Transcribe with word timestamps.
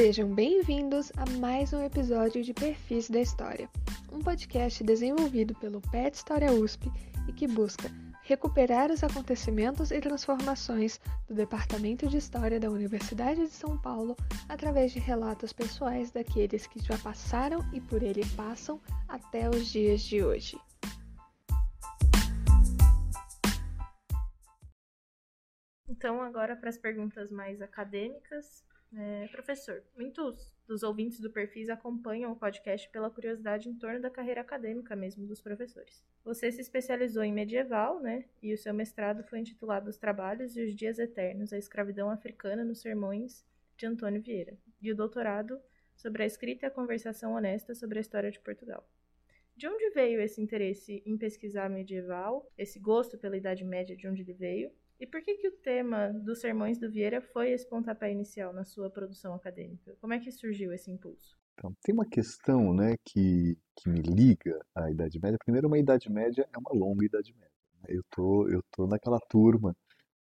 Sejam 0.00 0.34
bem-vindos 0.34 1.12
a 1.14 1.28
mais 1.38 1.74
um 1.74 1.84
episódio 1.84 2.42
de 2.42 2.54
Perfis 2.54 3.10
da 3.10 3.20
História, 3.20 3.68
um 4.10 4.18
podcast 4.18 4.82
desenvolvido 4.82 5.54
pelo 5.56 5.78
PET 5.90 6.16
História 6.16 6.50
USP 6.50 6.90
e 7.28 7.32
que 7.34 7.46
busca 7.46 7.90
recuperar 8.22 8.90
os 8.90 9.04
acontecimentos 9.04 9.90
e 9.90 10.00
transformações 10.00 10.98
do 11.28 11.34
Departamento 11.34 12.08
de 12.08 12.16
História 12.16 12.58
da 12.58 12.70
Universidade 12.70 13.42
de 13.42 13.50
São 13.50 13.76
Paulo 13.76 14.16
através 14.48 14.90
de 14.90 14.98
relatos 14.98 15.52
pessoais 15.52 16.10
daqueles 16.10 16.66
que 16.66 16.82
já 16.82 16.96
passaram 16.96 17.60
e 17.70 17.78
por 17.78 18.02
ele 18.02 18.24
passam 18.34 18.80
até 19.06 19.50
os 19.50 19.66
dias 19.66 20.00
de 20.00 20.24
hoje. 20.24 20.58
Então, 25.86 26.22
agora 26.22 26.56
para 26.56 26.70
as 26.70 26.78
perguntas 26.78 27.30
mais 27.30 27.60
acadêmicas. 27.60 28.64
É, 28.96 29.28
professor, 29.28 29.84
muitos 29.96 30.52
dos 30.66 30.82
ouvintes 30.82 31.20
do 31.20 31.30
Perfis 31.30 31.68
acompanham 31.68 32.32
o 32.32 32.36
podcast 32.36 32.88
pela 32.90 33.10
curiosidade 33.10 33.68
em 33.68 33.74
torno 33.74 34.00
da 34.00 34.10
carreira 34.10 34.40
acadêmica 34.40 34.96
mesmo 34.96 35.26
dos 35.26 35.40
professores. 35.40 36.04
Você 36.24 36.50
se 36.50 36.60
especializou 36.60 37.22
em 37.22 37.32
medieval, 37.32 38.00
né? 38.00 38.24
E 38.42 38.52
o 38.52 38.58
seu 38.58 38.74
mestrado 38.74 39.22
foi 39.22 39.38
intitulado 39.38 39.88
Os 39.88 39.96
Trabalhos 39.96 40.56
e 40.56 40.64
os 40.64 40.74
Dias 40.74 40.98
Eternos, 40.98 41.52
a 41.52 41.58
escravidão 41.58 42.10
africana 42.10 42.64
nos 42.64 42.80
sermões 42.80 43.44
de 43.76 43.86
Antônio 43.86 44.20
Vieira. 44.20 44.58
E 44.82 44.90
o 44.90 44.96
doutorado 44.96 45.60
sobre 45.94 46.24
a 46.24 46.26
escrita 46.26 46.66
e 46.66 46.68
a 46.68 46.70
conversação 46.70 47.34
honesta 47.34 47.74
sobre 47.74 47.98
a 47.98 48.00
história 48.00 48.30
de 48.30 48.40
Portugal. 48.40 48.88
De 49.56 49.68
onde 49.68 49.90
veio 49.90 50.20
esse 50.20 50.40
interesse 50.40 51.02
em 51.04 51.16
pesquisar 51.16 51.68
medieval, 51.68 52.50
esse 52.56 52.78
gosto 52.80 53.18
pela 53.18 53.36
Idade 53.36 53.62
Média, 53.62 53.96
de 53.96 54.08
onde 54.08 54.22
ele 54.22 54.32
veio? 54.32 54.72
E 55.00 55.06
por 55.06 55.22
que, 55.22 55.34
que 55.36 55.48
o 55.48 55.52
tema 55.52 56.12
dos 56.12 56.40
Sermões 56.40 56.78
do 56.78 56.90
Vieira 56.90 57.22
foi 57.22 57.52
esse 57.52 57.66
pontapé 57.66 58.12
inicial 58.12 58.52
na 58.52 58.64
sua 58.64 58.90
produção 58.90 59.32
acadêmica? 59.32 59.96
Como 59.98 60.12
é 60.12 60.18
que 60.18 60.30
surgiu 60.30 60.74
esse 60.74 60.90
impulso? 60.90 61.38
Então, 61.54 61.74
tem 61.82 61.94
uma 61.94 62.06
questão 62.06 62.74
né, 62.74 62.96
que, 63.02 63.56
que 63.76 63.88
me 63.88 64.02
liga 64.02 64.60
à 64.74 64.90
Idade 64.90 65.18
Média. 65.18 65.38
Primeiro, 65.42 65.68
uma 65.68 65.78
Idade 65.78 66.10
Média 66.10 66.46
é 66.52 66.58
uma 66.58 66.70
longa 66.74 67.02
Idade 67.02 67.32
Média. 67.32 67.50
Né? 67.76 67.96
Eu 67.96 68.02
tô, 68.10 68.46
eu 68.48 68.62
tô 68.70 68.86
naquela 68.86 69.18
turma 69.20 69.74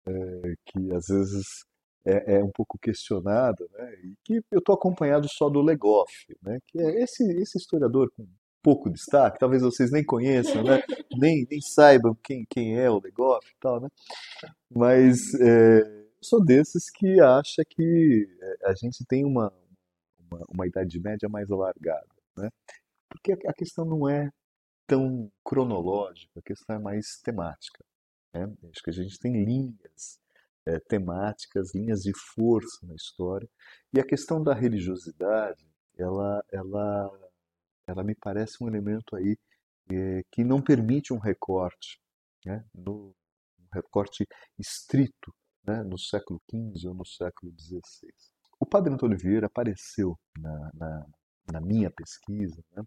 é, 0.08 0.53
que 0.66 0.93
às 0.93 1.08
vezes 1.08 1.66
é, 2.05 2.36
é, 2.36 2.43
um 2.43 2.52
pouco 2.52 2.77
questionada, 2.80 3.67
né, 3.73 3.93
e 4.02 4.16
que 4.23 4.41
eu 4.49 4.59
estou 4.59 4.75
acompanhado 4.75 5.27
só 5.30 5.49
do 5.49 5.61
Legoff, 5.61 6.14
né, 6.41 6.58
que 6.67 6.80
é 6.80 7.03
esse, 7.03 7.23
esse 7.33 7.58
historiador 7.58 8.09
com 8.16 8.25
pouco 8.61 8.89
destaque, 8.89 9.39
talvez 9.39 9.61
vocês 9.61 9.91
nem 9.91 10.03
conheçam, 10.03 10.63
né? 10.63 10.81
nem, 11.17 11.47
nem 11.49 11.61
saibam 11.61 12.15
quem, 12.23 12.45
quem 12.49 12.77
é 12.77 12.89
o 12.89 12.99
Legoff 12.99 13.47
e 13.47 13.59
tal, 13.59 13.79
né? 13.79 13.89
Mas 14.69 15.33
é, 15.35 16.05
sou 16.21 16.43
desses 16.43 16.89
que 16.89 17.19
acha 17.19 17.63
que 17.67 18.27
é, 18.41 18.69
a 18.69 18.73
gente 18.73 19.05
tem 19.05 19.25
uma, 19.25 19.52
uma, 20.19 20.45
uma 20.49 20.67
idade 20.67 20.99
média 20.99 21.30
mais 21.30 21.49
alargada, 21.52 22.07
né? 22.37 22.49
Porque 23.09 23.33
a 23.47 23.53
questão 23.53 23.85
não 23.85 24.07
é 24.07 24.30
tão 24.87 25.31
cronológica, 25.43 26.39
a 26.39 26.41
questão 26.41 26.75
é 26.75 26.80
mais 26.80 27.19
temática. 27.23 27.83
Né? 28.33 28.52
Acho 28.71 28.83
que 28.83 28.89
a 28.89 28.93
gente 28.93 29.17
tem 29.19 29.43
linhas 29.43 30.19
é, 30.65 30.80
temáticas, 30.80 31.73
linhas 31.73 32.02
de 32.02 32.11
força 32.35 32.85
na 32.85 32.95
história, 32.95 33.49
e 33.93 33.99
a 33.99 34.05
questão 34.05 34.43
da 34.43 34.53
religiosidade, 34.53 35.65
ela, 35.97 36.43
ela 36.52 37.28
ela 37.90 38.04
me 38.04 38.16
parece 38.16 38.64
um 38.64 38.68
elemento 38.68 39.16
aí 39.16 39.38
é, 39.92 40.23
que 40.32 40.44
não 40.44 40.62
permite 40.62 41.14
um 41.14 41.18
recorte, 41.18 42.00
né, 42.45 42.64
no, 42.73 43.16
um 43.59 43.68
recorte 43.73 44.26
estrito 44.58 45.34
né, 45.66 45.84
no 45.84 45.98
século 45.98 46.42
XV 46.50 46.88
ou 46.88 46.94
no 46.94 47.06
século 47.06 47.52
XVI. 47.60 47.82
O 48.60 48.66
padre 48.66 48.94
Antônio 48.94 49.17
Vieira 49.17 49.48
apareceu 49.48 50.17
na, 50.38 50.72
na, 50.73 51.05
na 51.54 51.61
minha 51.61 51.89
pesquisa 51.89 52.61
né, 52.72 52.83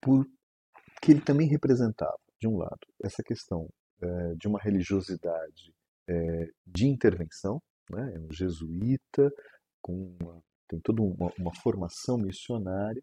porque 0.00 1.10
ele 1.12 1.22
também 1.22 1.48
representava, 1.48 2.18
de 2.38 2.46
um 2.46 2.58
lado, 2.58 2.86
essa 3.02 3.22
questão 3.22 3.68
é, 4.02 4.34
de 4.34 4.46
uma 4.46 4.60
religiosidade 4.60 5.72
é, 6.06 6.50
de 6.66 6.86
intervenção, 6.86 7.62
né, 7.90 8.14
é 8.14 8.20
um 8.20 8.30
jesuíta, 8.30 9.32
com 9.80 10.16
uma, 10.20 10.42
tem 10.68 10.80
toda 10.80 11.02
uma, 11.02 11.32
uma 11.38 11.54
formação 11.54 12.18
missionária, 12.18 13.02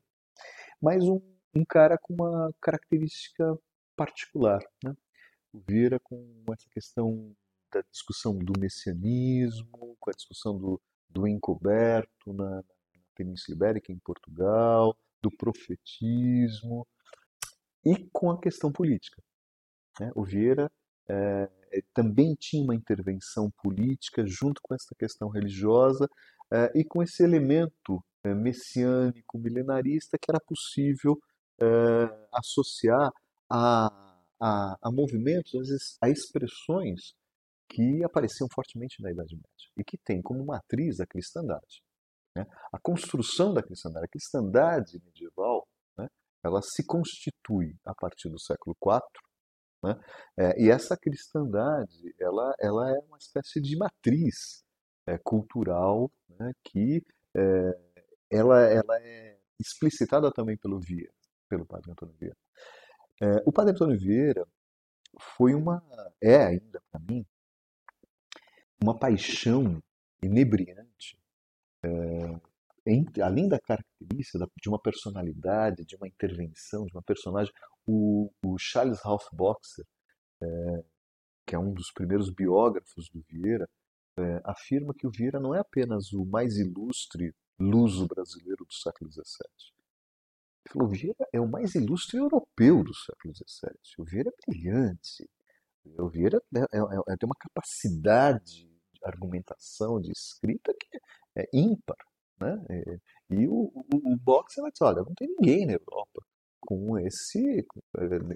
mas 0.81 1.07
um, 1.07 1.21
um 1.53 1.63
cara 1.63 1.97
com 1.97 2.13
uma 2.13 2.53
característica 2.61 3.57
particular. 3.95 4.61
Né? 4.83 4.95
O 5.53 5.59
Vieira 5.67 5.99
com 5.99 6.43
essa 6.51 6.69
questão 6.69 7.35
da 7.71 7.81
discussão 7.91 8.37
do 8.37 8.59
messianismo, 8.59 9.95
com 9.99 10.09
a 10.09 10.13
discussão 10.13 10.57
do, 10.57 10.81
do 11.09 11.27
encoberto 11.27 12.33
na, 12.33 12.57
na 12.57 12.63
Península 13.15 13.55
Ibérica, 13.55 13.91
em 13.91 13.99
Portugal, 13.99 14.97
do 15.21 15.29
profetismo, 15.29 16.87
e 17.85 18.09
com 18.11 18.31
a 18.31 18.39
questão 18.39 18.71
política. 18.71 19.21
Né? 19.99 20.11
O 20.15 20.23
Vieira 20.23 20.71
é, 21.09 21.49
também 21.93 22.35
tinha 22.35 22.63
uma 22.63 22.75
intervenção 22.75 23.51
política 23.61 24.25
junto 24.25 24.61
com 24.61 24.73
essa 24.73 24.93
questão 24.97 25.29
religiosa 25.29 26.09
é, 26.51 26.71
e 26.75 26.83
com 26.83 27.01
esse 27.01 27.23
elemento 27.23 28.03
messiânico, 28.29 29.39
milenarista, 29.39 30.17
que 30.17 30.29
era 30.29 30.39
possível 30.39 31.17
é, 31.61 32.27
associar 32.33 33.11
a, 33.49 34.17
a, 34.39 34.77
a 34.81 34.91
movimentos, 34.91 35.53
às 35.55 35.67
vezes, 35.67 35.97
a 36.01 36.09
expressões 36.09 37.13
que 37.69 38.03
apareciam 38.03 38.47
fortemente 38.53 39.01
na 39.01 39.11
Idade 39.11 39.35
Média 39.35 39.71
e 39.77 39.83
que 39.83 39.97
tem 39.97 40.21
como 40.21 40.45
matriz 40.45 40.99
a 40.99 41.05
cristandade. 41.05 41.81
Né? 42.35 42.45
A 42.71 42.79
construção 42.79 43.53
da 43.53 43.63
cristandade, 43.63 44.05
a 44.05 44.09
cristandade 44.09 45.01
medieval, 45.05 45.67
né? 45.97 46.07
ela 46.43 46.61
se 46.61 46.85
constitui 46.85 47.75
a 47.85 47.93
partir 47.95 48.29
do 48.29 48.39
século 48.39 48.75
IV, 48.83 49.01
né? 49.83 49.99
É, 50.37 50.61
e 50.61 50.69
essa 50.69 50.95
cristandade 50.95 52.13
ela, 52.19 52.53
ela 52.59 52.91
é 52.91 52.99
uma 52.99 53.17
espécie 53.17 53.59
de 53.59 53.75
matriz 53.75 54.63
é, 55.07 55.17
cultural 55.17 56.11
né? 56.39 56.51
que 56.63 57.01
é, 57.35 57.90
ela, 58.31 58.61
ela 58.61 58.99
é 59.01 59.37
explicitada 59.59 60.31
também 60.31 60.57
pelo 60.57 60.79
Vieira, 60.79 61.13
pelo 61.49 61.65
Padre 61.65 61.91
Antônio 61.91 62.15
Vieira. 62.17 62.37
É, 63.21 63.43
o 63.45 63.51
Padre 63.51 63.73
Antônio 63.73 63.99
Vieira 63.99 64.47
foi 65.19 65.53
uma, 65.53 65.83
é 66.21 66.37
ainda 66.37 66.81
para 66.89 66.99
mim, 67.01 67.25
uma 68.81 68.97
paixão 68.97 69.81
inebriante, 70.23 71.19
é, 71.83 73.21
além 73.21 73.47
da 73.47 73.59
característica 73.59 74.47
de 74.59 74.69
uma 74.69 74.79
personalidade, 74.79 75.85
de 75.85 75.95
uma 75.95 76.07
intervenção, 76.07 76.85
de 76.85 76.93
uma 76.93 77.03
personagem, 77.03 77.53
o, 77.85 78.31
o 78.43 78.57
Charles 78.57 78.99
Ralph 79.01 79.27
Boxer, 79.33 79.85
é, 80.41 80.83
que 81.45 81.55
é 81.55 81.59
um 81.59 81.73
dos 81.73 81.91
primeiros 81.91 82.29
biógrafos 82.31 83.09
do 83.09 83.21
Vieira, 83.29 83.69
é, 84.17 84.41
afirma 84.43 84.93
que 84.93 85.05
o 85.05 85.11
Vieira 85.11 85.39
não 85.39 85.53
é 85.53 85.59
apenas 85.59 86.11
o 86.11 86.25
mais 86.25 86.57
ilustre 86.57 87.33
luso 87.61 88.07
brasileiro 88.07 88.65
do 88.65 88.73
século 88.73 89.11
XVII. 89.11 89.23
Ele 90.65 90.73
falou, 90.73 90.89
Vieira 90.89 91.27
é 91.33 91.39
o 91.39 91.47
mais 91.47 91.75
ilustre 91.75 92.17
europeu 92.17 92.83
do 92.83 92.93
século 92.93 93.33
XVII. 93.33 93.79
O 93.97 94.03
Vieira 94.03 94.29
é 94.29 94.51
brilhante. 94.51 95.29
O 95.97 96.09
Vieira 96.09 96.41
é, 96.55 96.59
é, 96.59 97.13
é, 97.13 97.17
tem 97.17 97.27
uma 97.27 97.35
capacidade 97.35 98.65
de 98.65 98.99
argumentação, 99.03 99.99
de 99.99 100.11
escrita 100.11 100.73
que 100.79 100.99
é 101.35 101.47
ímpar. 101.53 101.97
Né? 102.39 102.65
É, 102.69 102.99
e 103.31 103.47
o, 103.47 103.71
o, 103.73 104.13
o 104.13 104.17
Box 104.17 104.57
ela 104.57 104.69
diz, 104.69 104.81
olha, 104.81 105.03
não 105.03 105.13
tem 105.15 105.27
ninguém 105.27 105.65
na 105.65 105.73
Europa 105.73 106.23
com 106.59 106.97
esse, 106.99 107.65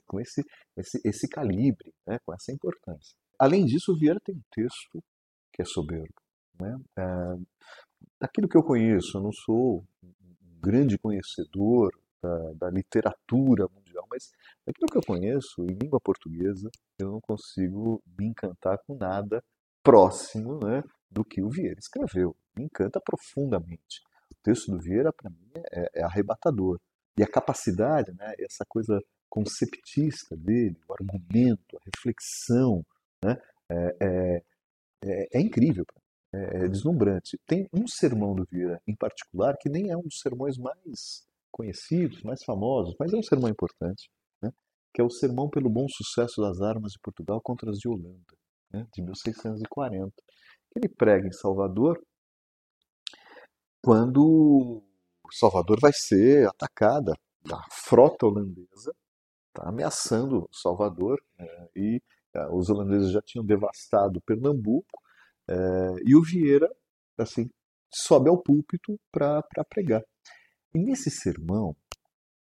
com 0.08 0.20
esse, 0.20 0.44
esse, 0.76 1.00
esse 1.06 1.28
calibre, 1.30 1.94
né? 2.08 2.20
com 2.26 2.34
essa 2.34 2.52
importância. 2.52 3.16
Além 3.38 3.66
disso, 3.66 3.94
o 3.94 3.98
Vieira 3.98 4.20
tem 4.20 4.36
um 4.36 4.42
texto 4.52 5.04
que 5.54 5.62
é 5.62 5.66
soberbo. 5.66 6.14
Né? 6.60 6.76
Daquilo 8.20 8.48
que 8.48 8.58
eu 8.58 8.64
conheço, 8.64 9.18
eu 9.18 9.22
não 9.22 9.32
sou 9.32 9.86
um 10.04 10.60
grande 10.62 10.98
conhecedor 10.98 11.92
da, 12.22 12.54
da, 12.54 12.70
literatura 12.70 13.68
mundial, 13.68 14.08
mas 14.10 14.32
daquilo 14.66 14.88
que 14.88 14.98
eu 14.98 15.06
conheço, 15.06 15.62
em 15.64 15.76
língua 15.76 16.00
portuguesa, 16.00 16.70
eu 16.98 17.12
não 17.12 17.20
consigo 17.22 18.02
me 18.18 18.28
encantar 18.28 18.80
com 18.88 18.96
nada 18.96 19.44
próximo 19.84 20.60
né, 20.64 20.82
do 21.12 21.24
que 21.24 21.42
o 21.42 21.50
Vieira 21.50 21.80
escreveu. 21.80 22.36
Me 22.58 22.64
encanta 22.64 23.02
profundamente. 23.02 24.02
O 24.32 24.36
texto 24.42 24.72
do 24.72 24.80
Vieira, 24.80 25.12
para 25.12 25.30
mim, 25.30 25.52
é, 25.72 25.90
é, 25.96 26.04
arrebatador. 26.04 26.80
E 27.18 27.24
a 27.24 27.28
capacidade, 27.28 28.12
né, 28.14 28.34
essa 28.40 28.66
coisa 28.68 29.00
conceptista 29.30 30.36
dele, 30.38 30.78
o 30.88 30.94
argumento, 30.94 31.78
a 31.78 31.82
reflexão, 31.86 32.84
né, 33.24 33.38
é, 33.70 33.98
é, 34.02 34.44
é, 35.04 35.38
é 35.38 35.42
incrível 35.42 35.86
é, 36.36 36.68
deslumbrante. 36.68 37.40
Tem 37.46 37.68
um 37.74 37.88
sermão 37.88 38.36
do 38.36 38.46
Vieira 38.50 38.82
em 38.88 38.96
particular 38.96 39.56
que 39.60 39.70
nem 39.70 39.92
é 39.92 39.98
um 39.98 40.04
dos 40.04 40.20
sermões 40.20 40.58
mais 40.58 41.26
conhecidos, 41.52 42.22
mais 42.24 42.44
famosos, 42.44 42.96
mas 43.00 43.14
é 43.14 43.18
um 43.18 43.24
sermão 43.24 43.50
importante, 43.50 44.10
né? 44.42 44.52
que 44.94 45.02
é 45.02 45.04
o 45.04 45.10
Sermão 45.10 45.50
pelo 45.50 45.70
Bom 45.70 45.88
Sucesso 45.88 46.42
das 46.42 46.62
Armas 46.62 46.92
de 46.92 47.00
Portugal 47.00 47.40
contra 47.42 47.70
as 47.70 47.78
de 47.78 47.88
Holanda, 47.88 48.38
né? 48.72 48.86
de 48.94 49.02
1640. 49.02 50.12
Ele 50.76 50.90
prega 50.90 51.28
em 51.28 51.32
Salvador 51.32 52.02
quando 53.82 54.84
Salvador 55.32 55.80
vai 55.80 55.92
ser 55.94 56.48
atacada. 56.48 57.14
A 57.50 57.64
frota 57.72 58.26
holandesa 58.26 58.94
está 59.48 59.70
ameaçando 59.70 60.50
Salvador 60.52 61.22
né, 61.38 61.70
e 61.76 62.02
é, 62.34 62.48
os 62.50 62.70
holandeses 62.70 63.12
já 63.12 63.22
tinham 63.22 63.46
devastado 63.46 64.20
Pernambuco 64.22 65.05
é, 65.50 65.56
e 66.06 66.16
o 66.16 66.24
Vieira 66.24 66.70
assim 67.18 67.50
sobe 67.94 68.30
ao 68.30 68.42
púlpito 68.42 69.00
para 69.12 69.44
pregar. 69.70 70.04
E 70.74 70.80
nesse 70.80 71.10
sermão, 71.10 71.76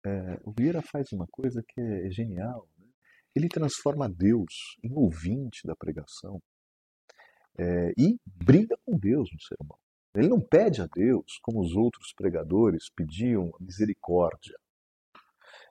é, 0.06 0.40
o 0.42 0.52
Vieira 0.52 0.80
faz 0.82 1.12
uma 1.12 1.26
coisa 1.30 1.62
que 1.66 1.80
é 1.80 2.10
genial. 2.10 2.68
Né? 2.78 2.86
Ele 3.34 3.48
transforma 3.48 4.08
Deus 4.08 4.76
em 4.82 4.92
ouvinte 4.94 5.66
da 5.66 5.76
pregação 5.76 6.40
é, 7.58 7.92
e 7.98 8.18
briga 8.24 8.76
com 8.84 8.98
Deus 8.98 9.28
no 9.32 9.40
sermão. 9.40 9.78
Ele 10.14 10.28
não 10.28 10.40
pede 10.40 10.80
a 10.80 10.86
Deus, 10.86 11.38
como 11.42 11.60
os 11.60 11.74
outros 11.74 12.12
pregadores 12.14 12.88
pediam, 12.94 13.52
misericórdia. 13.60 14.56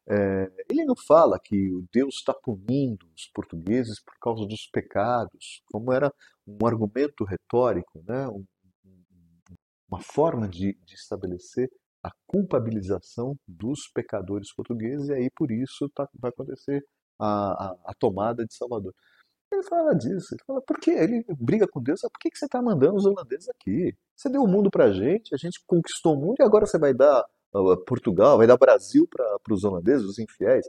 É, 0.08 0.52
ele 0.70 0.84
não 0.84 0.96
fala 0.96 1.40
que 1.40 1.72
o 1.72 1.86
Deus 1.92 2.16
está 2.16 2.34
punindo 2.34 3.06
os 3.16 3.28
portugueses 3.34 4.02
por 4.04 4.14
causa 4.20 4.46
dos 4.46 4.68
pecados, 4.68 5.64
como 5.72 5.94
era 5.94 6.14
um 6.46 6.66
argumento 6.66 7.24
retórico, 7.24 8.04
né? 8.06 8.28
Um, 8.28 8.46
uma 9.88 10.02
forma 10.02 10.48
de, 10.48 10.78
de, 10.86 10.96
estabelecer 10.96 11.70
a 12.04 12.12
culpabilização 12.28 13.38
dos 13.48 13.88
pecadores 13.94 14.54
portugueses, 14.54 15.08
e 15.08 15.14
aí 15.14 15.30
por 15.36 15.52
isso 15.52 15.88
tá, 15.90 16.10
vai 16.20 16.32
acontecer 16.32 16.84
a, 17.20 17.68
a, 17.68 17.78
a 17.86 17.94
tomada 17.94 18.46
de 18.46 18.54
Salvador. 18.54 18.94
Ele 19.54 19.64
fala 19.64 19.94
disso. 19.94 20.34
Ele 20.34 20.44
fala, 20.46 20.62
por 20.62 20.80
que? 20.80 20.92
Ele 20.92 21.24
briga 21.40 21.68
com 21.68 21.82
Deus. 21.82 22.02
Por 22.02 22.20
que, 22.20 22.30
que 22.30 22.38
você 22.38 22.46
está 22.46 22.62
mandando 22.62 22.96
os 22.96 23.06
holandeses 23.06 23.48
aqui? 23.50 23.96
Você 24.16 24.30
deu 24.30 24.42
o 24.42 24.48
mundo 24.48 24.70
para 24.70 24.86
a 24.86 24.92
gente, 24.92 25.34
a 25.34 25.38
gente 25.38 25.64
conquistou 25.66 26.16
o 26.16 26.20
mundo 26.20 26.36
e 26.40 26.44
agora 26.44 26.66
você 26.66 26.80
vai 26.80 26.94
dar 26.94 27.24
Portugal, 27.86 28.38
vai 28.38 28.48
dar 28.48 28.58
Brasil 28.58 29.08
para 29.08 29.54
os 29.54 29.64
holandeses, 29.64 30.06
os 30.06 30.20
infiéis. 30.20 30.68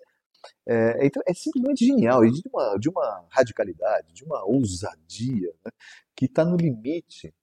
É, 0.66 1.06
então 1.06 1.22
é 1.26 1.32
simplesmente 1.32 1.86
genial 1.86 2.25
e 2.25 2.31
de 2.31 2.42
uma, 2.52 2.76
de 2.76 2.88
uma 2.90 3.26
radicalidade, 3.31 4.12
de 4.12 4.25
uma 4.25 4.44
ousadia 4.44 5.50
né, 5.64 5.72
que 6.14 6.26
está 6.26 6.44
no 6.44 6.56
limite 6.56 7.34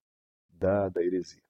da, 0.49 0.87
da 0.89 1.03
heresia. 1.03 1.41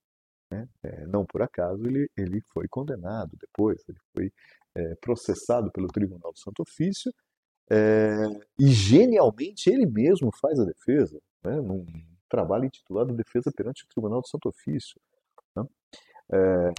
Né? 0.50 0.68
É, 0.84 1.06
não 1.08 1.26
por 1.26 1.42
acaso 1.42 1.86
ele, 1.86 2.10
ele 2.16 2.42
foi 2.54 2.68
condenado 2.70 3.38
depois, 3.38 3.84
ele 3.90 4.00
foi 4.14 4.34
é, 4.76 4.96
processado 4.96 5.70
pelo 5.72 5.88
Tribunal 5.88 6.32
do 6.32 6.40
Santo 6.40 6.62
Ofício 6.62 7.14
é, 7.70 8.16
e 8.60 8.68
genialmente 8.68 9.70
ele 9.70 9.86
mesmo 9.86 10.30
faz 10.42 10.60
a 10.60 10.66
defesa, 10.66 11.22
né, 11.44 11.56
num 11.62 11.86
trabalho 12.30 12.66
intitulado 12.66 13.14
Defesa 13.14 13.52
perante 13.56 13.84
o 13.84 13.88
Tribunal 13.88 14.22
do 14.22 14.28
Santo 14.28 14.50
Ofício. 14.50 15.00
Né? 15.56 15.64
É, 16.34 16.72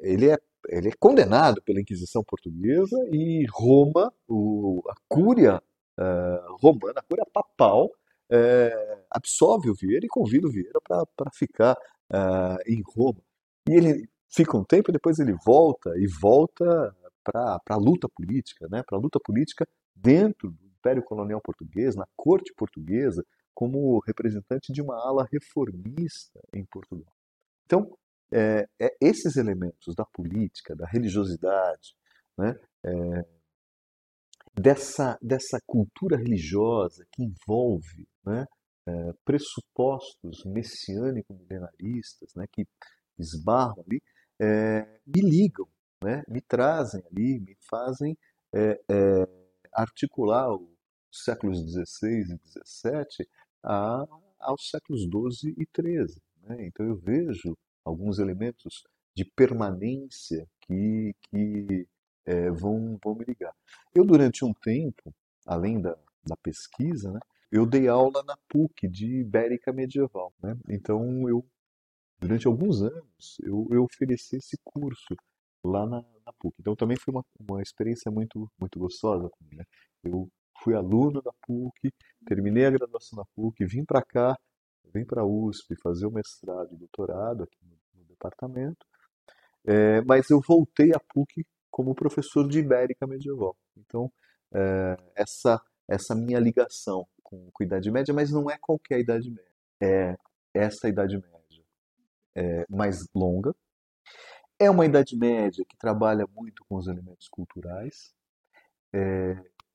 ele, 0.00 0.30
é, 0.30 0.38
ele 0.68 0.88
é 0.88 0.92
condenado 0.98 1.62
pela 1.62 1.80
Inquisição 1.80 2.22
Portuguesa 2.24 2.96
e 3.10 3.46
Roma, 3.50 4.12
o, 4.28 4.82
a 4.88 4.94
Cúria 5.08 5.62
uh, 5.98 6.56
romana, 6.60 7.00
a 7.00 7.02
Cúria 7.02 7.24
papal, 7.32 7.86
uh, 7.86 9.04
absolve 9.10 9.70
o 9.70 9.74
Vieira 9.74 10.04
e 10.04 10.08
convida 10.08 10.46
o 10.46 10.50
Vieira 10.50 10.80
para 10.82 11.30
ficar 11.32 11.74
uh, 12.12 12.58
em 12.66 12.82
Roma. 12.84 13.20
E 13.68 13.74
ele 13.74 14.08
fica 14.28 14.56
um 14.56 14.64
tempo, 14.64 14.92
depois 14.92 15.18
ele 15.18 15.34
volta 15.44 15.90
e 15.96 16.06
volta 16.06 16.94
para 17.22 17.60
a 17.68 17.76
luta 17.76 18.08
política, 18.08 18.68
né? 18.70 18.82
para 18.86 18.98
a 18.98 19.00
luta 19.00 19.18
política 19.18 19.66
dentro 19.94 20.50
do 20.50 20.66
Império 20.66 21.02
Colonial 21.02 21.40
Português, 21.42 21.96
na 21.96 22.06
corte 22.16 22.52
portuguesa, 22.56 23.24
como 23.54 23.98
representante 24.06 24.72
de 24.72 24.82
uma 24.82 24.94
ala 24.94 25.26
reformista 25.32 26.40
em 26.54 26.64
Portugal. 26.64 27.12
Então, 27.64 27.90
é, 28.32 28.66
é 28.80 28.96
esses 29.00 29.36
elementos 29.36 29.94
da 29.94 30.04
política, 30.04 30.74
da 30.74 30.86
religiosidade, 30.86 31.94
né, 32.36 32.54
é, 32.84 33.26
dessa, 34.54 35.18
dessa 35.22 35.60
cultura 35.66 36.16
religiosa 36.16 37.06
que 37.12 37.22
envolve 37.22 38.08
né, 38.24 38.46
é, 38.86 39.12
pressupostos 39.24 40.44
messiânico-milenaristas, 40.44 42.34
né, 42.34 42.46
que 42.50 42.66
esbarram 43.18 43.84
ali, 43.86 44.02
é, 44.40 45.00
me 45.06 45.20
ligam, 45.22 45.68
né, 46.02 46.22
me 46.28 46.40
trazem 46.40 47.02
ali, 47.10 47.40
me 47.40 47.56
fazem 47.68 48.16
é, 48.54 48.80
é, 48.90 49.26
articular 49.72 50.54
os 50.54 51.24
séculos 51.24 51.58
XVI 51.58 52.22
e 52.22 52.48
XVII 52.48 53.28
a, 53.62 54.04
aos 54.40 54.68
séculos 54.70 55.02
XII 55.02 55.54
e 55.58 55.66
XIII. 55.74 56.22
Né? 56.42 56.66
Então 56.66 56.86
eu 56.86 56.96
vejo 56.96 57.56
alguns 57.86 58.18
elementos 58.18 58.82
de 59.14 59.24
permanência 59.24 60.46
que, 60.62 61.14
que 61.22 61.86
é, 62.26 62.50
vão, 62.50 62.98
vão 63.02 63.14
me 63.14 63.24
ligar. 63.24 63.54
Eu, 63.94 64.04
durante 64.04 64.44
um 64.44 64.52
tempo, 64.52 65.14
além 65.46 65.80
da, 65.80 65.96
da 66.24 66.36
pesquisa, 66.36 67.12
né, 67.12 67.20
eu 67.50 67.64
dei 67.64 67.86
aula 67.86 68.22
na 68.24 68.36
PUC 68.48 68.88
de 68.88 69.20
Ibérica 69.20 69.72
Medieval. 69.72 70.34
Né? 70.42 70.56
Então, 70.68 71.28
eu, 71.28 71.46
durante 72.18 72.46
alguns 72.46 72.82
anos, 72.82 73.38
eu, 73.42 73.68
eu 73.70 73.84
ofereci 73.84 74.36
esse 74.36 74.58
curso 74.64 75.14
lá 75.64 75.86
na, 75.86 76.04
na 76.24 76.32
PUC. 76.38 76.56
Então 76.60 76.74
também 76.74 76.96
foi 76.96 77.14
uma, 77.14 77.24
uma 77.38 77.62
experiência 77.62 78.10
muito, 78.10 78.50
muito 78.58 78.78
gostosa 78.78 79.28
para 79.28 79.46
mim. 79.48 79.56
Né? 79.56 79.64
Eu 80.04 80.28
fui 80.62 80.74
aluno 80.74 81.22
da 81.22 81.32
PUC, 81.46 81.92
terminei 82.26 82.66
a 82.66 82.70
graduação 82.70 83.18
na 83.18 83.24
PUC, 83.34 83.64
vim 83.64 83.84
para 83.84 84.02
cá, 84.02 84.36
vim 84.92 85.04
para 85.04 85.22
a 85.22 85.26
USP 85.26 85.76
fazer 85.82 86.06
o 86.06 86.10
mestrado 86.10 86.72
e 86.72 86.76
doutorado 86.76 87.44
aqui 87.44 87.58
no, 87.62 87.75
departamento, 88.16 88.86
é, 89.66 90.00
mas 90.02 90.30
eu 90.30 90.40
voltei 90.40 90.92
à 90.94 91.00
PUC 91.00 91.46
como 91.70 91.94
professor 91.94 92.48
de 92.48 92.60
Ibérica 92.60 93.06
medieval. 93.06 93.56
Então, 93.76 94.10
é, 94.54 94.96
essa, 95.14 95.60
essa 95.88 96.14
minha 96.14 96.38
ligação 96.38 97.06
com, 97.22 97.50
com 97.52 97.62
a 97.62 97.66
Idade 97.66 97.90
Média, 97.90 98.14
mas 98.14 98.30
não 98.30 98.50
é 98.50 98.56
qualquer 98.58 99.00
Idade 99.00 99.30
Média, 99.30 99.52
é 99.82 100.16
essa 100.54 100.88
Idade 100.88 101.16
Média 101.16 101.64
é, 102.34 102.66
mais 102.68 103.06
longa, 103.14 103.54
é 104.58 104.70
uma 104.70 104.86
Idade 104.86 105.16
Média 105.16 105.64
que 105.68 105.76
trabalha 105.76 106.26
muito 106.34 106.64
com 106.68 106.76
os 106.76 106.86
elementos 106.86 107.28
culturais, 107.28 108.14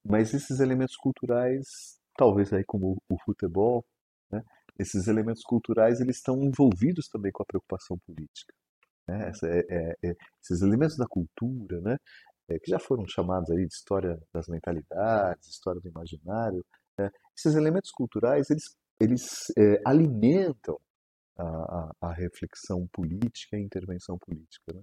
mas 0.03 0.33
esses 0.33 0.59
elementos 0.59 0.95
culturais, 0.95 1.99
talvez 2.17 2.51
aí 2.51 2.63
como 2.63 2.97
o 3.07 3.17
futebol, 3.23 3.85
né, 4.31 4.43
esses 4.79 5.07
elementos 5.07 5.43
culturais 5.43 5.99
eles 5.99 6.17
estão 6.17 6.41
envolvidos 6.41 7.07
também 7.07 7.31
com 7.31 7.43
a 7.43 7.45
preocupação 7.45 7.97
política. 8.05 8.53
Né? 9.07 9.29
Essa, 9.29 9.47
é, 9.47 9.59
é, 9.69 10.09
é 10.09 10.15
esses 10.43 10.61
elementos 10.61 10.97
da 10.97 11.05
cultura, 11.07 11.79
né, 11.81 11.97
é, 12.49 12.59
que 12.59 12.69
já 12.69 12.79
foram 12.79 13.05
chamados 13.07 13.49
aí 13.51 13.65
de 13.65 13.73
história 13.73 14.17
das 14.33 14.47
mentalidades, 14.47 15.47
história 15.47 15.81
do 15.81 15.89
imaginário, 15.89 16.65
né, 16.97 17.09
esses 17.37 17.55
elementos 17.55 17.91
culturais 17.91 18.49
eles, 18.49 18.63
eles 18.99 19.51
é, 19.57 19.81
alimentam 19.85 20.77
a, 21.37 21.91
a, 22.01 22.13
reflexão 22.13 22.87
política 22.93 23.55
e 23.55 23.59
a 23.59 23.63
intervenção 23.63 24.17
política. 24.17 24.73
Né? 24.73 24.81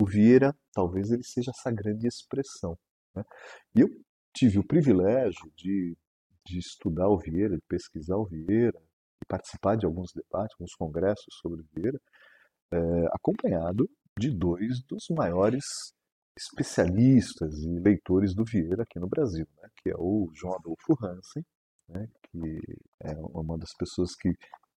O 0.00 0.06
Vieira, 0.06 0.54
talvez 0.72 1.10
ele 1.10 1.24
seja 1.24 1.50
essa 1.50 1.70
grande 1.70 2.06
expressão. 2.06 2.76
Né? 3.14 3.22
E 3.74 3.80
eu 3.80 3.88
tive 4.34 4.58
o 4.58 4.66
privilégio 4.66 5.50
de, 5.56 5.96
de 6.44 6.58
estudar 6.58 7.08
o 7.08 7.18
Vieira, 7.18 7.56
de 7.56 7.62
pesquisar 7.68 8.16
o 8.16 8.26
Vieira, 8.26 8.78
e 9.22 9.26
participar 9.26 9.76
de 9.76 9.86
alguns 9.86 10.12
debates, 10.12 10.54
alguns 10.54 10.74
congressos 10.74 11.26
sobre 11.40 11.64
Vieira, 11.74 11.98
é, 12.72 12.78
acompanhado 13.12 13.88
de 14.18 14.30
dois 14.30 14.82
dos 14.88 15.04
maiores 15.10 15.64
especialistas 16.36 17.62
e 17.62 17.78
leitores 17.78 18.34
do 18.34 18.44
Vieira 18.44 18.82
aqui 18.82 18.98
no 18.98 19.08
Brasil, 19.08 19.46
né? 19.56 19.68
que 19.78 19.90
é 19.90 19.94
o 19.96 20.30
João 20.34 20.54
Adolfo 20.54 20.94
Hansen, 21.02 21.44
né? 21.88 22.08
que 22.30 22.60
é 23.02 23.14
uma 23.16 23.56
das 23.58 23.72
pessoas 23.78 24.14
que 24.14 24.28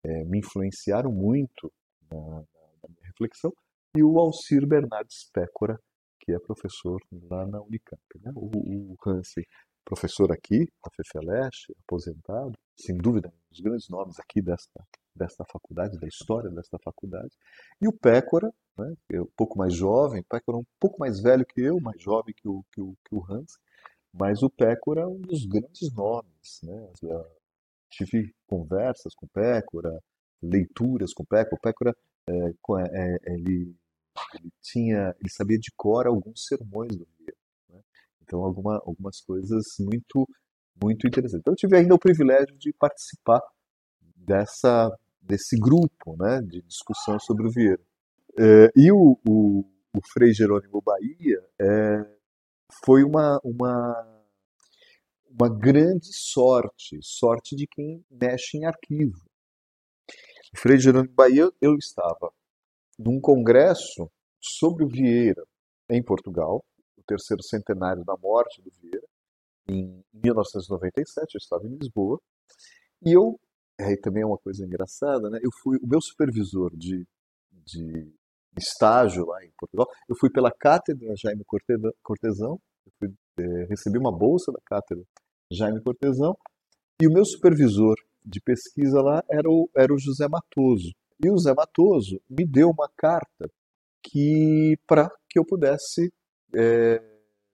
é, 0.05 0.25
me 0.25 0.39
influenciaram 0.39 1.11
muito 1.11 1.73
na, 2.11 2.19
na, 2.19 2.89
minha 2.89 3.07
reflexão, 3.07 3.53
e 3.97 4.03
o 4.03 4.19
Alcir 4.19 4.67
Bernardes 4.67 5.31
Pécora, 5.33 5.79
que 6.21 6.33
é 6.33 6.39
professor 6.39 7.01
lá 7.31 7.47
na 7.47 7.63
Unicamp. 7.63 8.03
Né? 8.21 8.33
O, 8.35 8.93
o 8.93 8.97
Hansen, 9.07 9.45
professor 9.87 10.33
aqui, 10.33 10.69
na 10.85 10.91
FEFELESH, 10.91 11.73
aposentado, 11.85 12.53
sem 12.77 12.97
dúvida, 12.97 13.29
um 13.29 13.51
dos 13.51 13.61
grandes 13.61 13.89
nomes 13.89 14.19
aqui 14.19 14.43
desta, 14.43 14.85
desta 15.15 15.45
faculdade, 15.45 15.99
da 15.99 16.09
história 16.09 16.51
desta 16.51 16.77
faculdade. 16.79 17.31
E 17.81 17.87
o 17.87 17.93
Pécora, 17.93 18.53
né, 18.77 18.95
é 19.13 19.21
um 19.23 19.31
pouco 19.37 19.57
mais 19.57 19.73
jovem, 19.73 20.21
o 20.21 20.25
Pécora 20.25 20.59
é 20.59 20.61
um 20.61 20.67
pouco 20.79 20.99
mais 20.99 21.21
velho 21.21 21.47
que 21.47 21.61
eu, 21.61 21.81
mais 21.81 22.03
jovem 22.03 22.35
que 22.35 22.49
o, 22.49 22.65
que 22.73 22.81
o, 22.81 22.97
que 23.05 23.15
o 23.15 23.25
Hansen, 23.25 23.63
mas 24.13 24.43
o 24.43 24.51
Pécora 24.51 25.03
é 25.03 25.07
um 25.07 25.21
dos 25.21 25.47
grandes 25.47 25.93
nomes 25.95 26.61
né, 26.63 26.91
tive 27.91 28.35
conversas 28.47 29.15
com 29.15 29.27
o 29.27 29.29
Pécora, 29.29 30.03
leituras 30.43 31.13
com 31.13 31.23
o 31.23 31.27
Pécora. 31.27 31.57
O 31.57 31.61
Pécora, 31.61 31.95
é, 32.29 32.33
é, 32.35 33.35
ele, 33.35 33.75
ele, 34.35 34.53
tinha, 34.61 35.15
ele 35.21 35.31
sabia 35.31 35.59
de 35.59 35.71
cor 35.77 36.07
alguns 36.07 36.47
sermões 36.47 36.97
do 36.97 37.07
Vieira. 37.19 37.36
Então, 38.27 38.45
alguma, 38.45 38.77
algumas 38.85 39.21
coisas 39.21 39.65
muito, 39.79 40.29
muito 40.83 41.07
interessantes. 41.07 41.41
Então, 41.41 41.53
eu 41.53 41.57
tive 41.57 41.77
ainda 41.77 41.95
o 41.95 41.99
privilégio 41.99 42.57
de 42.59 42.73
participar 42.73 43.41
dessa, 44.17 44.91
desse 45.23 45.57
grupo 45.57 46.17
né, 46.19 46.41
de 46.43 46.61
discussão 46.63 47.19
sobre 47.21 47.47
o 47.47 47.51
Vieira. 47.51 47.81
É, 48.39 48.71
e 48.77 48.93
o, 48.93 49.19
o, 49.27 49.61
o, 49.95 50.01
Frei 50.13 50.33
Jerônimo 50.33 50.83
Bahia 50.83 51.41
é, 51.59 52.05
foi 52.85 53.03
uma, 53.05 53.41
uma, 53.43 54.25
uma 55.31 55.49
grande 55.49 56.13
sorte, 56.13 56.99
sorte 57.01 57.55
de 57.55 57.67
quem 57.67 58.05
mexe 58.11 58.59
em 58.59 58.67
arquivo. 58.67 59.25
O 60.53 60.59
Frei 60.59 60.79
Jerônimo 60.79 61.15
Bahia, 61.15 61.51
eu 61.63 61.77
estava 61.77 62.33
num 62.99 63.21
congresso 63.21 64.11
sobre 64.41 64.85
o 64.85 64.89
Vieira 64.89 65.45
em 65.89 66.03
Portugal, 66.03 66.65
terceiro 67.07 67.43
centenário 67.43 68.05
da 68.05 68.17
morte 68.17 68.63
do 68.63 68.71
Vieira, 68.81 69.07
em 69.69 70.03
1997, 70.13 71.35
eu 71.35 71.39
estava 71.39 71.67
em 71.67 71.77
Lisboa, 71.77 72.21
e 73.05 73.13
eu, 73.13 73.39
aí 73.81 73.97
também 74.01 74.23
é 74.23 74.27
uma 74.27 74.39
coisa 74.39 74.65
engraçada, 74.65 75.29
né? 75.29 75.39
Eu 75.43 75.51
fui, 75.63 75.79
o 75.83 75.87
meu 75.87 76.01
supervisor 76.01 76.71
de, 76.77 77.05
de 77.51 78.13
estágio 78.59 79.27
lá 79.27 79.45
em 79.45 79.51
Portugal, 79.59 79.87
eu 80.09 80.17
fui 80.19 80.31
pela 80.31 80.51
cátedra 80.51 81.15
Jaime 81.17 81.45
Cortesão, 82.03 82.61
eu 82.87 82.93
fui, 82.99 83.09
é, 83.39 83.65
recebi 83.69 83.99
uma 83.99 84.17
bolsa 84.17 84.53
da 84.53 84.61
cátedra 84.65 85.05
Jaime 85.51 85.83
Cortesão, 85.83 86.37
e 87.01 87.07
o 87.07 87.13
meu 87.13 87.25
supervisor 87.25 87.97
de 88.25 88.41
pesquisa 88.41 89.01
lá 89.03 89.23
era 89.31 89.49
o, 89.49 89.69
era 89.77 89.93
o 89.93 89.99
José 89.99 90.27
Matoso. 90.29 90.93
E 91.23 91.31
o 91.31 91.37
José 91.37 91.55
Matoso 91.55 92.21
me 92.29 92.47
deu 92.47 92.71
uma 92.71 92.89
carta 92.97 93.51
que 94.03 94.77
para 94.87 95.09
que 95.29 95.39
eu 95.39 95.45
pudesse 95.45 96.13
é, 96.57 97.03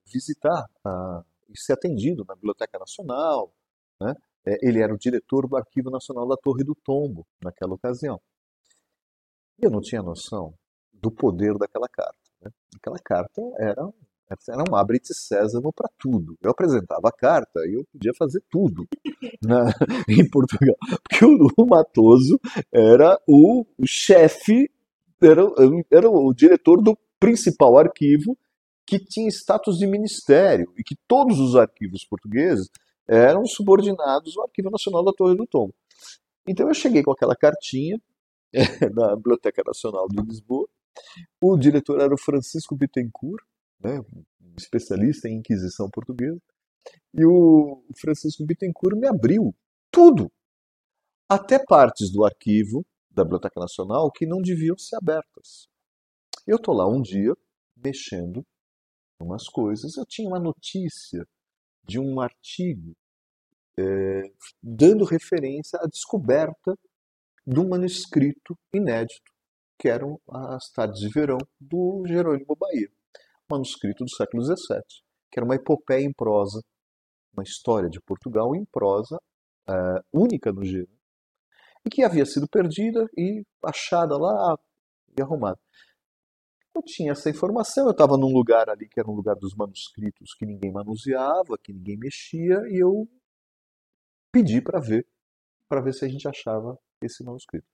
visitar 0.07 0.67
a, 0.85 1.25
e 1.49 1.59
ser 1.59 1.73
atendido 1.73 2.25
na 2.27 2.35
Biblioteca 2.35 2.79
Nacional. 2.79 3.53
Né? 4.01 4.15
É, 4.47 4.59
ele 4.63 4.81
era 4.81 4.95
o 4.95 4.99
diretor 4.99 5.49
do 5.49 5.57
Arquivo 5.57 5.91
Nacional 5.91 6.27
da 6.27 6.37
Torre 6.37 6.65
do 6.65 6.75
Tombo 6.75 7.27
naquela 7.43 7.75
ocasião. 7.75 8.21
Eu 9.59 9.71
não 9.71 9.81
tinha 9.81 10.03
noção 10.03 10.55
do 10.93 11.11
poder 11.11 11.57
daquela 11.59 11.89
carta. 11.89 12.19
Né? 12.41 12.51
Aquela 12.77 12.99
carta 12.99 13.43
era, 13.59 13.89
era 14.49 14.65
um 14.71 14.75
abre-te 14.75 15.15
sésamo 15.15 15.73
para 15.73 15.91
tudo. 15.99 16.37
Eu 16.41 16.51
apresentava 16.51 17.09
a 17.09 17.13
carta 17.13 17.61
e 17.67 17.75
eu 17.75 17.85
podia 17.93 18.13
fazer 18.17 18.43
tudo 18.49 18.87
na, 19.43 19.67
em 20.09 20.29
Portugal. 20.29 20.77
Porque 21.09 21.25
o, 21.25 21.67
Matoso 21.67 22.39
era 22.73 23.21
o 23.29 23.65
chefe, 23.85 24.71
era, 25.21 25.43
era 25.91 26.11
o 26.11 26.33
diretor 26.33 26.83
do 26.83 26.97
principal 27.21 27.79
arquivo 27.79 28.37
que 28.87 28.99
tinha 28.99 29.29
status 29.29 29.79
de 29.79 29.87
ministério 29.87 30.73
e 30.77 30.83
que 30.83 30.97
todos 31.07 31.39
os 31.39 31.57
arquivos 31.57 32.05
portugueses 32.05 32.69
eram 33.09 33.45
subordinados 33.47 34.37
ao 34.37 34.45
Arquivo 34.45 34.71
Nacional 34.71 35.05
da 35.05 35.13
Torre 35.13 35.37
do 35.37 35.47
Tom. 35.47 35.71
Então 36.47 36.69
eu 36.69 36.75
cheguei 36.75 37.03
com 37.03 37.13
aquela 37.13 37.37
cartinha 37.37 38.01
na 38.95 39.17
Biblioteca 39.17 39.63
Nacional 39.65 40.09
de 40.09 40.23
Lisboa. 40.23 40.69
O 41.41 41.57
diretor 41.57 42.01
era 42.01 42.13
o 42.13 42.19
Francisco 42.19 42.77
Bittencourt, 42.77 43.43
né, 43.81 44.01
um 44.01 44.55
especialista 44.59 45.29
em 45.29 45.39
Inquisição 45.39 45.89
Portuguesa. 45.91 46.41
E 47.15 47.25
o 47.25 47.85
Francisco 47.97 48.45
Bittencourt 48.45 48.97
me 48.97 49.07
abriu 49.07 49.55
tudo, 49.91 50.31
até 51.29 51.59
partes 51.65 52.11
do 52.11 52.25
arquivo 52.25 52.85
da 53.11 53.25
Biblioteca 53.25 53.61
Nacional 53.61 54.11
que 54.11 54.27
não 54.27 54.43
deviam 54.43 54.77
ser 54.77 54.97
abertas. 54.97 55.69
Eu 56.47 56.57
estou 56.57 56.75
lá 56.75 56.89
um 56.89 57.01
dia, 57.01 57.35
mexendo 57.77 58.45
umas 59.23 59.45
coisas. 59.49 59.97
Eu 59.97 60.05
tinha 60.07 60.29
uma 60.29 60.41
notícia 60.41 61.27
de 61.85 61.99
um 61.99 62.21
artigo 62.21 62.95
é, 63.79 64.23
dando 64.63 65.05
referência 65.05 65.79
à 65.81 65.87
descoberta 65.87 66.77
de 67.47 67.59
um 67.59 67.69
manuscrito 67.69 68.57
inédito, 68.73 69.33
que 69.79 69.89
eram 69.89 70.21
as 70.29 70.71
Tardes 70.71 71.01
de 71.01 71.09
Verão 71.09 71.39
do 71.61 72.05
Jerônimo 72.07 72.57
Bahia, 72.57 72.89
manuscrito 73.51 74.05
do 74.05 74.11
século 74.11 74.45
XVII, 74.45 74.81
que 75.31 75.39
era 75.39 75.45
uma 75.45 75.57
epopeia 75.57 76.05
em 76.05 76.13
prosa, 76.13 76.61
uma 77.33 77.43
história 77.43 77.89
de 77.89 78.01
Portugal 78.01 78.55
em 78.55 78.65
prosa, 78.67 79.19
é, 79.69 79.73
única 80.13 80.53
no 80.53 80.65
gênero, 80.65 80.93
e 81.85 81.91
que 81.91 82.05
havia 82.05 82.25
sido 82.25 82.47
perdida 82.49 83.09
e 83.17 83.43
achada 83.65 84.17
lá 84.17 84.57
e 85.19 85.23
arrumada. 85.23 85.59
Eu 86.75 86.83
tinha 86.83 87.13
essa 87.13 87.29
informação, 87.29 87.85
eu 87.85 87.91
estava 87.91 88.17
num 88.17 88.33
lugar 88.33 88.71
ali 88.71 88.89
que 88.89 88.99
era 88.99 89.11
um 89.11 89.15
lugar 89.15 89.37
dos 89.37 89.55
manuscritos 89.55 90.35
que 90.35 90.47
ninguém 90.47 90.73
manuseava, 90.73 91.59
que 91.63 91.73
ninguém 91.73 91.99
mexia, 91.99 92.63
e 92.69 92.83
eu 92.83 93.07
pedi 94.33 94.61
para 94.63 94.81
ver, 94.81 95.07
para 95.69 95.83
ver 95.83 95.93
se 95.93 96.05
a 96.05 96.09
gente 96.09 96.27
achava 96.27 96.79
esse 97.03 97.23
manuscrito. 97.23 97.67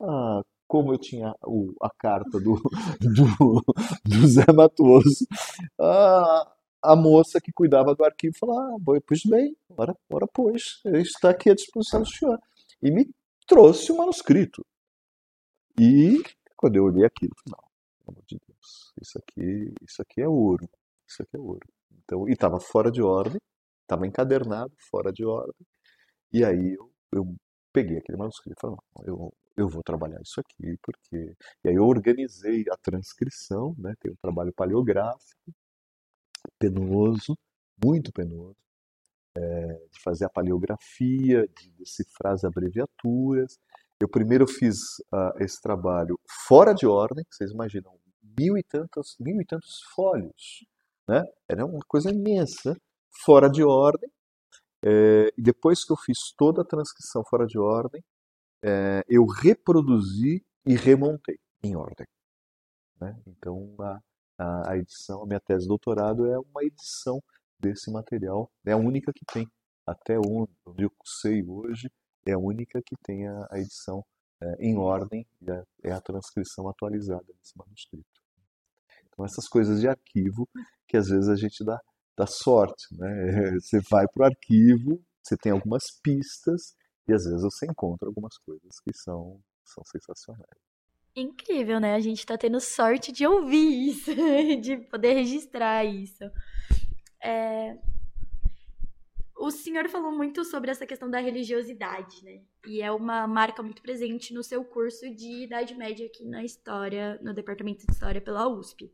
Ah, 0.00 0.42
como 0.68 0.92
eu 0.92 0.98
tinha 0.98 1.34
o, 1.44 1.72
a 1.82 1.90
carta 1.90 2.38
do, 2.38 2.54
do, 3.00 3.62
do 4.04 4.26
Zé 4.28 4.52
Matoso, 4.52 5.26
a, 5.80 6.52
a 6.82 6.96
moça 6.96 7.40
que 7.40 7.52
cuidava 7.52 7.94
do 7.94 8.04
arquivo 8.04 8.36
falou: 8.38 8.58
Ah, 8.58 8.76
pois 9.06 9.22
bem, 9.24 9.56
ora, 9.76 9.96
ora 10.10 10.26
pois, 10.32 10.80
está 10.84 11.30
aqui 11.30 11.50
à 11.50 11.54
disposição 11.54 12.02
do 12.02 12.08
senhor. 12.08 12.38
E 12.82 12.90
me 12.90 13.10
trouxe 13.46 13.90
o 13.92 13.96
manuscrito. 13.96 14.64
E 15.78 16.22
quando 16.56 16.76
eu 16.76 16.84
olhei 16.84 17.04
aquilo, 17.04 17.34
não, 17.48 17.65
amor 18.10 18.24
de 18.26 18.38
Deus, 18.46 18.92
isso 19.00 19.18
aqui, 19.18 19.74
isso 19.82 20.02
aqui 20.02 20.22
é 20.22 20.28
ouro, 20.28 20.68
isso 21.08 21.22
aqui 21.22 21.36
é 21.36 21.40
ouro. 21.40 21.66
Então, 22.04 22.28
e 22.28 22.32
estava 22.32 22.60
fora 22.60 22.90
de 22.90 23.02
ordem, 23.02 23.40
estava 23.82 24.06
encadernado, 24.06 24.72
fora 24.90 25.12
de 25.12 25.24
ordem. 25.24 25.66
E 26.32 26.44
aí 26.44 26.74
eu, 26.74 26.92
eu 27.12 27.36
peguei 27.72 27.98
aquele 27.98 28.18
manuscrito 28.18 28.56
e 28.58 28.60
falei, 28.60 28.78
eu, 29.06 29.32
eu 29.56 29.68
vou 29.68 29.82
trabalhar 29.82 30.20
isso 30.20 30.40
aqui, 30.40 30.76
porque... 30.82 31.34
E 31.64 31.68
aí 31.68 31.74
eu 31.74 31.84
organizei 31.86 32.64
a 32.70 32.76
transcrição, 32.76 33.74
né? 33.78 33.94
tem 34.00 34.12
um 34.12 34.16
trabalho 34.16 34.52
paleográfico, 34.52 35.52
penoso, 36.58 37.36
muito 37.82 38.12
penoso, 38.12 38.56
é, 39.36 39.66
de 39.92 40.00
fazer 40.02 40.24
a 40.26 40.30
paleografia, 40.30 41.46
de 41.58 41.70
decifrar 41.78 42.32
as 42.34 42.44
abreviaturas, 42.44 43.58
eu 44.00 44.08
primeiro 44.08 44.46
fiz 44.46 44.76
uh, 45.12 45.42
esse 45.42 45.60
trabalho 45.60 46.18
fora 46.46 46.74
de 46.74 46.86
ordem, 46.86 47.24
vocês 47.30 47.50
imaginam, 47.50 47.98
mil 48.38 48.56
e 48.58 48.62
tantos, 48.62 49.16
mil 49.18 49.40
e 49.40 49.44
tantos 49.44 49.82
fólios, 49.94 50.64
né? 51.08 51.22
Era 51.48 51.64
uma 51.64 51.80
coisa 51.86 52.10
imensa, 52.10 52.76
fora 53.24 53.48
de 53.48 53.62
ordem. 53.64 54.10
É, 54.84 55.32
e 55.36 55.42
depois 55.42 55.84
que 55.84 55.92
eu 55.92 55.96
fiz 55.96 56.18
toda 56.36 56.62
a 56.62 56.64
transcrição 56.64 57.22
fora 57.28 57.46
de 57.46 57.58
ordem, 57.58 58.02
é, 58.62 59.02
eu 59.08 59.24
reproduzi 59.24 60.44
e 60.66 60.74
remontei 60.74 61.38
em 61.62 61.76
ordem. 61.76 62.06
Né? 63.00 63.16
Então 63.26 63.74
a, 63.80 64.70
a, 64.70 64.76
edição, 64.76 65.22
a 65.22 65.26
minha 65.26 65.40
tese 65.40 65.62
de 65.62 65.68
doutorado 65.68 66.26
é 66.26 66.38
uma 66.38 66.62
edição 66.62 67.22
desse 67.58 67.90
material, 67.90 68.50
é 68.66 68.72
a 68.72 68.76
única 68.76 69.12
que 69.14 69.24
tem 69.32 69.48
até 69.86 70.18
onde 70.18 70.84
eu 70.84 70.90
sei 71.04 71.42
hoje 71.46 71.90
é 72.26 72.32
a 72.32 72.38
única 72.38 72.80
que 72.84 72.96
tem 73.02 73.26
a, 73.26 73.46
a 73.50 73.58
edição 73.58 74.04
é, 74.42 74.54
em 74.60 74.76
ordem, 74.76 75.26
é, 75.48 75.90
é 75.90 75.92
a 75.92 76.00
transcrição 76.00 76.68
atualizada 76.68 77.24
desse 77.24 77.56
manuscrito. 77.56 78.06
Então, 79.08 79.24
essas 79.24 79.48
coisas 79.48 79.80
de 79.80 79.88
arquivo 79.88 80.48
que 80.86 80.96
às 80.96 81.08
vezes 81.08 81.28
a 81.28 81.36
gente 81.36 81.64
dá, 81.64 81.80
dá 82.16 82.26
sorte. 82.26 82.86
Né? 82.92 83.52
Você 83.60 83.80
vai 83.90 84.06
para 84.08 84.22
o 84.22 84.26
arquivo, 84.26 85.02
você 85.22 85.36
tem 85.36 85.50
algumas 85.50 85.82
pistas 86.02 86.76
e 87.08 87.12
às 87.12 87.24
vezes 87.24 87.42
você 87.42 87.66
encontra 87.66 88.06
algumas 88.06 88.36
coisas 88.38 88.78
que 88.80 88.92
são, 88.94 89.40
são 89.64 89.82
sensacionais. 89.84 90.46
Incrível, 91.16 91.80
né? 91.80 91.94
A 91.94 92.00
gente 92.00 92.18
está 92.18 92.38
tendo 92.38 92.60
sorte 92.60 93.10
de 93.10 93.26
ouvir 93.26 93.88
isso, 93.88 94.14
de 94.60 94.76
poder 94.88 95.14
registrar 95.14 95.84
isso. 95.84 96.24
É, 97.20 97.76
o 99.36 99.50
senhor 99.50 99.88
falou 99.88 100.10
muito 100.10 100.44
sobre 100.44 100.70
essa 100.70 100.86
questão 100.86 101.10
da 101.10 101.18
religiosidade, 101.18 102.24
né? 102.24 102.40
E 102.66 102.80
é 102.80 102.90
uma 102.90 103.26
marca 103.26 103.62
muito 103.62 103.82
presente 103.82 104.32
no 104.32 104.42
seu 104.42 104.64
curso 104.64 105.08
de 105.14 105.44
Idade 105.44 105.74
Média 105.74 106.06
aqui 106.06 106.24
na 106.24 106.42
História, 106.42 107.18
no 107.22 107.34
Departamento 107.34 107.86
de 107.86 107.92
História 107.92 108.20
pela 108.20 108.48
USP. 108.48 108.90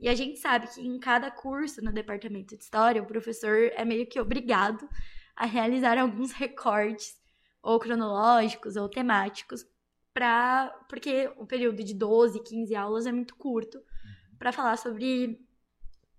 E 0.00 0.08
a 0.08 0.14
gente 0.14 0.38
sabe 0.38 0.68
que 0.68 0.80
em 0.80 0.98
cada 0.98 1.30
curso 1.30 1.82
no 1.82 1.92
Departamento 1.92 2.56
de 2.56 2.62
História, 2.62 3.02
o 3.02 3.06
professor 3.06 3.70
é 3.74 3.84
meio 3.84 4.06
que 4.06 4.20
obrigado 4.20 4.88
a 5.34 5.46
realizar 5.46 5.96
alguns 5.96 6.32
recortes, 6.32 7.16
ou 7.62 7.78
cronológicos, 7.78 8.76
ou 8.76 8.88
temáticos, 8.88 9.64
pra, 10.12 10.68
porque 10.88 11.30
o 11.36 11.46
período 11.46 11.84
de 11.84 11.94
12, 11.94 12.42
15 12.42 12.74
aulas 12.74 13.06
é 13.06 13.12
muito 13.12 13.36
curto 13.36 13.80
para 14.38 14.52
falar 14.52 14.76
sobre 14.76 15.40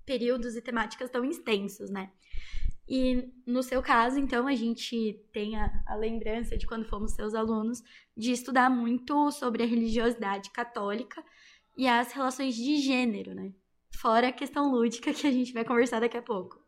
períodos 0.06 0.56
e 0.56 0.62
temáticas 0.62 1.10
tão 1.10 1.24
extensos, 1.26 1.90
né? 1.90 2.12
E 2.90 3.32
no 3.46 3.62
seu 3.62 3.84
caso, 3.84 4.18
então, 4.18 4.48
a 4.48 4.56
gente 4.56 5.24
tem 5.32 5.56
a, 5.56 5.84
a, 5.86 5.96
lembrança 5.96 6.58
de 6.58 6.66
quando 6.66 6.90
fomos 6.90 7.12
seus 7.12 7.36
alunos 7.36 7.84
de 8.18 8.32
estudar 8.32 8.68
muito 8.68 9.30
sobre 9.30 9.62
a 9.62 9.68
religiosidade 9.68 10.50
católica 10.50 11.24
e 11.78 11.88
as 11.88 12.12
relações 12.12 12.56
de 12.56 12.78
gênero, 12.78 13.36
né? 13.36 13.54
Fora 13.96 14.30
a 14.30 14.32
questão 14.32 14.72
lúdica 14.72 15.14
que 15.14 15.28
a 15.28 15.32
gente 15.32 15.54
vai 15.54 15.64
conversar 15.64 16.00
daqui 16.00 16.18
a 16.18 16.22
pouco. 16.22 16.60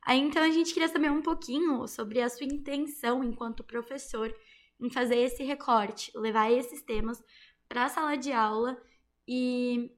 Aí 0.00 0.18
então 0.18 0.42
a 0.42 0.50
gente 0.50 0.72
queria 0.72 0.88
saber 0.88 1.10
um 1.10 1.20
pouquinho 1.20 1.86
sobre 1.86 2.22
a 2.22 2.30
sua 2.30 2.46
intenção 2.46 3.22
enquanto 3.22 3.62
professor 3.62 4.34
em 4.80 4.90
fazer 4.90 5.16
esse 5.16 5.44
recorte, 5.44 6.10
levar 6.16 6.50
esses 6.50 6.82
temas 6.82 7.22
para 7.68 7.84
a 7.84 7.88
sala 7.88 8.16
de 8.16 8.32
aula 8.32 8.82
e 9.28 9.90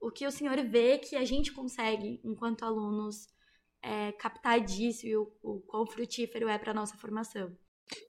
o 0.00 0.10
que 0.10 0.26
o 0.26 0.32
senhor 0.32 0.56
vê 0.64 0.98
que 0.98 1.14
a 1.14 1.24
gente 1.24 1.52
consegue, 1.52 2.20
enquanto 2.24 2.64
alunos, 2.64 3.28
é, 3.82 4.12
captar 4.12 4.60
disso 4.60 5.06
e 5.06 5.16
o, 5.16 5.30
o 5.42 5.60
quão 5.60 5.86
frutífero 5.86 6.48
é 6.48 6.58
para 6.58 6.70
a 6.70 6.74
nossa 6.74 6.96
formação? 6.96 7.56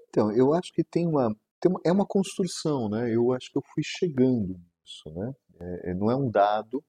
Então, 0.09 0.31
eu 0.31 0.53
acho 0.53 0.71
que 0.71 0.83
tem 0.83 1.07
uma, 1.07 1.35
tem 1.59 1.71
uma, 1.71 1.81
é 1.83 1.91
uma 1.91 2.05
construção, 2.05 2.87
né? 2.87 3.13
Eu 3.13 3.33
acho 3.33 3.51
que 3.51 3.57
eu 3.57 3.63
fui 3.73 3.83
chegando 3.83 4.59
nisso, 4.59 5.09
né? 5.15 5.33
É, 5.59 5.91
é 5.91 5.93
não 5.93 6.11
é 6.11 6.15
um 6.15 6.29
dado, 6.29 6.83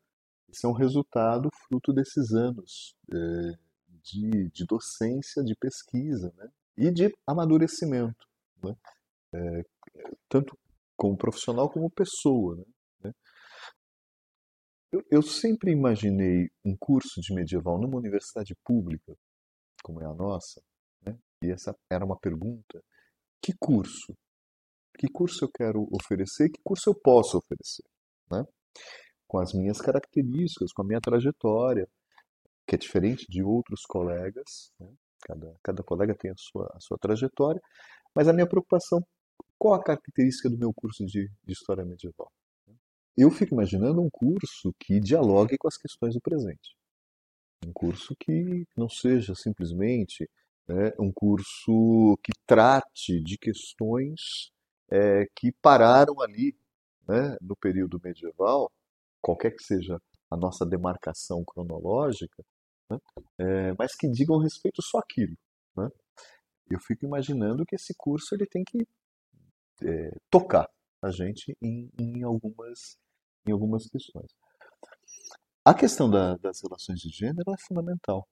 isso 0.48 0.66
é 0.66 0.68
um 0.68 0.74
resultado 0.74 1.48
fruto 1.66 1.92
desses 1.92 2.32
anos 2.32 2.94
é, 3.12 3.58
de, 4.02 4.50
de 4.50 4.66
docência, 4.66 5.42
de 5.42 5.54
pesquisa, 5.56 6.32
né? 6.36 6.48
E 6.76 6.90
de 6.90 7.12
amadurecimento, 7.26 8.26
né? 8.62 8.76
É, 9.32 9.64
tanto 10.28 10.56
como 10.96 11.16
profissional 11.16 11.70
como 11.70 11.90
pessoa, 11.90 12.56
né? 12.56 12.64
Eu, 14.94 15.02
eu 15.10 15.22
sempre 15.22 15.72
imaginei 15.72 16.48
um 16.64 16.76
curso 16.78 17.20
de 17.20 17.34
medieval 17.34 17.80
numa 17.80 17.96
universidade 17.96 18.54
pública, 18.64 19.12
como 19.82 20.00
é 20.00 20.06
a 20.06 20.14
nossa, 20.14 20.62
né? 21.04 21.18
e 21.42 21.50
essa 21.50 21.76
era 21.90 22.04
uma 22.04 22.16
pergunta: 22.16 22.80
que 23.42 23.52
curso? 23.58 24.16
Que 24.96 25.08
curso 25.08 25.46
eu 25.46 25.50
quero 25.52 25.88
oferecer? 25.90 26.48
Que 26.48 26.60
curso 26.62 26.90
eu 26.90 26.94
posso 26.94 27.36
oferecer? 27.36 27.82
Né? 28.30 28.44
Com 29.26 29.40
as 29.40 29.52
minhas 29.52 29.80
características, 29.80 30.72
com 30.72 30.82
a 30.82 30.86
minha 30.86 31.00
trajetória, 31.00 31.88
que 32.64 32.76
é 32.76 32.78
diferente 32.78 33.26
de 33.28 33.42
outros 33.42 33.82
colegas. 33.84 34.70
Né? 34.78 34.88
Cada, 35.26 35.56
cada 35.60 35.82
colega 35.82 36.14
tem 36.14 36.30
a 36.30 36.36
sua, 36.36 36.70
a 36.72 36.78
sua 36.78 36.98
trajetória, 36.98 37.60
mas 38.14 38.28
a 38.28 38.32
minha 38.32 38.46
preocupação, 38.46 39.04
qual 39.58 39.74
a 39.74 39.82
característica 39.82 40.48
do 40.48 40.56
meu 40.56 40.72
curso 40.72 41.04
de, 41.04 41.28
de 41.42 41.52
História 41.52 41.84
Medieval? 41.84 42.30
Eu 43.16 43.30
fico 43.30 43.54
imaginando 43.54 44.00
um 44.00 44.10
curso 44.10 44.74
que 44.78 44.98
dialogue 44.98 45.56
com 45.56 45.68
as 45.68 45.76
questões 45.76 46.14
do 46.14 46.20
presente. 46.20 46.76
Um 47.64 47.72
curso 47.72 48.14
que 48.18 48.66
não 48.76 48.88
seja 48.88 49.34
simplesmente 49.36 50.28
né, 50.66 50.92
um 50.98 51.12
curso 51.12 52.18
que 52.22 52.32
trate 52.44 53.20
de 53.22 53.38
questões 53.38 54.50
é, 54.90 55.26
que 55.34 55.52
pararam 55.62 56.20
ali 56.20 56.56
né, 57.06 57.36
no 57.40 57.54
período 57.54 58.00
medieval, 58.02 58.70
qualquer 59.22 59.52
que 59.52 59.62
seja 59.62 60.00
a 60.30 60.36
nossa 60.36 60.66
demarcação 60.66 61.44
cronológica, 61.44 62.44
né, 62.90 62.98
é, 63.38 63.74
mas 63.78 63.94
que 63.94 64.08
digam 64.08 64.38
respeito 64.38 64.82
só 64.82 64.98
àquilo. 64.98 65.36
Né? 65.76 65.88
Eu 66.68 66.80
fico 66.80 67.06
imaginando 67.06 67.64
que 67.64 67.76
esse 67.76 67.94
curso 67.96 68.34
ele 68.34 68.46
tem 68.46 68.64
que 68.64 68.86
é, 69.84 70.10
tocar 70.28 70.68
a 71.00 71.10
gente 71.10 71.56
em, 71.62 71.90
em 71.98 72.22
algumas 72.22 72.98
em 73.46 73.52
algumas 73.52 73.86
questões. 73.86 74.30
A 75.64 75.72
questão 75.72 76.10
da, 76.10 76.36
das 76.36 76.60
relações 76.62 77.00
de 77.00 77.08
gênero 77.08 77.50
é 77.50 77.56
fundamental, 77.66 78.28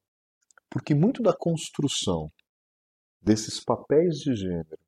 porque 0.68 0.94
muito 0.94 1.22
da 1.22 1.34
construção 1.34 2.30
desses 3.20 3.58
papéis 3.64 4.18
de 4.18 4.34
gênero, 4.34 4.78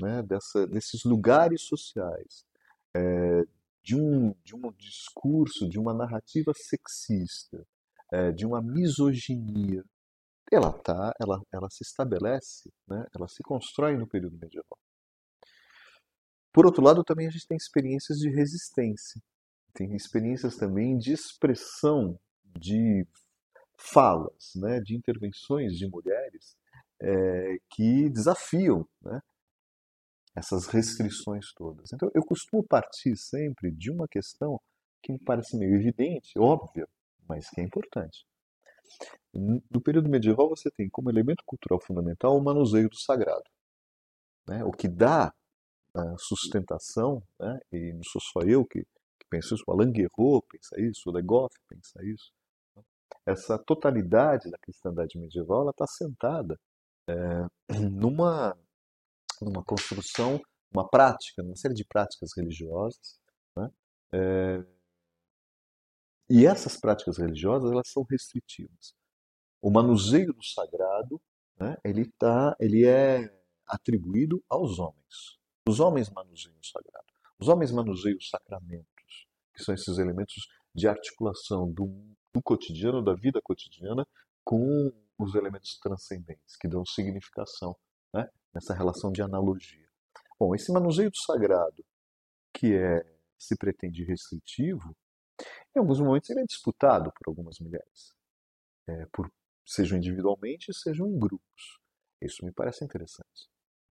né, 0.00 0.22
dessa, 0.22 0.66
desses 0.66 1.04
lugares 1.04 1.62
sociais, 1.62 2.46
é, 2.94 3.42
de, 3.82 3.94
um, 3.94 4.34
de 4.42 4.54
um 4.54 4.72
discurso, 4.72 5.68
de 5.68 5.78
uma 5.78 5.92
narrativa 5.92 6.52
sexista, 6.54 7.66
é, 8.10 8.32
de 8.32 8.46
uma 8.46 8.62
misoginia, 8.62 9.84
ela 10.50 10.72
tá, 10.72 11.12
ela, 11.20 11.42
ela 11.52 11.68
se 11.70 11.82
estabelece, 11.82 12.70
né, 12.88 13.04
ela 13.14 13.28
se 13.28 13.42
constrói 13.42 13.96
no 13.96 14.06
período 14.06 14.38
medieval. 14.38 14.78
Por 16.52 16.66
outro 16.66 16.82
lado, 16.82 17.02
também 17.02 17.26
a 17.26 17.30
gente 17.30 17.46
tem 17.46 17.56
experiências 17.56 18.18
de 18.18 18.30
resistência 18.30 19.20
tem 19.74 19.94
experiências 19.94 20.56
também 20.56 20.98
de 20.98 21.12
expressão 21.12 22.18
de 22.58 23.06
falas, 23.76 24.52
né, 24.56 24.80
de 24.80 24.94
intervenções 24.94 25.76
de 25.76 25.88
mulheres 25.88 26.56
é, 27.00 27.58
que 27.70 28.08
desafiam 28.10 28.86
né, 29.00 29.20
essas 30.36 30.66
restrições 30.66 31.52
todas. 31.54 31.92
Então, 31.92 32.10
eu 32.14 32.24
costumo 32.24 32.62
partir 32.62 33.16
sempre 33.16 33.70
de 33.72 33.90
uma 33.90 34.06
questão 34.06 34.60
que 35.02 35.12
me 35.12 35.18
parece 35.18 35.56
meio 35.56 35.74
evidente, 35.74 36.38
óbvia, 36.38 36.88
mas 37.28 37.48
que 37.50 37.60
é 37.60 37.64
importante. 37.64 38.24
No 39.32 39.80
período 39.80 40.08
medieval, 40.08 40.48
você 40.48 40.70
tem 40.70 40.88
como 40.88 41.10
elemento 41.10 41.42
cultural 41.46 41.80
fundamental 41.80 42.36
o 42.36 42.44
manuseio 42.44 42.88
do 42.88 42.96
sagrado, 42.96 43.44
né, 44.46 44.62
o 44.64 44.70
que 44.70 44.86
dá 44.86 45.32
a 45.94 46.16
sustentação, 46.18 47.22
né, 47.40 47.58
e 47.72 47.92
não 47.92 48.02
sou 48.04 48.20
só 48.20 48.40
eu 48.46 48.64
que 48.64 48.86
pensa 49.32 49.54
isso, 49.54 49.64
o 49.66 49.72
Alain 49.72 49.90
Guerreau 49.90 50.42
pensa 50.42 50.78
isso, 50.78 51.08
o 51.08 51.12
Legoff 51.12 51.54
pensa 51.66 52.04
isso. 52.04 52.30
Essa 53.24 53.58
totalidade 53.58 54.50
da 54.50 54.58
cristandade 54.58 55.18
medieval 55.18 55.70
está 55.70 55.86
sentada 55.86 56.58
é, 57.08 57.14
numa, 57.90 58.54
numa 59.40 59.64
construção, 59.64 60.38
uma 60.70 60.86
prática, 60.86 61.42
uma 61.42 61.56
série 61.56 61.74
de 61.74 61.84
práticas 61.84 62.30
religiosas. 62.36 63.18
Né? 63.56 63.70
É, 64.12 64.64
e 66.28 66.46
essas 66.46 66.78
práticas 66.78 67.16
religiosas 67.16 67.72
elas 67.72 67.88
são 67.88 68.04
restritivas. 68.10 68.94
O 69.62 69.70
manuseio 69.70 70.32
do 70.34 70.44
sagrado 70.44 71.20
né, 71.58 71.76
ele, 71.84 72.10
tá, 72.18 72.54
ele 72.60 72.86
é 72.86 73.32
atribuído 73.66 74.44
aos 74.48 74.78
homens. 74.78 75.38
Os 75.66 75.80
homens 75.80 76.10
manuseiam 76.10 76.58
o 76.58 76.66
sagrado. 76.66 77.06
Os 77.38 77.48
homens 77.48 77.70
manuseiam 77.70 78.18
o 78.18 78.22
sacramento 78.22 78.91
que 79.54 79.62
são 79.62 79.74
esses 79.74 79.98
elementos 79.98 80.48
de 80.74 80.88
articulação 80.88 81.70
do, 81.70 81.86
do 82.32 82.42
cotidiano, 82.42 83.02
da 83.02 83.14
vida 83.14 83.40
cotidiana, 83.42 84.06
com 84.44 84.92
os 85.18 85.34
elementos 85.34 85.78
transcendentes, 85.78 86.56
que 86.56 86.66
dão 86.66 86.84
significação 86.84 87.76
né, 88.12 88.28
nessa 88.52 88.74
relação 88.74 89.12
de 89.12 89.22
analogia. 89.22 89.88
Bom, 90.38 90.54
esse 90.54 90.72
manuseio 90.72 91.10
do 91.10 91.16
sagrado, 91.16 91.84
que 92.52 92.74
é 92.74 93.04
se 93.38 93.56
pretende 93.56 94.04
restritivo, 94.04 94.96
em 95.74 95.80
alguns 95.80 96.00
momentos 96.00 96.30
ele 96.30 96.40
é 96.40 96.44
disputado 96.44 97.12
por 97.12 97.28
algumas 97.30 97.58
mulheres, 97.58 98.14
é, 98.88 99.06
por, 99.12 99.30
sejam 99.66 99.98
individualmente, 99.98 100.72
sejam 100.72 101.08
em 101.08 101.18
grupos. 101.18 101.78
Isso 102.20 102.44
me 102.44 102.52
parece 102.52 102.84
interessante. 102.84 103.50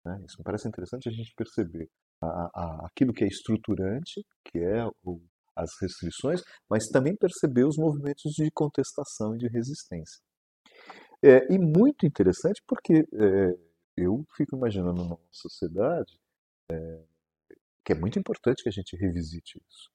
Né? 0.04 0.20
Isso 0.26 0.38
me 0.38 0.44
parece 0.44 0.66
interessante 0.68 1.08
a 1.08 1.12
gente 1.12 1.32
perceber 1.34 1.88
a, 2.20 2.26
a, 2.26 2.86
aquilo 2.86 3.12
que 3.12 3.24
é 3.24 3.28
estruturante, 3.28 4.24
que 4.44 4.58
é 4.58 4.84
o, 5.04 5.20
as 5.56 5.70
restrições, 5.80 6.42
mas 6.68 6.88
também 6.88 7.16
perceber 7.16 7.64
os 7.64 7.76
movimentos 7.76 8.32
de 8.32 8.50
contestação 8.50 9.34
e 9.34 9.38
de 9.38 9.48
resistência. 9.48 10.20
É, 11.24 11.52
e 11.52 11.58
muito 11.58 12.04
interessante 12.04 12.62
porque 12.66 13.06
é, 13.14 13.58
eu 13.96 14.24
fico 14.36 14.54
imaginando 14.54 15.02
numa 15.02 15.18
sociedade 15.32 16.20
é, 16.70 17.04
que 17.84 17.92
é 17.92 17.96
muito 17.96 18.18
importante 18.18 18.62
que 18.62 18.68
a 18.68 18.72
gente 18.72 18.96
revisite 18.96 19.58
isso. 19.70 19.90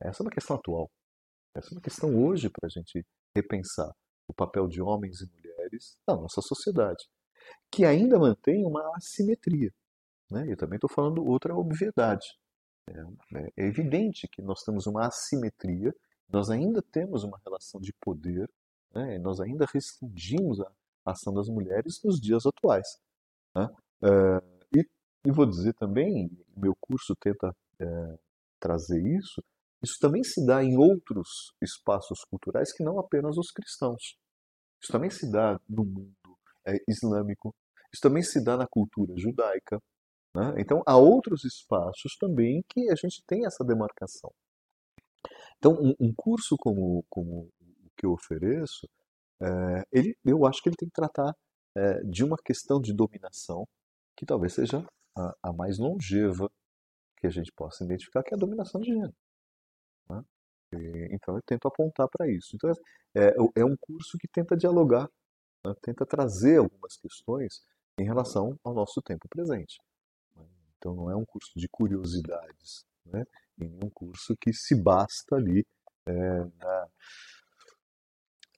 Essa 0.00 0.22
é 0.22 0.24
uma 0.24 0.30
questão 0.30 0.56
atual. 0.56 0.90
Essa 1.54 1.68
é 1.68 1.72
uma 1.72 1.80
questão 1.80 2.22
hoje 2.22 2.50
para 2.50 2.66
a 2.66 2.68
gente 2.68 3.04
repensar 3.34 3.90
o 4.28 4.34
papel 4.34 4.68
de 4.68 4.82
homens 4.82 5.20
e 5.20 5.30
mulheres 5.30 5.96
na 6.06 6.16
nossa 6.16 6.40
sociedade, 6.40 7.04
que 7.70 7.84
ainda 7.84 8.18
mantém 8.18 8.64
uma 8.64 8.82
assimetria. 8.96 9.70
Né? 10.30 10.46
Eu 10.50 10.56
também 10.56 10.76
estou 10.76 10.90
falando 10.90 11.24
outra 11.24 11.54
obviedade. 11.54 12.26
É, 12.88 13.52
é 13.56 13.66
evidente 13.66 14.28
que 14.28 14.42
nós 14.42 14.62
temos 14.62 14.86
uma 14.86 15.06
assimetria, 15.06 15.94
nós 16.28 16.50
ainda 16.50 16.82
temos 16.82 17.24
uma 17.24 17.38
relação 17.44 17.80
de 17.80 17.92
poder, 18.00 18.50
né? 18.94 19.18
nós 19.18 19.40
ainda 19.40 19.66
restringimos 19.72 20.60
a 20.60 20.72
ação 21.04 21.32
das 21.32 21.48
mulheres 21.48 22.00
nos 22.02 22.20
dias 22.20 22.44
atuais. 22.46 22.86
Né? 23.54 23.68
É, 24.02 24.78
e, 24.78 24.88
e, 25.26 25.30
vou 25.30 25.46
dizer 25.46 25.74
também, 25.74 26.30
meu 26.56 26.74
curso 26.80 27.14
tenta 27.16 27.54
é, 27.78 28.18
trazer 28.58 29.00
isso, 29.06 29.42
isso 29.82 29.98
também 30.00 30.22
se 30.22 30.44
dá 30.46 30.62
em 30.62 30.76
outros 30.76 31.52
espaços 31.60 32.24
culturais 32.24 32.72
que 32.72 32.84
não 32.84 32.98
apenas 32.98 33.36
os 33.36 33.50
cristãos. 33.50 34.16
Isso 34.80 34.92
também 34.92 35.10
se 35.10 35.30
dá 35.30 35.60
no 35.68 35.84
mundo 35.84 36.38
é, 36.66 36.76
islâmico, 36.88 37.54
isso 37.92 38.00
também 38.00 38.22
se 38.22 38.42
dá 38.42 38.56
na 38.56 38.66
cultura 38.66 39.14
judaica, 39.16 39.80
né? 40.34 40.54
Então, 40.58 40.82
há 40.86 40.96
outros 40.96 41.44
espaços 41.44 42.16
também 42.18 42.64
que 42.68 42.90
a 42.90 42.94
gente 42.94 43.22
tem 43.26 43.46
essa 43.46 43.64
demarcação. 43.64 44.32
Então, 45.58 45.74
um, 45.74 45.94
um 46.00 46.14
curso 46.14 46.56
como, 46.58 47.04
como 47.08 47.42
o 47.60 47.90
que 47.96 48.06
eu 48.06 48.12
ofereço, 48.12 48.88
é, 49.40 49.84
ele, 49.92 50.16
eu 50.24 50.46
acho 50.46 50.62
que 50.62 50.68
ele 50.68 50.76
tem 50.76 50.88
que 50.88 50.94
tratar 50.94 51.34
é, 51.76 52.00
de 52.04 52.24
uma 52.24 52.36
questão 52.44 52.80
de 52.80 52.94
dominação 52.94 53.66
que 54.16 54.26
talvez 54.26 54.54
seja 54.54 54.84
a, 55.16 55.34
a, 55.42 55.52
mais 55.52 55.78
longeva 55.78 56.50
que 57.18 57.26
a 57.26 57.30
gente 57.30 57.52
possa 57.52 57.84
identificar, 57.84 58.22
que 58.22 58.34
é 58.34 58.36
a 58.36 58.40
dominação 58.40 58.80
de 58.80 58.88
gênero. 58.88 59.14
Né? 60.10 60.22
E, 60.74 61.14
então, 61.14 61.36
eu 61.36 61.42
tento 61.46 61.68
apontar 61.68 62.08
para 62.08 62.28
isso. 62.30 62.56
Então, 62.56 62.70
é, 63.14 63.34
é 63.56 63.64
um 63.64 63.76
curso 63.80 64.16
que 64.18 64.28
tenta 64.28 64.56
dialogar, 64.56 65.08
né? 65.64 65.74
tenta 65.82 66.06
trazer 66.06 66.58
algumas 66.58 66.96
questões 66.96 67.62
em 67.98 68.04
relação 68.04 68.58
ao 68.64 68.74
nosso 68.74 69.02
tempo 69.02 69.28
presente. 69.28 69.78
Então 70.82 70.96
não 70.96 71.08
é 71.08 71.14
um 71.14 71.24
curso 71.24 71.52
de 71.54 71.68
curiosidades, 71.68 72.84
né? 73.06 73.24
em 73.56 73.68
nenhum 73.68 73.88
curso 73.94 74.36
que 74.36 74.52
se 74.52 74.74
basta 74.74 75.36
ali 75.36 75.64
é, 76.04 76.12
na, 76.58 76.88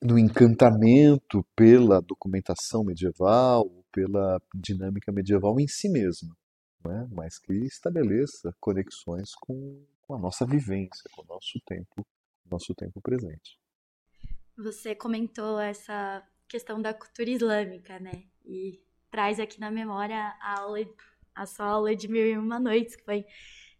no 0.01 0.19
encantamento 0.19 1.45
pela 1.55 2.01
documentação 2.01 2.83
medieval, 2.83 3.85
pela 3.93 4.41
dinâmica 4.55 5.13
medieval 5.13 5.61
em 5.61 5.69
si 5.69 5.91
mesma, 5.91 6.35
né? 6.83 7.07
mas 7.13 7.39
que 7.39 7.53
estabeleça 7.53 8.57
conexões 8.59 9.35
com, 9.35 9.85
com 10.01 10.15
a 10.15 10.19
nossa 10.19 10.47
vivência, 10.47 11.11
com 11.15 11.21
o 11.21 11.27
nosso 11.27 11.61
tempo, 11.67 12.07
nosso 12.51 12.75
tempo 12.75 13.03
presente. 13.03 13.61
Você 14.57 14.95
comentou 14.95 15.61
essa 15.61 16.27
questão 16.49 16.81
da 16.81 16.95
cultura 16.95 17.29
islâmica, 17.29 17.99
né? 17.99 18.25
E 18.47 18.81
traz 19.11 19.39
aqui 19.39 19.61
na 19.61 19.71
memória 19.71 20.17
a 20.41 20.61
aula, 20.61 20.79
a 21.35 21.47
sua 21.47 21.66
aula 21.66 21.94
de 21.94 22.09
Mil 22.09 22.27
e 22.27 22.37
Uma 22.37 22.59
Noites, 22.61 22.97
que 22.97 23.05
foi 23.05 23.25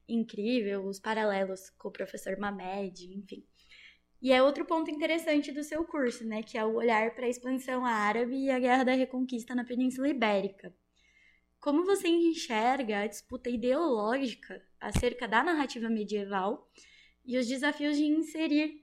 incrível, 0.09 0.87
os 0.87 0.99
paralelos 0.99 1.71
com 1.79 1.89
o 1.89 1.93
professor 1.93 2.37
Mamed, 2.39 3.13
enfim. 3.15 3.45
E 4.21 4.33
é 4.33 4.43
outro 4.43 4.65
ponto 4.65 4.91
interessante 4.91 5.53
do 5.53 5.63
seu 5.63 5.85
curso, 5.85 6.25
né, 6.25 6.43
que 6.43 6.57
é 6.57 6.65
o 6.65 6.75
olhar 6.75 7.15
para 7.15 7.27
a 7.27 7.29
expansão 7.29 7.85
árabe 7.85 8.35
e 8.35 8.51
a 8.51 8.59
guerra 8.59 8.85
da 8.85 8.93
reconquista 8.93 9.55
na 9.55 9.65
Península 9.65 10.09
Ibérica. 10.09 10.75
Como 11.61 11.85
você 11.85 12.09
enxerga 12.09 13.01
a 13.01 13.07
disputa 13.07 13.49
ideológica 13.51 14.63
acerca 14.81 15.27
da 15.29 15.43
narrativa 15.43 15.89
medieval 15.89 16.71
e 17.25 17.39
os 17.39 17.47
desafios 17.47 17.97
de 17.97 18.05
inserir 18.05 18.83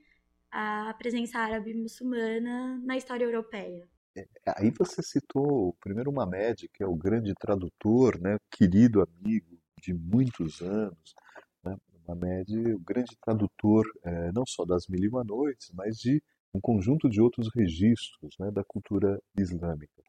a 0.52 0.94
presença 0.96 1.40
árabe 1.40 1.74
muçulmana 1.74 2.80
na 2.84 2.98
história 2.98 3.26
europeia? 3.26 3.88
É, 4.16 4.28
aí 4.58 4.72
você 4.72 5.02
citou 5.02 5.74
primeiro 5.80 6.12
Mamed, 6.12 6.70
que 6.74 6.84
é 6.84 6.88
o 6.88 6.96
grande 6.96 7.34
tradutor, 7.34 8.20
né, 8.20 8.38
querido 8.52 9.02
amigo 9.02 9.58
de 9.82 9.94
muitos 9.94 10.62
anos, 10.62 11.16
né, 11.64 11.78
Mamed, 12.08 12.74
o 12.74 12.80
grande 12.80 13.16
tradutor 13.22 13.86
é, 14.04 14.32
não 14.34 14.46
só 14.46 14.66
das 14.66 14.88
Mil 14.88 15.04
e 15.04 15.08
Uma 15.08 15.24
Noites, 15.24 15.72
mas 15.74 15.98
de 15.98 16.22
um 16.54 16.60
conjunto 16.60 17.10
de 17.10 17.22
outros 17.22 17.50
registros 17.56 18.36
né, 18.38 18.52
da 18.52 18.64
cultura 18.64 19.18
islâmica. 19.38 20.04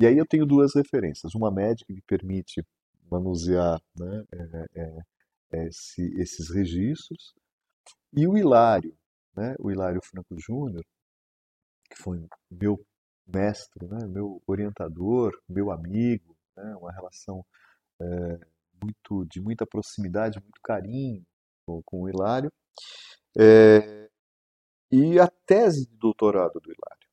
E 0.00 0.06
aí 0.06 0.16
eu 0.16 0.26
tenho 0.26 0.46
duas 0.46 0.74
referências. 0.74 1.34
Uma 1.34 1.50
média 1.50 1.84
que 1.84 2.00
permite 2.02 2.64
manusear 3.10 3.80
né, 3.98 4.24
é, 4.32 4.98
é, 5.52 5.66
esse, 5.66 6.02
esses 6.20 6.48
registros, 6.50 7.34
e 8.14 8.26
o 8.26 8.36
Hilário, 8.36 8.96
né, 9.36 9.54
o 9.58 9.70
Hilário 9.70 10.00
Franco 10.02 10.38
Júnior, 10.38 10.84
que 11.90 11.96
foi 12.02 12.24
meu 12.50 12.78
mestre, 13.26 13.86
né, 13.86 14.06
meu 14.06 14.42
orientador, 14.46 15.32
meu 15.48 15.70
amigo, 15.70 16.36
né, 16.56 16.76
uma 16.76 16.92
relação 16.92 17.44
é, 18.00 18.38
muito 18.82 19.26
de 19.26 19.40
muita 19.40 19.66
proximidade, 19.66 20.40
muito 20.40 20.60
carinho 20.62 21.24
com, 21.66 21.82
com 21.84 22.02
o 22.02 22.08
Hilário, 22.08 22.52
é, 23.36 24.10
e 24.90 25.18
a 25.18 25.28
tese 25.46 25.86
de 25.86 25.96
doutorado 25.96 26.60
do 26.60 26.70
Hilário, 26.70 27.08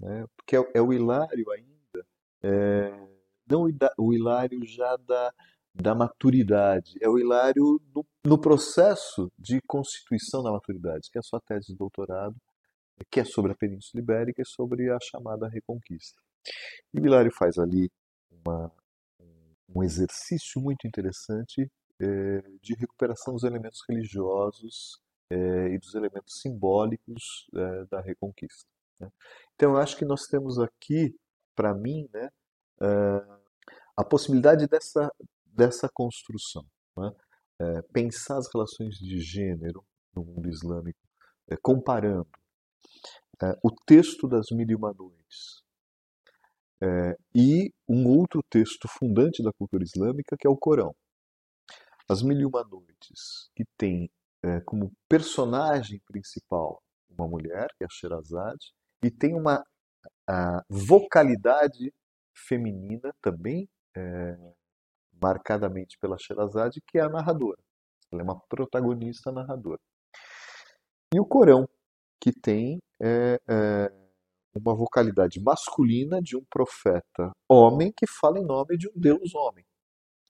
né, 0.00 0.26
porque 0.36 0.56
é, 0.56 0.70
é 0.74 0.82
o 0.82 0.92
Hilário 0.92 1.50
ainda, 1.50 2.06
é, 2.42 3.08
não 3.48 3.66
o 3.98 4.12
Hilário 4.12 4.64
já 4.66 4.96
da, 4.96 5.32
da 5.74 5.94
maturidade, 5.94 6.98
é 7.00 7.08
o 7.08 7.18
Hilário 7.18 7.80
no, 7.94 8.06
no 8.24 8.40
processo 8.40 9.30
de 9.38 9.60
constituição 9.66 10.42
da 10.42 10.50
maturidade, 10.50 11.10
que 11.10 11.18
é 11.18 11.20
a 11.20 11.22
sua 11.22 11.40
tese 11.40 11.68
de 11.68 11.76
doutorado, 11.76 12.34
que 13.10 13.20
é 13.20 13.24
sobre 13.24 13.52
a 13.52 13.56
Península 13.56 14.02
Ibérica 14.02 14.42
e 14.42 14.46
sobre 14.46 14.90
a 14.90 14.98
chamada 15.00 15.48
Reconquista. 15.48 16.20
E 16.92 17.00
o 17.00 17.06
Hilário 17.06 17.32
faz 17.32 17.58
ali 17.58 17.90
uma, 18.30 18.72
um 19.74 19.82
exercício 19.82 20.60
muito 20.60 20.86
interessante 20.86 21.70
é, 22.00 22.42
de 22.60 22.74
recuperação 22.74 23.32
dos 23.34 23.44
elementos 23.44 23.80
religiosos 23.88 25.00
é, 25.30 25.68
e 25.68 25.78
dos 25.78 25.94
elementos 25.94 26.40
simbólicos 26.40 27.48
é, 27.54 27.84
da 27.86 28.00
Reconquista. 28.00 28.68
Né? 29.00 29.08
Então, 29.54 29.72
eu 29.72 29.76
acho 29.76 29.96
que 29.96 30.04
nós 30.04 30.22
temos 30.22 30.58
aqui, 30.58 31.14
para 31.54 31.74
mim, 31.74 32.08
né, 32.12 32.28
a 33.96 34.04
possibilidade 34.04 34.66
dessa, 34.66 35.08
dessa 35.46 35.88
construção. 35.92 36.66
Né? 36.96 37.10
pensar 37.92 38.38
as 38.38 38.48
relações 38.52 38.96
de 38.96 39.20
gênero 39.20 39.84
no 40.12 40.24
mundo 40.24 40.48
islâmico, 40.48 40.98
comparando 41.62 42.26
o 43.62 43.70
texto 43.86 44.28
das 44.28 44.46
Mil 44.50 44.68
e 44.68 44.74
Uma 44.74 44.92
Noites 44.92 45.62
é, 46.82 47.16
e 47.32 47.72
um 47.88 48.08
outro 48.08 48.42
texto 48.50 48.88
fundante 48.88 49.42
da 49.42 49.52
cultura 49.52 49.84
islâmica, 49.84 50.36
que 50.36 50.46
é 50.46 50.50
o 50.50 50.56
Corão. 50.56 50.92
As 52.08 52.22
Mil 52.22 52.40
e 52.40 52.44
Uma 52.44 52.64
Noites, 52.64 53.48
que 53.54 53.64
tem 53.76 54.10
é, 54.42 54.60
como 54.62 54.92
personagem 55.08 56.00
principal 56.06 56.82
uma 57.08 57.28
mulher, 57.28 57.68
que 57.76 57.84
é 57.84 57.86
a 57.86 57.90
Sherazade, 57.90 58.72
e 59.04 59.10
tem 59.10 59.34
uma 59.34 59.64
vocalidade 60.68 61.92
feminina 62.34 63.14
também, 63.20 63.68
é, 63.94 64.36
marcadamente 65.20 65.98
pela 66.00 66.18
Sherazade, 66.18 66.80
que 66.86 66.98
é 66.98 67.02
a 67.02 67.08
narradora. 67.08 67.60
Ela 68.10 68.22
é 68.22 68.24
uma 68.24 68.40
protagonista 68.48 69.30
narradora. 69.30 69.80
E 71.14 71.20
o 71.20 71.26
Corão, 71.26 71.68
que 72.22 72.30
tem 72.30 72.80
é, 73.02 73.40
é, 73.48 73.92
uma 74.54 74.76
vocalidade 74.76 75.40
masculina 75.40 76.22
de 76.22 76.36
um 76.36 76.44
profeta 76.48 77.32
homem 77.48 77.92
que 77.96 78.06
fala 78.06 78.38
em 78.38 78.46
nome 78.46 78.78
de 78.78 78.88
um 78.88 78.92
Deus 78.94 79.34
homem, 79.34 79.66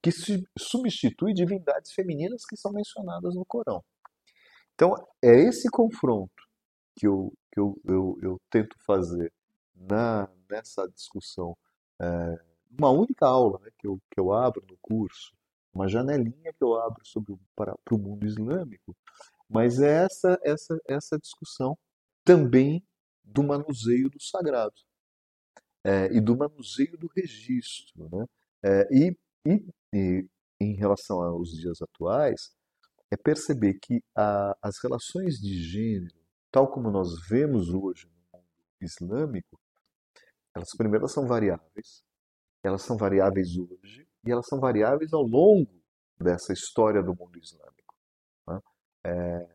que 0.01 0.09
substitui 0.57 1.35
divindades 1.35 1.93
femininas 1.93 2.45
que 2.49 2.57
são 2.57 2.73
mencionadas 2.73 3.35
no 3.35 3.45
Corão. 3.45 3.83
Então, 4.73 4.95
é 5.23 5.35
esse 5.35 5.69
confronto 5.69 6.33
que 6.95 7.05
eu, 7.05 7.31
que 7.51 7.59
eu, 7.59 7.79
eu, 7.85 8.17
eu 8.23 8.41
tento 8.49 8.75
fazer 8.87 9.31
na, 9.75 10.27
nessa 10.49 10.89
discussão, 10.89 11.55
é, 12.01 12.39
uma 12.75 12.89
única 12.89 13.27
aula 13.27 13.59
né, 13.59 13.69
que, 13.77 13.85
eu, 13.85 13.99
que 14.09 14.19
eu 14.19 14.33
abro 14.33 14.65
no 14.67 14.77
curso, 14.81 15.31
uma 15.71 15.87
janelinha 15.87 16.51
que 16.53 16.63
eu 16.63 16.73
abro 16.73 17.05
sobre, 17.05 17.35
para, 17.55 17.75
para 17.85 17.95
o 17.95 17.99
mundo 17.99 18.25
islâmico, 18.25 18.95
mas 19.53 19.79
é 19.79 20.05
essa, 20.05 20.39
essa, 20.43 20.79
essa 20.87 21.19
discussão 21.19 21.77
também 22.25 22.83
do 23.23 23.43
manuseio 23.43 24.09
do 24.09 24.19
sagrado 24.19 24.73
é, 25.83 26.07
e 26.11 26.19
do 26.19 26.35
manuseio 26.35 26.97
do 26.97 27.07
registro. 27.15 28.09
Né? 28.09 28.25
É, 28.63 28.87
e, 28.91 29.17
e, 29.45 29.69
e, 29.93 30.27
em 30.59 30.75
relação 30.75 31.21
aos 31.21 31.51
dias 31.51 31.81
atuais, 31.81 32.55
é 33.11 33.17
perceber 33.17 33.75
que 33.75 34.01
a, 34.15 34.57
as 34.61 34.81
relações 34.81 35.35
de 35.35 35.53
gênero, 35.61 36.15
tal 36.51 36.71
como 36.71 36.89
nós 36.89 37.09
vemos 37.29 37.69
hoje 37.69 38.07
no 38.07 38.39
mundo 38.39 38.47
islâmico, 38.81 39.59
elas 40.55 40.69
primeiro 40.75 41.07
são 41.07 41.27
variáveis, 41.27 42.03
elas 42.63 42.81
são 42.81 42.97
variáveis 42.97 43.49
hoje 43.55 44.07
e 44.25 44.31
elas 44.31 44.47
são 44.47 44.59
variáveis 44.59 45.13
ao 45.13 45.23
longo 45.23 45.83
dessa 46.19 46.53
história 46.53 47.03
do 47.03 47.13
mundo 47.13 47.37
islâmico. 47.37 47.72
É, 49.05 49.47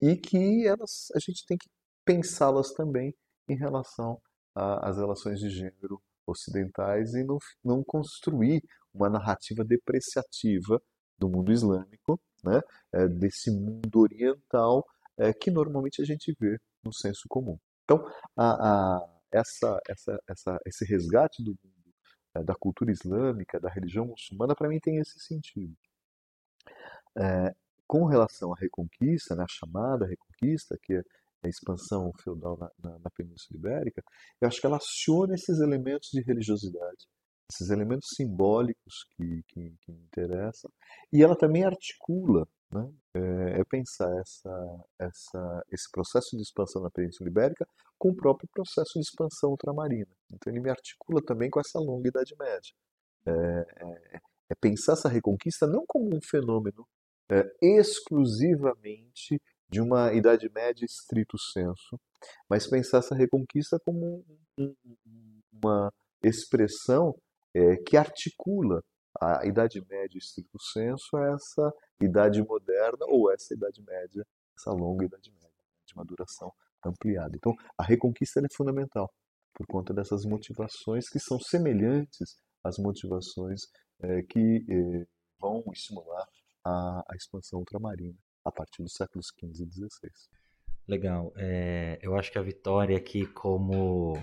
e 0.00 0.16
que 0.16 0.66
elas, 0.66 1.08
a 1.14 1.18
gente 1.18 1.44
tem 1.46 1.56
que 1.56 1.68
pensá-las 2.04 2.72
também 2.72 3.14
em 3.48 3.56
relação 3.56 4.20
às 4.54 4.96
relações 4.98 5.40
de 5.40 5.50
gênero 5.50 6.00
ocidentais 6.26 7.14
e 7.14 7.24
não, 7.24 7.38
não 7.62 7.82
construir 7.84 8.62
uma 8.92 9.08
narrativa 9.08 9.64
depreciativa 9.64 10.80
do 11.18 11.28
mundo 11.28 11.52
islâmico, 11.52 12.20
né, 12.42 12.60
é, 12.92 13.08
desse 13.08 13.50
mundo 13.50 14.00
oriental 14.00 14.84
é, 15.18 15.32
que 15.32 15.50
normalmente 15.50 16.02
a 16.02 16.04
gente 16.04 16.34
vê 16.38 16.58
no 16.84 16.92
senso 16.92 17.22
comum. 17.28 17.58
Então, 17.84 18.04
a, 18.36 18.96
a, 18.96 19.08
essa, 19.32 19.80
essa, 19.88 20.18
essa, 20.28 20.58
esse 20.66 20.84
resgate 20.84 21.42
do 21.42 21.50
mundo, 21.50 21.94
é, 22.36 22.42
da 22.42 22.54
cultura 22.54 22.90
islâmica, 22.90 23.60
da 23.60 23.70
religião 23.70 24.06
muçulmana, 24.06 24.54
para 24.54 24.68
mim 24.68 24.78
tem 24.80 24.98
esse 24.98 25.18
sentido. 25.20 25.74
Com 27.86 28.06
relação 28.06 28.52
à 28.52 28.56
reconquista, 28.56 29.34
né, 29.34 29.44
a 29.44 29.48
chamada 29.48 30.06
reconquista, 30.06 30.76
que 30.82 30.94
é 30.94 31.02
a 31.44 31.48
expansão 31.48 32.10
feudal 32.22 32.56
na, 32.58 32.70
na, 32.82 32.98
na, 32.98 33.10
Península 33.10 33.58
Ibérica, 33.58 34.02
eu 34.40 34.48
acho 34.48 34.60
que 34.60 34.66
ela 34.66 34.78
aciona 34.78 35.34
esses 35.34 35.60
elementos 35.60 36.08
de 36.12 36.22
religiosidade, 36.22 37.06
esses 37.52 37.70
elementos 37.70 38.08
simbólicos 38.16 39.04
que, 39.14 39.42
que, 39.48 39.74
que 39.82 39.92
me 39.92 40.02
interessam, 40.04 40.70
e 41.12 41.22
ela 41.22 41.36
também 41.36 41.64
articula, 41.64 42.46
né, 42.72 42.90
é, 43.14 43.60
é, 43.60 43.64
pensar 43.68 44.10
essa, 44.18 44.84
essa, 44.98 45.62
esse 45.70 45.90
processo 45.92 46.36
de 46.36 46.42
expansão 46.42 46.82
na 46.82 46.90
Península 46.90 47.28
Ibérica 47.28 47.66
com 47.98 48.08
o 48.08 48.16
próprio 48.16 48.48
processo 48.52 48.92
de 48.94 49.00
expansão 49.00 49.50
ultramarina. 49.50 50.10
Então 50.32 50.52
ele 50.52 50.60
me 50.60 50.70
articula 50.70 51.20
também 51.24 51.50
com 51.50 51.60
essa 51.60 51.78
longa 51.78 52.08
Idade 52.08 52.34
Média. 52.38 52.72
É, 53.26 53.30
é, 53.30 54.20
é 54.50 54.54
pensar 54.60 54.94
essa 54.94 55.08
reconquista 55.08 55.66
não 55.66 55.84
como 55.86 56.14
um 56.14 56.20
fenômeno 56.20 56.86
é, 57.34 57.44
exclusivamente 57.60 59.40
de 59.68 59.80
uma 59.80 60.12
Idade 60.12 60.48
Média 60.50 60.84
estrito 60.84 61.36
senso, 61.36 61.98
mas 62.48 62.68
pensar 62.68 62.98
essa 62.98 63.14
reconquista 63.14 63.78
como 63.84 64.24
uma 65.52 65.92
expressão 66.22 67.14
é, 67.52 67.76
que 67.76 67.96
articula 67.96 68.80
A 69.20 69.44
Idade 69.46 69.84
Média, 69.88 70.16
estricto 70.16 70.60
senso, 70.72 71.16
é 71.18 71.32
essa 71.32 71.72
Idade 72.00 72.40
Moderna 72.42 73.04
ou 73.08 73.32
essa 73.32 73.52
Idade 73.52 73.82
Média, 73.82 74.24
essa 74.56 74.70
longa 74.70 75.04
Idade 75.04 75.30
Média, 75.32 75.50
de 75.86 75.94
uma 75.94 76.04
duração 76.04 76.52
ampliada. 76.86 77.36
Então, 77.36 77.52
a 77.76 77.82
reconquista 77.82 78.40
é 78.40 78.54
fundamental, 78.54 79.12
por 79.54 79.66
conta 79.66 79.92
dessas 79.92 80.24
motivações 80.24 81.08
que 81.08 81.18
são 81.18 81.40
semelhantes 81.40 82.36
às 82.62 82.78
motivações 82.78 83.62
é, 84.02 84.22
que 84.22 84.64
é, 84.68 85.06
vão 85.40 85.64
estimular 85.72 86.26
a, 86.64 87.04
a, 87.08 87.16
expansão 87.16 87.58
ultramarina 87.58 88.16
a 88.44 88.50
partir 88.50 88.82
dos 88.82 88.94
séculos 88.94 89.28
XV 89.28 89.64
e 89.64 89.70
XVI. 89.70 90.10
Legal. 90.86 91.32
É, 91.36 91.98
eu 92.02 92.14
acho 92.16 92.30
que 92.30 92.38
a 92.38 92.42
Vitória 92.42 92.96
aqui, 92.96 93.26
como 93.26 94.14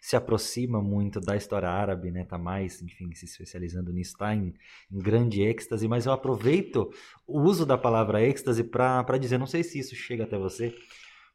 se 0.00 0.16
aproxima 0.16 0.82
muito 0.82 1.18
da 1.18 1.34
história 1.34 1.68
árabe, 1.68 2.10
né? 2.10 2.24
Tá 2.24 2.36
mais, 2.36 2.82
enfim, 2.82 3.14
se 3.14 3.24
especializando 3.24 3.90
nisso, 3.90 4.12
está 4.12 4.34
em, 4.34 4.52
em, 4.92 4.98
grande 4.98 5.40
êxtase, 5.42 5.88
mas 5.88 6.04
eu 6.04 6.12
aproveito 6.12 6.90
o 7.26 7.40
uso 7.40 7.64
da 7.64 7.78
palavra 7.78 8.22
êxtase 8.22 8.62
para 8.62 9.18
dizer, 9.18 9.38
não 9.38 9.46
sei 9.46 9.62
se 9.62 9.78
isso 9.78 9.96
chega 9.96 10.24
até 10.24 10.36
você, 10.36 10.76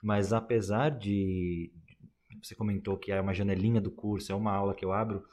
mas 0.03 0.31
apesar 0.31 0.91
de 0.91 1.71
você 2.43 2.53
comentou 2.53 2.95
que 2.95 3.11
é 3.11 3.19
uma 3.19 3.33
janelinha 3.33 3.81
do 3.81 3.89
curso, 3.89 4.31
é 4.31 4.35
uma 4.35 4.53
aula 4.53 4.75
que 4.75 4.85
eu 4.85 4.93
abro, 4.93 5.25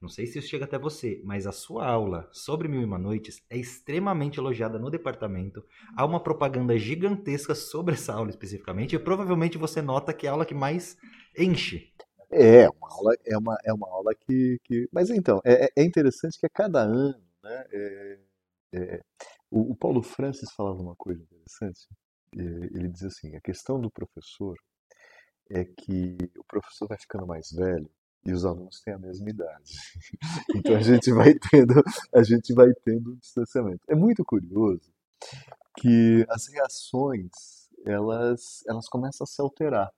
não 0.00 0.08
sei 0.08 0.26
se 0.26 0.38
isso 0.38 0.48
chega 0.48 0.64
até 0.64 0.78
você, 0.78 1.20
mas 1.24 1.46
a 1.46 1.52
sua 1.52 1.86
aula 1.86 2.26
sobre 2.32 2.66
Mil 2.68 2.80
e 2.80 2.84
Uma 2.84 2.98
Noites 2.98 3.42
é 3.50 3.58
extremamente 3.58 4.38
elogiada 4.38 4.78
no 4.78 4.90
departamento. 4.90 5.62
Há 5.94 6.06
uma 6.06 6.22
propaganda 6.22 6.78
gigantesca 6.78 7.54
sobre 7.54 7.94
essa 7.94 8.14
aula 8.14 8.30
especificamente, 8.30 8.96
e 8.96 8.98
provavelmente 8.98 9.58
você 9.58 9.82
nota 9.82 10.14
que 10.14 10.26
é 10.26 10.30
a 10.30 10.32
aula 10.32 10.46
que 10.46 10.54
mais 10.54 10.96
enche. 11.36 11.92
É, 12.30 12.66
uma 12.70 12.88
aula, 12.90 13.14
é 13.26 13.36
uma, 13.36 13.58
é 13.62 13.72
uma 13.74 13.88
aula 13.88 14.14
que, 14.14 14.58
que... 14.64 14.88
Mas 14.90 15.10
então, 15.10 15.38
é, 15.44 15.70
é 15.76 15.84
interessante 15.84 16.38
que 16.38 16.46
a 16.46 16.50
cada 16.50 16.80
ano, 16.80 17.20
né, 17.42 17.66
é, 17.70 18.18
é, 18.72 19.00
o, 19.50 19.72
o, 19.72 19.76
Paulo 19.76 20.02
Francis 20.02 20.50
falava 20.52 20.80
uma 20.80 20.96
coisa 20.96 21.22
interessante, 21.22 21.86
é, 22.38 22.40
ele 22.40 22.88
diz 22.88 23.02
assim, 23.02 23.36
a 23.36 23.40
questão 23.40 23.78
do 23.78 23.90
professor 23.90 24.56
é 25.50 25.64
que 25.64 26.16
o 26.38 26.44
professor 26.44 26.88
vai 26.88 26.96
ficando 26.98 27.26
mais 27.26 27.50
velho 27.50 27.90
e 28.24 28.32
os 28.32 28.44
alunos 28.44 28.80
têm 28.80 28.94
a 28.94 28.98
mesma 28.98 29.30
idade. 29.30 29.72
então 30.54 30.76
a 30.76 30.82
gente 30.82 31.12
vai 31.12 31.34
tendo, 31.34 31.82
a 32.14 32.22
gente 32.22 32.52
vai 32.52 32.72
tendo 32.84 33.12
um 33.12 33.16
distanciamento. 33.16 33.80
É 33.88 33.94
muito 33.94 34.24
curioso 34.24 34.92
que 35.78 36.26
as 36.28 36.46
reações, 36.48 37.30
elas, 37.86 38.62
elas 38.68 38.88
começam 38.88 39.24
a 39.24 39.26
se 39.26 39.40
alterar. 39.40 39.90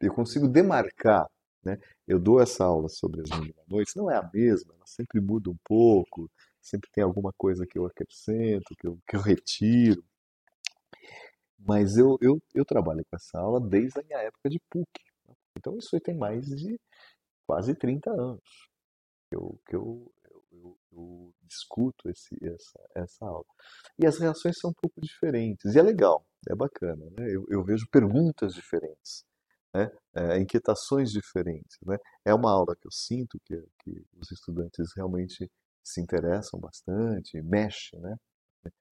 Eu 0.00 0.12
consigo 0.12 0.46
demarcar 0.46 1.26
né? 1.66 1.78
Eu 2.06 2.20
dou 2.20 2.40
essa 2.40 2.64
aula 2.64 2.88
sobre 2.88 3.22
as 3.22 3.28
noites, 3.66 3.94
não 3.96 4.08
é 4.08 4.16
a 4.16 4.30
mesma, 4.32 4.72
ela 4.72 4.86
sempre 4.86 5.20
muda 5.20 5.50
um 5.50 5.56
pouco, 5.64 6.30
sempre 6.62 6.88
tem 6.92 7.02
alguma 7.02 7.32
coisa 7.36 7.66
que 7.66 7.76
eu 7.76 7.84
acrescento, 7.84 8.74
que 8.78 8.86
eu, 8.86 8.98
que 9.06 9.16
eu 9.16 9.20
retiro. 9.20 10.02
Mas 11.58 11.96
eu, 11.96 12.16
eu, 12.20 12.40
eu 12.54 12.64
trabalho 12.64 13.04
com 13.10 13.16
essa 13.16 13.40
aula 13.40 13.60
desde 13.60 13.98
a 13.98 14.02
minha 14.04 14.18
época 14.20 14.48
de 14.48 14.60
PUC. 14.70 14.86
Então 15.58 15.76
isso 15.76 15.96
aí 15.96 16.00
tem 16.00 16.16
mais 16.16 16.46
de 16.46 16.78
quase 17.46 17.74
30 17.74 18.10
anos 18.10 18.68
que 19.28 19.36
eu, 19.36 19.60
que 19.66 19.76
eu, 19.76 20.12
eu, 20.52 20.78
eu 20.92 21.34
discuto 21.42 22.08
esse, 22.08 22.36
essa, 22.42 22.80
essa 22.94 23.24
aula. 23.24 23.44
E 23.98 24.06
as 24.06 24.18
reações 24.18 24.58
são 24.58 24.70
um 24.70 24.74
pouco 24.74 25.00
diferentes. 25.00 25.74
E 25.74 25.78
é 25.78 25.82
legal, 25.82 26.24
é 26.48 26.54
bacana. 26.54 27.04
Né? 27.16 27.28
Eu, 27.28 27.44
eu 27.48 27.64
vejo 27.64 27.88
perguntas 27.90 28.54
diferentes 28.54 29.24
né? 29.76 29.90
é, 30.14 30.38
inquietações 30.38 31.10
diferentes. 31.10 31.76
Né? 31.82 31.96
É 32.24 32.34
uma 32.34 32.50
aula 32.50 32.74
que 32.76 32.86
eu 32.86 32.92
sinto 32.92 33.38
que, 33.44 33.56
que 33.82 34.04
os 34.18 34.30
estudantes 34.30 34.92
realmente 34.96 35.50
se 35.84 36.00
interessam 36.00 36.58
bastante, 36.58 37.40
mexe, 37.42 37.96
né? 37.98 38.16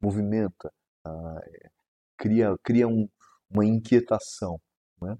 movimenta, 0.00 0.72
ah, 1.04 1.40
é, 1.46 1.70
cria, 2.16 2.54
cria 2.62 2.86
um, 2.86 3.08
uma 3.50 3.64
inquietação. 3.64 4.60
Né? 5.00 5.16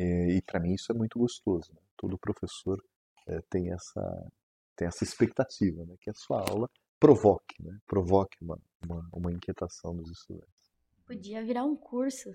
E, 0.00 0.36
e 0.36 0.42
para 0.42 0.60
mim 0.60 0.74
isso 0.74 0.92
é 0.92 0.94
muito 0.94 1.18
gostoso. 1.18 1.72
Né? 1.72 1.80
Todo 1.98 2.18
professor 2.18 2.82
é, 3.26 3.40
tem, 3.50 3.72
essa, 3.72 4.32
tem 4.76 4.88
essa 4.88 5.04
expectativa, 5.04 5.84
né? 5.84 5.94
que 6.00 6.08
a 6.08 6.14
sua 6.14 6.40
aula 6.48 6.70
provoque, 6.98 7.62
né? 7.62 7.76
provoque 7.86 8.38
uma, 8.40 8.58
uma, 8.86 9.08
uma 9.12 9.32
inquietação 9.32 9.94
dos 9.94 10.10
estudantes. 10.10 10.48
Podia 11.06 11.44
virar 11.44 11.64
um 11.64 11.76
curso 11.76 12.34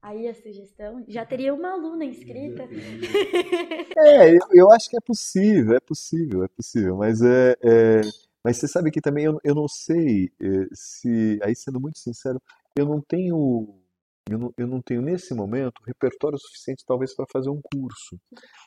Aí 0.00 0.28
a 0.28 0.34
sugestão, 0.34 1.04
já 1.08 1.26
teria 1.26 1.52
uma 1.52 1.72
aluna 1.72 2.04
inscrita. 2.04 2.68
É, 4.00 4.30
eu, 4.30 4.38
eu 4.52 4.70
acho 4.70 4.88
que 4.88 4.96
é 4.96 5.00
possível, 5.00 5.74
é 5.74 5.80
possível, 5.80 6.44
é 6.44 6.48
possível, 6.48 6.96
mas 6.96 7.20
é, 7.20 7.56
é 7.60 8.00
mas 8.44 8.56
você 8.56 8.68
sabe 8.68 8.92
que 8.92 9.00
também 9.00 9.24
eu, 9.24 9.40
eu 9.42 9.54
não 9.54 9.66
sei 9.66 10.30
é, 10.40 10.66
se, 10.72 11.38
aí 11.42 11.54
sendo 11.56 11.80
muito 11.80 11.98
sincero, 11.98 12.40
eu 12.76 12.86
não 12.86 13.00
tenho, 13.00 13.77
eu 14.30 14.38
não, 14.38 14.54
eu 14.56 14.66
não 14.66 14.82
tenho 14.82 15.02
nesse 15.02 15.34
momento 15.34 15.82
repertório 15.86 16.38
suficiente 16.38 16.84
talvez 16.86 17.14
para 17.14 17.26
fazer 17.32 17.50
um 17.50 17.60
curso. 17.72 18.18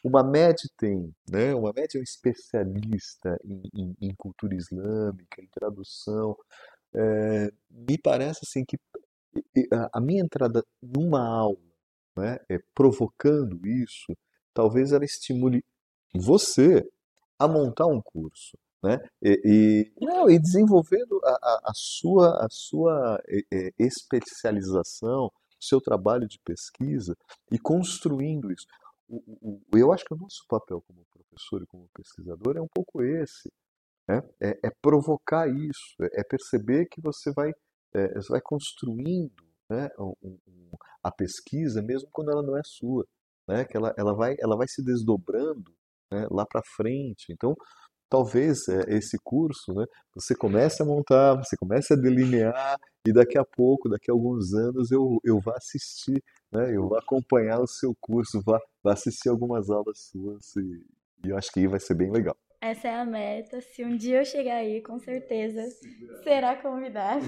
Uma 0.04 0.24
MED 0.24 0.64
tem, 0.78 1.14
né? 1.30 1.54
Uma 1.54 1.72
MED 1.74 1.98
é 1.98 2.00
um 2.00 2.04
especialista 2.04 3.38
em, 3.46 3.62
em, 3.74 3.96
em 4.10 4.16
cultura 4.16 4.56
islâmica, 4.56 5.42
em 5.42 5.48
tradução. 5.48 6.36
É, 6.94 7.52
me 7.70 7.98
parece 7.98 8.42
assim 8.44 8.66
que 8.66 8.78
a 9.94 10.02
minha 10.02 10.22
entrada 10.22 10.64
numa 10.82 11.26
aula, 11.26 11.58
né, 12.18 12.38
é, 12.50 12.60
provocando 12.74 13.66
isso, 13.66 14.14
talvez 14.54 14.92
ela 14.92 15.06
estimule 15.06 15.64
você 16.14 16.86
a 17.40 17.48
montar 17.48 17.88
um 17.88 18.02
curso, 18.02 18.58
né? 18.84 19.00
E, 19.22 19.92
e, 20.00 20.06
não, 20.06 20.30
e 20.30 20.38
desenvolvendo 20.40 21.20
a, 21.24 21.30
a, 21.30 21.62
a 21.66 21.72
sua, 21.74 22.46
a 22.46 22.48
sua 22.50 23.22
é, 23.52 23.72
especialização, 23.80 25.32
seu 25.62 25.80
trabalho 25.80 26.28
de 26.28 26.40
pesquisa 26.44 27.16
e 27.52 27.60
construindo 27.60 28.52
isso. 28.52 28.66
Eu 29.74 29.92
acho 29.92 30.06
que 30.06 30.14
o 30.14 30.18
nosso 30.18 30.46
papel 30.48 30.82
como 30.88 31.06
professor 31.12 31.62
e 31.62 31.68
como 31.68 31.90
pesquisador 31.94 32.58
é 32.58 32.62
um 32.62 32.68
pouco 32.74 33.04
esse, 33.04 33.52
né? 34.08 34.22
é, 34.42 34.68
é 34.68 34.72
provocar 34.82 35.48
isso, 35.48 35.96
é, 36.02 36.22
é 36.22 36.24
perceber 36.24 36.86
que 36.86 37.02
você 37.02 37.32
vai 37.34 37.52
é, 37.94 38.14
você 38.14 38.30
vai 38.30 38.42
construindo 38.42 39.44
né, 39.70 39.90
um, 40.00 40.14
um, 40.24 40.70
a 41.04 41.12
pesquisa, 41.12 41.82
mesmo 41.82 42.10
quando 42.12 42.32
ela 42.32 42.44
não 42.44 42.58
é 42.58 42.62
sua, 42.64 43.06
né, 43.48 43.66
que 43.66 43.76
ela, 43.76 43.94
ela, 43.98 44.14
vai, 44.14 44.36
ela 44.40 44.56
vai 44.58 44.68
se 44.68 44.84
desdobrando 44.84 45.74
né, 46.12 46.28
lá 46.30 46.46
para 46.46 46.62
frente. 46.76 47.32
Então, 47.32 47.56
talvez 48.10 48.68
é, 48.68 48.96
esse 48.96 49.18
curso, 49.24 49.74
né, 49.74 49.86
você 50.16 50.36
comece 50.36 50.82
a 50.82 50.86
montar, 50.86 51.36
você 51.36 51.56
comece 51.58 51.94
a 51.94 51.98
delinear 51.98 52.78
e 53.06 53.12
daqui 53.12 53.38
a 53.38 53.44
pouco, 53.44 53.90
daqui 53.90 54.12
a 54.12 54.14
alguns 54.14 54.54
anos, 54.54 54.92
eu, 54.92 55.20
eu 55.24 55.40
vá 55.40 55.56
assistir, 55.56 56.24
né, 56.52 56.76
eu 56.76 56.88
vou 56.88 56.98
acompanhar 56.98 57.60
o 57.60 57.68
seu 57.68 57.96
curso, 58.00 58.42
vá, 58.46 58.60
vá 58.84 58.94
assistir 58.94 59.30
algumas 59.30 59.70
aulas 59.70 60.00
suas 60.12 60.56
e, 60.56 60.86
e 61.26 61.30
eu 61.30 61.38
acho 61.38 61.52
que 61.52 61.60
aí 61.60 61.68
vai 61.68 61.80
ser 61.80 61.96
bem 61.96 62.12
legal. 62.12 62.38
Essa 62.62 62.90
é 62.90 62.96
a 62.96 63.06
meta. 63.06 63.60
Se 63.60 63.84
um 63.84 63.98
dia 63.98 64.20
eu 64.20 64.26
chegar 64.26 64.58
aí, 64.58 64.82
com 64.82 65.00
certeza 65.00 65.64
será 66.24 66.56
convidado. 66.56 67.26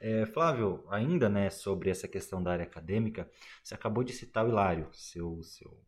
É, 0.00 0.26
Flávio, 0.26 0.84
ainda 0.90 1.30
né, 1.30 1.48
sobre 1.48 1.88
essa 1.88 2.06
questão 2.06 2.42
da 2.42 2.52
área 2.52 2.64
acadêmica, 2.64 3.30
você 3.62 3.74
acabou 3.74 4.04
de 4.04 4.12
citar 4.12 4.44
o 4.44 4.50
Hilário, 4.50 4.86
seu, 4.92 5.42
seu 5.42 5.80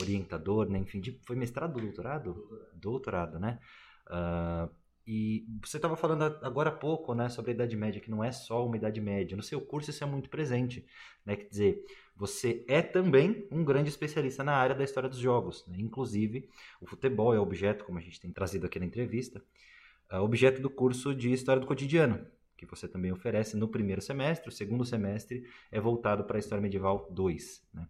orientador, 0.00 0.68
né? 0.68 0.78
Enfim, 0.80 1.00
de, 1.00 1.20
foi 1.24 1.36
mestrado 1.36 1.76
ou 1.76 1.82
doutorado? 1.82 2.32
Doutorado, 2.32 2.72
doutorado 2.74 3.38
né? 3.38 3.60
Uh, 4.08 4.68
e 5.06 5.44
você 5.60 5.78
estava 5.78 5.96
falando 5.96 6.22
agora 6.42 6.70
há 6.70 6.72
pouco, 6.72 7.12
né, 7.14 7.28
sobre 7.28 7.50
a 7.50 7.54
Idade 7.54 7.76
Média, 7.76 8.00
que 8.00 8.10
não 8.10 8.22
é 8.22 8.30
só 8.30 8.64
uma 8.64 8.76
Idade 8.76 9.00
Média. 9.00 9.36
No 9.36 9.42
seu 9.42 9.60
curso 9.60 9.90
isso 9.90 10.04
é 10.04 10.06
muito 10.06 10.30
presente, 10.30 10.86
né? 11.26 11.34
Quer 11.34 11.48
dizer, 11.48 11.84
você 12.14 12.64
é 12.68 12.80
também 12.80 13.48
um 13.50 13.64
grande 13.64 13.88
especialista 13.88 14.44
na 14.44 14.54
área 14.54 14.76
da 14.76 14.84
história 14.84 15.08
dos 15.08 15.18
jogos. 15.18 15.66
Né? 15.66 15.78
Inclusive, 15.80 16.48
o 16.80 16.86
futebol 16.86 17.34
é 17.34 17.38
objeto, 17.40 17.84
como 17.84 17.98
a 17.98 18.00
gente 18.02 18.20
tem 18.20 18.32
trazido 18.32 18.66
aqui 18.66 18.78
na 18.78 18.86
entrevista, 18.86 19.42
é 20.08 20.18
objeto 20.18 20.62
do 20.62 20.70
curso 20.70 21.14
de 21.14 21.32
História 21.32 21.60
do 21.60 21.66
Cotidiano, 21.66 22.24
que 22.56 22.66
você 22.66 22.86
também 22.86 23.10
oferece 23.10 23.56
no 23.56 23.66
primeiro 23.66 24.00
semestre. 24.00 24.48
O 24.48 24.52
segundo 24.52 24.84
semestre 24.84 25.44
é 25.70 25.80
voltado 25.80 26.24
para 26.24 26.36
a 26.36 26.38
História 26.38 26.62
Medieval 26.62 27.08
2. 27.10 27.66
Né? 27.74 27.88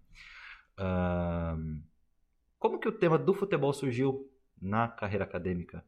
Uh, 0.79 1.83
como 2.59 2.79
que 2.79 2.89
o 2.89 2.93
tema 2.93 3.19
do 3.19 3.35
futebol 3.35 3.73
surgiu 3.73 4.31
na 4.59 4.89
carreira 4.89 5.25
acadêmica 5.25 5.85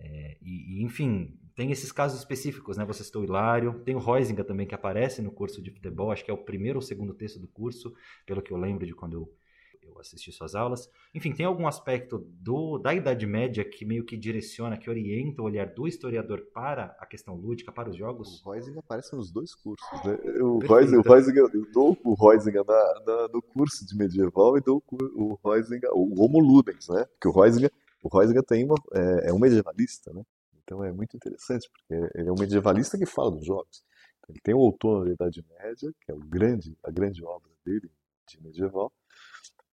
é, 0.00 0.36
e, 0.40 0.80
e, 0.80 0.84
enfim, 0.84 1.36
tem 1.56 1.72
esses 1.72 1.90
casos 1.90 2.20
específicos, 2.20 2.76
né? 2.76 2.84
Você 2.84 3.02
citou 3.02 3.22
o 3.22 3.24
Hilário, 3.24 3.80
tem 3.84 3.96
o 3.96 3.98
Reisinger 3.98 4.44
também 4.44 4.66
que 4.66 4.74
aparece 4.74 5.20
no 5.20 5.32
curso 5.32 5.60
de 5.60 5.70
futebol, 5.70 6.12
acho 6.12 6.24
que 6.24 6.30
é 6.30 6.34
o 6.34 6.38
primeiro 6.38 6.78
ou 6.78 6.82
segundo 6.82 7.12
texto 7.12 7.40
do 7.40 7.48
curso, 7.48 7.92
pelo 8.24 8.40
que 8.40 8.52
eu 8.52 8.56
lembro 8.56 8.86
de 8.86 8.94
quando 8.94 9.14
eu, 9.14 9.34
eu 9.82 9.98
assisti 9.98 10.30
suas 10.30 10.54
aulas. 10.54 10.88
Enfim, 11.12 11.32
tem 11.32 11.44
algum 11.44 11.66
aspecto 11.66 12.18
do, 12.40 12.78
da 12.78 12.94
Idade 12.94 13.26
Média 13.26 13.64
que 13.64 13.84
meio 13.84 14.04
que 14.04 14.16
direciona, 14.16 14.76
que 14.76 14.88
orienta 14.88 15.42
o 15.42 15.46
olhar 15.46 15.66
do 15.66 15.88
historiador 15.88 16.46
para 16.54 16.96
a 17.00 17.04
questão 17.04 17.34
lúdica, 17.34 17.72
para 17.72 17.90
os 17.90 17.96
jogos? 17.96 18.40
O 18.46 18.52
Reisinger 18.52 18.78
aparece 18.78 19.16
nos 19.16 19.32
dois 19.32 19.52
cursos, 19.52 20.04
né? 20.04 20.16
O 20.40 20.60
Reisinger, 20.60 21.00
o 21.00 21.12
Reisinger, 21.12 21.50
eu 21.52 21.72
dou 21.72 21.98
o 22.04 22.14
Reisinger 22.14 22.64
na, 22.64 23.02
na, 23.04 23.28
no 23.34 23.42
curso 23.42 23.84
de 23.84 23.96
medieval 23.96 24.56
e 24.56 24.60
dou 24.60 24.80
o 24.92 25.36
Reisinger, 25.44 25.90
o 25.92 26.22
Homo 26.22 26.38
Ludens, 26.38 26.88
né? 26.88 27.04
Porque 27.04 27.26
o 27.26 27.42
Reisinger 27.42 27.72
O 28.02 28.08
Reusga 28.08 28.42
tem 28.42 28.64
uma, 28.64 28.76
é, 28.94 29.30
é 29.30 29.32
um 29.32 29.38
medievalista, 29.38 30.12
né? 30.12 30.22
Então 30.62 30.84
é 30.84 30.92
muito 30.92 31.16
interessante, 31.16 31.68
porque 31.70 31.94
ele 32.14 32.28
é 32.28 32.32
um 32.32 32.38
medievalista 32.38 32.98
que 32.98 33.06
fala 33.06 33.30
dos 33.30 33.44
jogos. 33.44 33.82
Ele 34.28 34.38
tem 34.42 34.54
o 34.54 34.58
Outono 34.58 35.06
da 35.06 35.12
Idade 35.12 35.44
Média, 35.48 35.90
que 36.02 36.12
é 36.12 36.14
o 36.14 36.18
grande, 36.18 36.76
a 36.84 36.90
grande 36.90 37.24
obra 37.24 37.50
dele 37.64 37.90
de 38.28 38.42
medieval, 38.42 38.92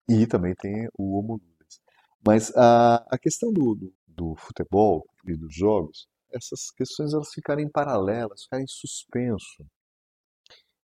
e 0.08 0.28
também 0.28 0.54
tem 0.54 0.88
o 0.98 1.18
Homo 1.18 1.34
Ludens. 1.34 1.82
Mas 2.26 2.56
a, 2.56 2.98
a 3.10 3.18
questão 3.18 3.52
do, 3.52 3.74
do, 3.74 3.94
do, 4.08 4.36
futebol 4.36 5.08
e 5.26 5.36
dos 5.36 5.56
jogos, 5.56 6.08
essas 6.32 6.70
questões 6.70 7.14
elas 7.14 7.34
ficarem 7.34 7.68
paralelas, 7.68 8.44
ficarem 8.44 8.66
em 8.66 8.68
suspenso 8.68 9.66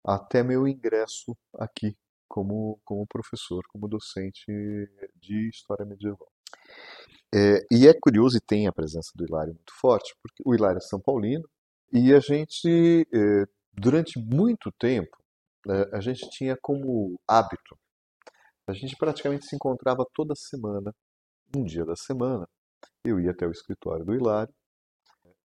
até 0.04 0.44
meu 0.44 0.68
ingresso 0.68 1.36
aqui 1.58 1.96
como, 2.28 2.78
como 2.84 3.06
professor, 3.08 3.62
como 3.72 3.88
docente 3.88 4.46
de 5.16 5.48
História 5.48 5.84
Medieval. 5.84 6.30
É, 7.34 7.58
e 7.70 7.86
é 7.86 7.94
curioso 7.94 8.36
e 8.36 8.40
tem 8.40 8.66
a 8.66 8.72
presença 8.72 9.10
do 9.14 9.24
Hilário 9.24 9.52
muito 9.52 9.72
forte, 9.80 10.14
porque 10.22 10.42
o 10.44 10.54
Hilário 10.54 10.78
é 10.78 10.80
São 10.80 11.00
Paulino 11.00 11.48
e 11.92 12.14
a 12.14 12.20
gente, 12.20 13.06
é, 13.12 13.44
durante 13.72 14.18
muito 14.18 14.70
tempo, 14.78 15.16
é, 15.68 15.96
a 15.96 16.00
gente 16.00 16.28
tinha 16.30 16.56
como 16.60 17.20
hábito, 17.28 17.76
a 18.66 18.72
gente 18.72 18.96
praticamente 18.96 19.46
se 19.46 19.56
encontrava 19.56 20.04
toda 20.14 20.34
semana, 20.34 20.92
um 21.54 21.64
dia 21.64 21.84
da 21.84 21.96
semana, 21.96 22.46
eu 23.04 23.20
ia 23.20 23.30
até 23.30 23.46
o 23.46 23.50
escritório 23.50 24.04
do 24.04 24.14
Hilário, 24.14 24.52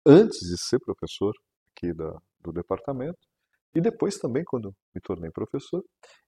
antes 0.06 0.38
de 0.40 0.56
ser 0.58 0.78
professor 0.80 1.34
aqui 1.72 1.92
da, 1.92 2.10
do 2.40 2.52
departamento, 2.52 3.18
e 3.74 3.80
depois 3.80 4.18
também, 4.18 4.42
quando 4.44 4.74
me 4.94 5.00
tornei 5.00 5.30
professor, 5.30 5.82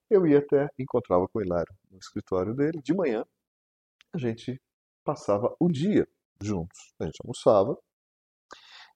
eu 0.09 0.25
ia 0.25 0.39
até, 0.39 0.67
encontrava 0.79 1.27
com 1.27 1.39
o 1.39 1.41
Hilário 1.41 1.73
no 1.91 1.97
escritório 1.97 2.53
dele, 2.53 2.79
de 2.83 2.93
manhã, 2.93 3.23
a 4.13 4.17
gente 4.17 4.61
passava 5.03 5.55
o 5.59 5.69
dia 5.69 6.07
juntos. 6.41 6.93
A 6.99 7.05
gente 7.05 7.17
almoçava 7.23 7.77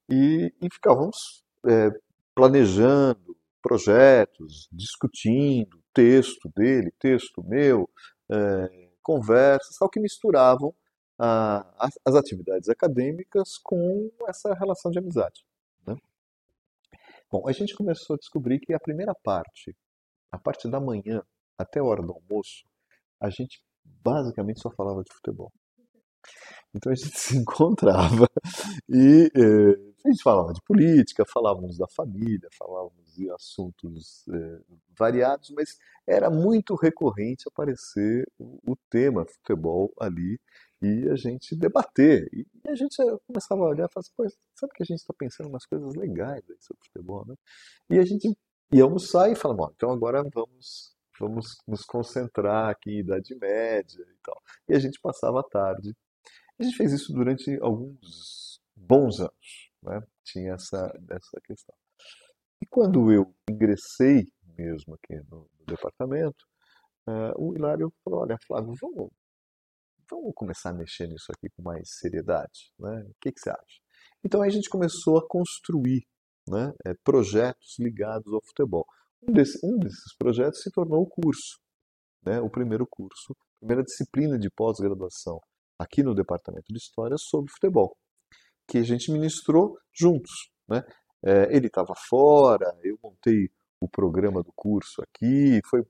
e, 0.09 0.53
e 0.61 0.69
ficávamos 0.71 1.43
é, 1.65 1.89
planejando 2.33 3.35
projetos, 3.61 4.69
discutindo 4.71 5.81
texto 5.93 6.49
dele, 6.55 6.91
texto 6.99 7.43
meu, 7.43 7.89
é, 8.29 8.89
conversas, 9.01 9.75
tal, 9.77 9.89
que 9.89 9.99
misturavam 9.99 10.73
a, 11.17 11.89
as, 12.05 12.15
atividades 12.15 12.69
acadêmicas 12.69 13.57
com 13.57 14.11
essa 14.27 14.53
relação 14.53 14.91
de 14.91 14.99
amizade. 14.99 15.43
Né? 15.85 15.95
Bom, 17.31 17.47
a 17.47 17.51
gente 17.51 17.75
começou 17.75 18.13
a 18.13 18.17
descobrir 18.17 18.59
que 18.59 18.73
a 18.73 18.79
primeira 18.79 19.13
parte, 19.23 19.75
a 20.31 20.37
parte 20.37 20.69
da 20.69 20.79
manhã 20.79 21.23
até 21.57 21.79
a 21.79 21.83
hora 21.83 22.03
do 22.03 22.13
almoço, 22.13 22.63
a 23.19 23.29
gente 23.29 23.59
basicamente 24.03 24.61
só 24.61 24.71
falava 24.71 25.03
de 25.03 25.13
futebol. 25.13 25.51
Então 26.73 26.91
a 26.91 26.95
gente 26.95 27.09
se 27.17 27.37
encontrava 27.37 28.27
e 28.89 29.31
eh, 29.35 29.87
a 30.05 30.09
gente 30.09 30.23
falava 30.23 30.53
de 30.53 30.61
política, 30.65 31.25
falávamos 31.25 31.77
da 31.77 31.87
família, 31.87 32.47
falávamos 32.57 33.13
de 33.13 33.29
assuntos 33.31 34.25
eh, 34.29 34.61
variados, 34.97 35.49
mas 35.51 35.77
era 36.07 36.29
muito 36.29 36.75
recorrente 36.75 37.47
aparecer 37.47 38.25
o, 38.39 38.75
tema 38.89 39.25
futebol 39.25 39.91
ali 39.99 40.39
e 40.81 41.09
a 41.09 41.15
gente 41.15 41.55
debater. 41.55 42.27
E, 42.31 42.45
a 42.67 42.75
gente 42.75 42.95
começava 43.25 43.61
a 43.61 43.69
olhar 43.69 43.87
e 43.89 43.93
falar 43.93 44.27
assim, 44.27 44.37
sabe 44.55 44.73
que 44.73 44.83
a 44.83 44.85
gente 44.85 44.99
está 44.99 45.13
pensando 45.17 45.49
umas 45.49 45.65
coisas 45.65 45.93
legais 45.95 46.43
aí 46.49 46.57
sobre 46.61 46.83
futebol, 46.85 47.25
né? 47.27 47.35
E 47.89 47.97
a 47.99 48.05
gente 48.05 48.33
ia 48.71 48.83
almoçar 48.83 49.31
e 49.31 49.35
falava, 49.35 49.71
então 49.75 49.91
agora 49.91 50.23
vamos 50.33 50.95
vamos 51.19 51.57
nos 51.67 51.83
concentrar 51.83 52.69
aqui 52.69 52.91
em 52.91 52.99
Idade 52.99 53.35
Média 53.35 54.01
e 54.01 54.17
tal. 54.23 54.41
E 54.69 54.75
a 54.75 54.79
gente 54.79 54.99
passava 55.01 55.39
a 55.39 55.43
tarde 55.43 55.95
a 56.59 56.63
gente 56.63 56.75
fez 56.75 56.91
isso 56.91 57.13
durante 57.13 57.55
alguns 57.61 58.59
bons 58.75 59.19
anos, 59.19 59.71
né? 59.83 60.01
tinha 60.23 60.53
essa, 60.53 60.91
essa 61.09 61.39
questão. 61.43 61.75
E 62.61 62.65
quando 62.65 63.11
eu 63.11 63.31
ingressei 63.49 64.27
mesmo 64.57 64.95
aqui 64.95 65.21
no, 65.29 65.47
no 65.59 65.65
departamento, 65.67 66.45
uh, 67.07 67.31
o 67.37 67.55
Hilário 67.55 67.93
falou, 68.03 68.21
olha 68.21 68.37
Flávio, 68.47 68.73
vamos, 68.81 69.11
vamos 70.09 70.33
começar 70.35 70.71
a 70.71 70.73
mexer 70.73 71.07
nisso 71.07 71.31
aqui 71.31 71.47
com 71.55 71.61
mais 71.61 71.87
seriedade, 71.99 72.73
né? 72.79 73.03
o 73.07 73.15
que, 73.21 73.31
que 73.31 73.39
você 73.39 73.51
acha? 73.51 73.81
Então 74.23 74.41
a 74.41 74.49
gente 74.49 74.67
começou 74.67 75.19
a 75.19 75.27
construir 75.27 76.07
né, 76.49 76.73
é, 76.87 76.93
projetos 77.03 77.75
ligados 77.77 78.33
ao 78.33 78.41
futebol. 78.43 78.85
Um, 79.23 79.33
desse, 79.33 79.59
um 79.63 79.77
desses 79.77 80.15
projetos 80.17 80.61
se 80.61 80.71
tornou 80.71 81.01
o 81.01 81.07
curso, 81.07 81.59
né, 82.23 82.39
o 82.39 82.49
primeiro 82.49 82.85
curso, 82.89 83.33
a 83.33 83.59
primeira 83.59 83.83
disciplina 83.83 84.37
de 84.37 84.49
pós-graduação 84.49 85.39
aqui 85.79 86.03
no 86.03 86.13
Departamento 86.13 86.65
de 86.69 86.77
História 86.77 87.15
sobre 87.17 87.51
futebol, 87.51 87.95
que 88.67 88.77
a 88.77 88.83
gente 88.83 89.11
ministrou 89.11 89.77
juntos. 89.93 90.49
Né? 90.67 90.83
É, 91.23 91.55
ele 91.55 91.67
estava 91.67 91.93
fora, 92.09 92.65
eu 92.83 92.97
montei 93.03 93.49
o 93.79 93.87
programa 93.87 94.41
do 94.41 94.51
curso 94.55 95.01
aqui, 95.01 95.61
foi, 95.69 95.83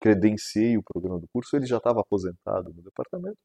credenciei 0.00 0.76
o 0.78 0.82
programa 0.82 1.20
do 1.20 1.28
curso, 1.32 1.56
ele 1.56 1.66
já 1.66 1.76
estava 1.76 2.00
aposentado 2.00 2.72
no 2.72 2.82
departamento, 2.82 3.38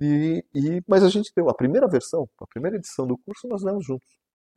e, 0.00 0.44
e, 0.54 0.82
mas 0.88 1.02
a 1.04 1.08
gente 1.08 1.32
deu 1.34 1.48
a 1.48 1.54
primeira 1.54 1.86
versão, 1.88 2.28
a 2.40 2.46
primeira 2.46 2.76
edição 2.76 3.06
do 3.06 3.16
curso 3.18 3.46
nós 3.48 3.62
demos 3.62 3.84
juntos. 3.86 4.08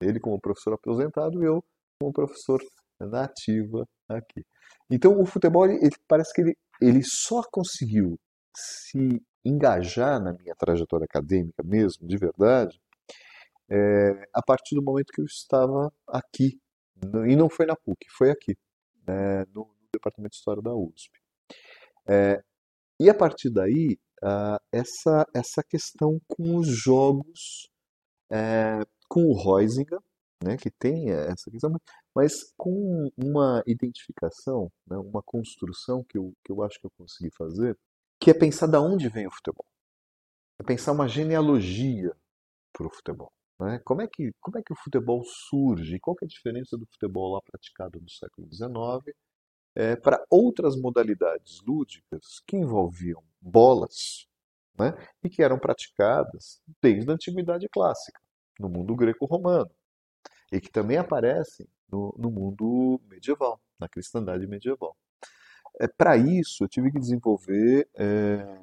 Ele 0.02 0.20
como 0.20 0.40
professor 0.40 0.74
aposentado 0.74 1.42
e 1.42 1.46
eu 1.46 1.64
como 2.00 2.12
professor 2.12 2.60
na 3.06 3.24
ativa 3.24 3.86
aqui. 4.08 4.46
Então 4.90 5.20
o 5.20 5.26
futebol, 5.26 5.66
ele, 5.66 5.90
parece 6.08 6.34
que 6.34 6.42
ele, 6.42 6.58
ele 6.82 7.02
só 7.04 7.42
conseguiu 7.52 8.20
se 8.56 9.22
engajar 9.46 10.22
na 10.22 10.34
minha 10.34 10.56
trajetória 10.56 11.06
acadêmica 11.06 11.64
mesmo, 11.64 12.08
de 12.08 12.18
verdade, 12.18 12.80
é, 13.70 14.28
a 14.34 14.42
partir 14.42 14.76
do 14.76 14.84
momento 14.84 15.12
que 15.14 15.22
eu 15.22 15.26
estava 15.26 15.92
aqui. 16.08 16.60
E 17.28 17.36
não 17.36 17.50
foi 17.50 17.66
na 17.66 17.76
PUC, 17.76 18.08
foi 18.18 18.32
aqui, 18.32 18.58
né, 19.08 19.46
no, 19.54 19.70
Departamento 19.94 20.32
de 20.32 20.38
História 20.38 20.62
da 20.62 20.76
USP. 20.76 21.12
É, 22.08 22.42
e 23.00 23.10
a 23.10 23.14
partir 23.14 23.50
daí, 23.50 23.98
essa, 24.72 25.26
essa 25.34 25.64
questão 25.64 26.20
com 26.28 26.58
os 26.58 26.68
jogos, 26.68 27.70
é, 28.32 28.80
com 29.10 29.22
o 29.22 29.58
Reisinger, 29.58 30.00
né, 30.44 30.58
que 30.58 30.70
tem 30.70 31.12
essa 31.12 31.50
questão, 31.50 31.72
mas 32.18 32.52
com 32.58 33.12
uma 33.16 33.62
identificação, 33.68 34.72
né, 34.88 34.98
uma 34.98 35.22
construção 35.22 36.04
que 36.04 36.18
eu, 36.18 36.34
que 36.44 36.52
eu 36.52 36.64
acho 36.64 36.80
que 36.80 36.88
eu 36.88 36.92
consegui 36.98 37.30
fazer, 37.38 37.78
que 38.20 38.32
é 38.32 38.34
pensar 38.34 38.66
da 38.66 38.82
onde 38.82 39.08
vem 39.08 39.28
o 39.28 39.32
futebol. 39.32 39.68
É 40.60 40.64
pensar 40.64 40.94
uma 40.94 41.08
genealogia 41.08 42.12
para 42.74 42.88
o 42.88 42.90
futebol. 42.90 43.32
Né? 43.60 43.80
Como, 43.86 44.02
é 44.02 44.08
que, 44.08 44.32
como 44.42 44.58
é 44.58 44.64
que 44.64 44.74
o 44.74 44.76
futebol 44.76 45.24
surge? 45.24 46.00
Qual 46.00 46.16
é 46.20 46.26
a 46.26 46.28
diferença 46.28 46.76
do 46.76 46.88
futebol 46.88 47.34
lá 47.34 47.42
praticado 47.44 48.02
no 48.02 48.10
século 48.10 48.48
XIX 48.52 49.16
é, 49.76 49.96
para 49.96 50.26
outras 50.28 50.76
modalidades 50.76 51.62
lúdicas 51.62 52.40
que 52.48 52.58
envolviam 52.58 53.24
bolas 53.40 54.28
né? 54.80 54.92
e 55.24 55.30
que 55.30 55.44
eram 55.44 55.60
praticadas 55.60 56.64
desde 56.82 57.12
a 57.12 57.14
Antiguidade 57.14 57.70
Clássica, 57.70 58.20
no 58.60 58.70
mundo 58.70 58.96
greco-romano, 58.96 59.70
e 60.52 60.60
que 60.60 60.72
também 60.72 60.98
aparecem 60.98 61.68
no, 61.92 62.14
no 62.18 62.32
mundo 62.32 63.02
medieval, 63.10 63.62
na 63.80 63.88
cristandade 63.88 64.46
medieval. 64.48 64.96
É, 65.80 65.88
Para 65.88 66.18
isso, 66.18 66.64
eu 66.64 66.68
tive 66.68 66.92
que 66.92 67.00
desenvolver 67.00 67.90
é, 67.96 68.62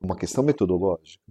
uma 0.00 0.16
questão 0.16 0.44
metodológica. 0.44 1.24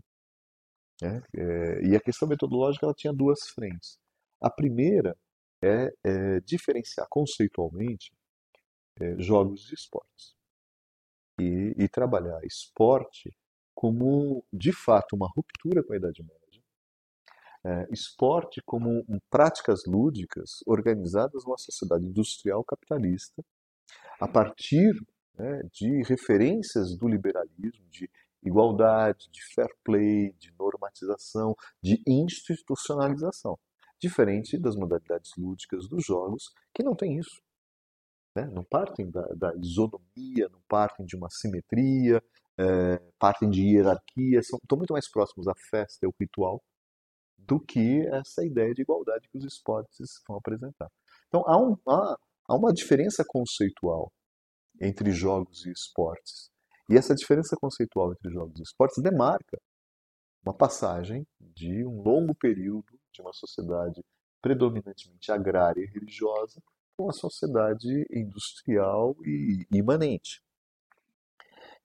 Né? 1.02 1.22
É, 1.36 1.82
e 1.88 1.96
a 1.96 2.00
questão 2.00 2.28
metodológica 2.28 2.86
ela 2.86 2.94
tinha 2.94 3.14
duas 3.14 3.40
frentes. 3.50 4.00
A 4.42 4.50
primeira 4.50 5.16
é, 5.62 5.92
é 6.04 6.40
diferenciar 6.42 7.08
conceitualmente 7.10 8.12
é, 9.00 9.16
jogos 9.20 9.62
de 9.62 9.76
esportes 9.76 10.36
e, 11.40 11.74
e, 11.78 11.88
trabalhar 11.88 12.40
esporte 12.44 13.36
como, 13.76 14.44
de 14.52 14.74
fato, 14.74 15.16
uma 15.16 15.30
ruptura 15.36 15.84
com 15.84 15.94
a 15.94 15.98
Idade 15.98 16.24
Média. 16.24 16.47
É, 17.68 17.86
esporte 17.92 18.62
como 18.66 19.04
um, 19.10 19.20
práticas 19.30 19.82
lúdicas 19.86 20.64
organizadas 20.66 21.44
numa 21.44 21.58
sociedade 21.58 22.06
industrial 22.06 22.64
capitalista 22.64 23.44
a 24.22 24.26
partir 24.26 24.94
né, 25.38 25.64
de 25.74 26.02
referências 26.04 26.96
do 26.96 27.10
liberalismo, 27.10 27.86
de 27.90 28.10
igualdade, 28.42 29.28
de 29.34 29.44
fair 29.54 29.68
play, 29.84 30.32
de 30.40 30.50
normatização, 30.58 31.58
de 31.84 32.02
institucionalização. 32.08 33.60
Diferente 34.00 34.58
das 34.58 34.78
modalidades 34.78 35.32
lúdicas 35.38 35.90
dos 35.90 36.06
jogos, 36.06 36.46
que 36.74 36.84
não 36.84 36.96
tem 36.96 37.18
isso. 37.18 37.42
Né? 38.34 38.46
Não 38.46 38.64
partem 38.64 39.12
da, 39.12 39.28
da, 39.36 39.54
isonomia, 39.58 40.48
não 40.50 40.62
partem 40.70 41.06
de 41.06 41.18
uma 41.18 41.28
simetria, 41.30 42.24
é, 42.58 43.02
partem 43.20 43.50
de 43.50 43.62
hierarquia, 43.62 44.42
são, 44.42 44.58
estão 44.64 44.78
muito 44.78 44.94
mais 44.94 45.12
próximos 45.12 45.50
à 45.50 45.54
festa 45.70 46.06
e 46.06 46.06
ao 46.06 46.14
ritual 46.18 46.64
do 47.48 47.60
que 47.60 48.06
essa 48.08 48.46
ideia 48.46 48.74
de 48.74 48.82
igualdade 48.82 49.28
que 49.30 49.38
os 49.38 49.46
esportes 49.46 50.22
vão 50.28 50.38
apresentar. 50.38 50.90
Então 51.28 51.44
há, 51.48 51.58
um, 51.58 51.78
há 51.88 52.18
há 52.48 52.56
uma 52.56 52.74
diferença 52.74 53.24
conceitual 53.28 54.12
entre 54.82 55.12
jogos 55.12 55.66
e 55.66 55.72
esportes. 55.72 56.50
E 56.90 56.96
essa 56.96 57.14
diferença 57.14 57.58
conceitual 57.60 58.14
entre 58.14 58.32
jogos 58.32 58.60
e 58.60 58.64
esportes 58.64 59.04
demarca 59.04 59.60
uma 60.46 60.54
passagem 60.54 61.28
de 61.40 61.86
um 61.86 62.02
longo 62.02 62.34
período 62.34 62.98
de 63.12 63.22
uma 63.22 63.34
sociedade 63.34 64.02
predominantemente 64.42 65.32
agrária 65.32 65.82
e 65.82 65.88
religiosa 65.88 66.62
para 66.96 67.06
uma 67.06 67.12
sociedade 67.12 68.06
industrial 68.10 69.16
e 69.26 69.68
imanente. 69.72 70.42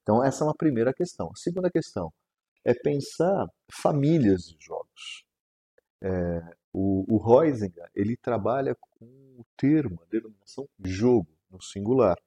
Então, 0.02 0.22
essa 0.22 0.44
é 0.44 0.46
uma 0.46 0.54
primeira 0.54 0.92
questão. 0.92 1.28
A 1.28 1.36
segunda 1.36 1.70
questão 1.70 2.12
é 2.64 2.72
pensar 2.72 3.48
famílias 3.72 4.42
de 4.42 4.56
jogos. 4.60 5.24
É, 6.02 6.56
o, 6.72 7.04
o 7.08 7.42
Heisinger, 7.42 7.88
ele 7.94 8.16
trabalha 8.16 8.74
com 8.74 9.04
o 9.04 9.46
termo, 9.56 10.00
a 10.02 10.06
denominação 10.06 10.68
jogo, 10.84 11.28
no 11.48 11.62
singular. 11.62 12.18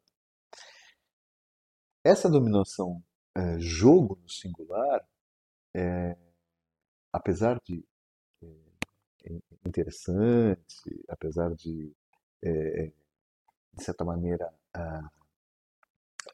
Essa 2.03 2.29
denominação 2.29 3.03
é, 3.35 3.59
jogo 3.59 4.17
no 4.21 4.29
singular, 4.29 5.05
é, 5.75 6.15
apesar 7.11 7.59
de 7.65 7.83
é, 8.41 9.39
interessante, 9.65 11.03
apesar 11.09 11.53
de, 11.55 11.91
é, 12.43 12.91
de 13.73 13.83
certa 13.83 14.05
maneira, 14.05 14.53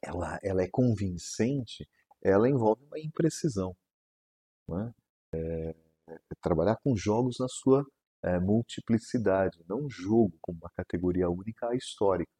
ela, 0.02 0.40
ela 0.44 0.62
é 0.62 0.68
convincente, 0.68 1.90
ela 2.22 2.50
envolve 2.50 2.84
uma 2.86 3.00
imprecisão. 3.00 3.76
Né? 4.68 4.94
É, 5.34 5.76
trabalhar 6.42 6.78
com 6.84 6.96
jogos 6.96 7.38
na 7.40 7.48
sua 7.48 7.86
é, 8.24 8.40
multiplicidade, 8.40 9.64
não 9.68 9.90
jogo 9.90 10.38
como 10.42 10.60
uma 10.60 10.70
categoria 10.76 11.30
única 11.30 11.76
histórica. 11.76 12.32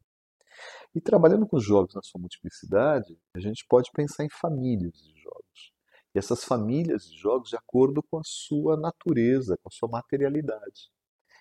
E 0.94 1.00
trabalhando 1.00 1.46
com 1.46 1.58
jogos 1.58 1.94
na 1.94 2.02
sua 2.02 2.20
multiplicidade, 2.20 3.18
a 3.34 3.40
gente 3.40 3.64
pode 3.68 3.90
pensar 3.92 4.24
em 4.24 4.30
famílias 4.30 4.94
de 4.94 5.20
jogos. 5.20 5.72
E 6.14 6.18
essas 6.18 6.44
famílias 6.44 7.08
de 7.08 7.16
jogos 7.16 7.48
de 7.48 7.56
acordo 7.56 8.02
com 8.02 8.18
a 8.18 8.22
sua 8.24 8.76
natureza, 8.76 9.56
com 9.62 9.68
a 9.68 9.72
sua 9.72 9.88
materialidade. 9.88 10.90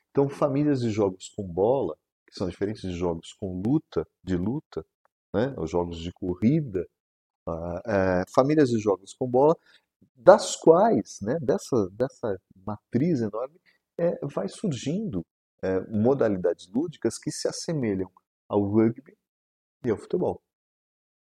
Então, 0.09 0.30
famílias 0.30 0.82
de 0.82 0.89
jogos 0.89 1.30
com 1.36 1.43
bola, 1.43 1.95
que 2.28 2.36
são 2.36 2.47
diferentes 2.47 2.82
de 2.82 2.93
jogos 2.93 3.34
com 3.34 3.61
luta, 3.61 4.07
de 4.24 4.38
luta, 4.38 4.86
né? 5.34 5.53
os 5.57 5.69
jogos 5.69 5.99
de 5.99 6.11
corrida, 6.13 6.88
é, 7.86 8.24
famílias 8.34 8.69
de 8.69 8.80
jogos 8.80 9.13
com 9.13 9.28
bola, 9.28 9.55
das 10.15 10.55
quais, 10.55 11.19
né, 11.21 11.37
dessa, 11.41 11.89
dessa 11.91 12.37
matriz 12.55 13.21
enorme, 13.21 13.59
é, 13.97 14.17
vai 14.25 14.47
surgindo 14.47 15.25
é, 15.63 15.79
modalidades 15.87 16.67
lúdicas 16.67 17.17
que 17.17 17.31
se 17.31 17.47
assemelham 17.47 18.11
ao 18.47 18.63
rugby 18.63 19.15
e 19.83 19.89
ao 19.89 19.97
futebol. 19.97 20.41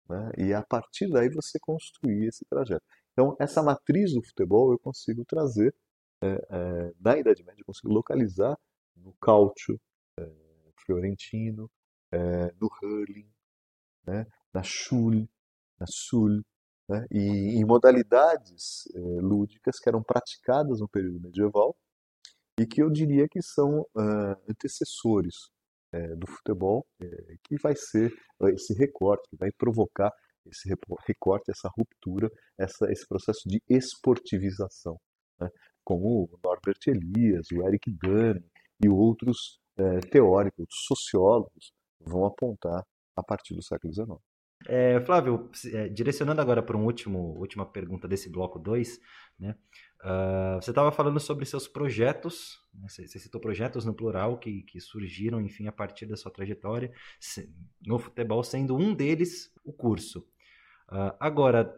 Né? 0.10 0.32
E 0.38 0.54
a 0.54 0.64
partir 0.64 1.10
daí 1.10 1.30
você 1.30 1.60
construir 1.60 2.28
esse 2.28 2.46
trajeto. 2.46 2.86
Então, 3.12 3.36
essa 3.40 3.64
matriz 3.64 4.14
do 4.14 4.24
futebol 4.24 4.72
eu 4.72 4.80
consigo 4.80 5.24
trazer 5.26 5.74
é, 6.22 6.28
é, 6.28 6.94
na 7.00 7.18
Idade 7.18 7.44
Média, 7.44 7.62
eu 7.62 7.66
consigo 7.66 7.94
localizar 7.94 8.58
no 8.96 9.14
cálcio 9.14 9.80
é, 10.20 10.32
fiorentino, 10.86 11.70
é, 12.12 12.52
no 12.60 12.70
hurling, 12.82 13.30
né? 14.06 14.26
na 14.54 14.64
chule, 14.64 15.30
na 15.80 15.86
sul, 15.88 16.44
né? 16.88 17.06
e 17.12 17.58
em 17.60 17.66
modalidades 17.66 18.88
é, 18.94 19.00
lúdicas 19.22 19.80
que 19.80 19.90
eram 19.90 20.04
praticadas 20.04 20.80
no 20.80 20.88
período 20.88 21.22
medieval 21.22 21.76
e 22.60 22.66
que 22.66 22.82
eu 22.82 22.90
diria 22.90 23.28
que 23.30 23.42
são 23.42 23.82
uh, 23.82 24.36
antecessores 24.50 25.36
é, 25.92 26.16
do 26.16 26.26
futebol, 26.28 26.86
é, 27.02 27.36
que 27.44 27.58
vai 27.62 27.76
ser 27.76 28.14
esse 28.54 28.74
recorte, 28.74 29.30
que 29.30 29.36
vai 29.36 29.52
provocar 29.52 30.12
esse 30.46 30.70
recorte, 31.08 31.52
essa 31.52 31.70
ruptura, 31.76 32.30
essa, 32.58 32.90
esse 32.92 33.06
processo 33.08 33.42
de 33.48 33.62
esportivização, 33.68 34.98
né? 35.40 35.50
como 35.84 36.24
o 36.24 36.40
Norbert 36.44 36.80
Elias, 36.88 37.48
o 37.52 37.68
Eric 37.68 37.92
Dani 37.92 38.46
e 38.84 38.88
outros 38.88 39.60
é, 39.78 40.00
teóricos, 40.00 40.68
sociólogos 40.70 41.72
vão 42.00 42.26
apontar 42.26 42.84
a 43.16 43.24
partir 43.24 43.56
do 43.56 43.64
século 43.64 43.94
XIX. 43.94 44.35
É, 44.68 45.00
Flávio, 45.02 45.50
é, 45.74 45.88
direcionando 45.90 46.42
agora 46.42 46.62
para 46.62 46.76
uma 46.76 46.86
última 46.86 47.66
pergunta 47.66 48.08
desse 48.08 48.30
bloco 48.30 48.58
2, 48.58 49.00
né? 49.40 49.56
Uh, 50.04 50.62
você 50.62 50.70
estava 50.70 50.92
falando 50.92 51.20
sobre 51.20 51.46
seus 51.46 51.68
projetos, 51.68 52.62
né? 52.74 52.88
você, 52.88 53.08
você, 53.08 53.18
citou 53.18 53.42
projetos 53.42 53.86
no 53.86 53.94
plural 53.94 54.38
que, 54.38 54.62
que 54.62 54.80
surgiram, 54.80 55.42
enfim, 55.42 55.68
a 55.68 55.72
partir 55.72 56.06
da 56.06 56.16
sua 56.16 56.32
trajetória 56.32 56.92
no 57.84 57.98
futebol, 57.98 58.44
sendo 58.44 58.78
um 58.78 58.94
deles 58.94 59.52
o 59.64 59.74
curso. 59.74 60.20
Uh, 60.88 61.16
agora, 61.20 61.76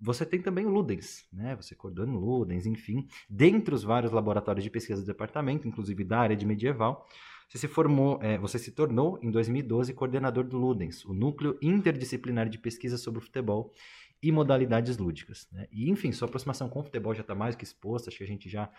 você 0.00 0.24
tem 0.24 0.40
também 0.40 0.64
o 0.64 0.68
Ludens, 0.68 1.26
né? 1.32 1.56
Você 1.56 1.74
coordena 1.74 2.12
o 2.12 2.20
Ludens, 2.20 2.66
enfim, 2.66 3.08
dentre 3.28 3.74
os 3.74 3.82
vários 3.82 4.12
laboratórios 4.12 4.62
de 4.62 4.70
pesquisa 4.70 5.00
do 5.00 5.06
departamento, 5.06 5.66
inclusive 5.66 6.04
da 6.04 6.20
área 6.20 6.36
de 6.36 6.46
medieval. 6.46 7.08
Você 7.48 7.58
se 7.58 7.68
formou, 7.68 8.18
é, 8.22 8.36
você 8.38 8.58
se 8.58 8.72
tornou 8.72 9.18
em 9.22 9.30
2012 9.30 9.94
coordenador 9.94 10.44
do 10.44 10.58
Ludens, 10.58 11.04
o 11.04 11.14
núcleo 11.14 11.56
interdisciplinar 11.62 12.48
de 12.48 12.58
pesquisa 12.58 12.98
sobre 12.98 13.20
o 13.20 13.22
futebol 13.22 13.72
e 14.22 14.32
modalidades 14.32 14.98
lúdicas. 14.98 15.46
Né? 15.52 15.68
E 15.70 15.88
enfim, 15.90 16.10
sua 16.10 16.26
aproximação 16.26 16.68
com 16.68 16.80
o 16.80 16.82
futebol 16.82 17.14
já 17.14 17.20
está 17.20 17.34
mais 17.34 17.54
que 17.54 17.64
exposta. 17.64 18.10
Acho 18.10 18.18
que 18.18 18.24
a 18.24 18.28
gente 18.28 18.48
já 18.48 18.70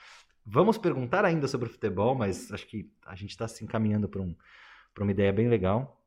vamos 0.45 0.77
perguntar 0.77 1.23
ainda 1.25 1.47
sobre 1.47 1.67
o 1.67 1.71
futebol, 1.71 2.15
mas 2.15 2.51
acho 2.51 2.67
que 2.67 2.89
a 3.05 3.15
gente 3.15 3.31
está 3.31 3.47
se 3.47 3.63
encaminhando 3.63 4.09
para 4.09 4.21
um, 4.21 4.35
uma 4.99 5.11
ideia 5.11 5.31
bem 5.31 5.47
legal. 5.47 6.01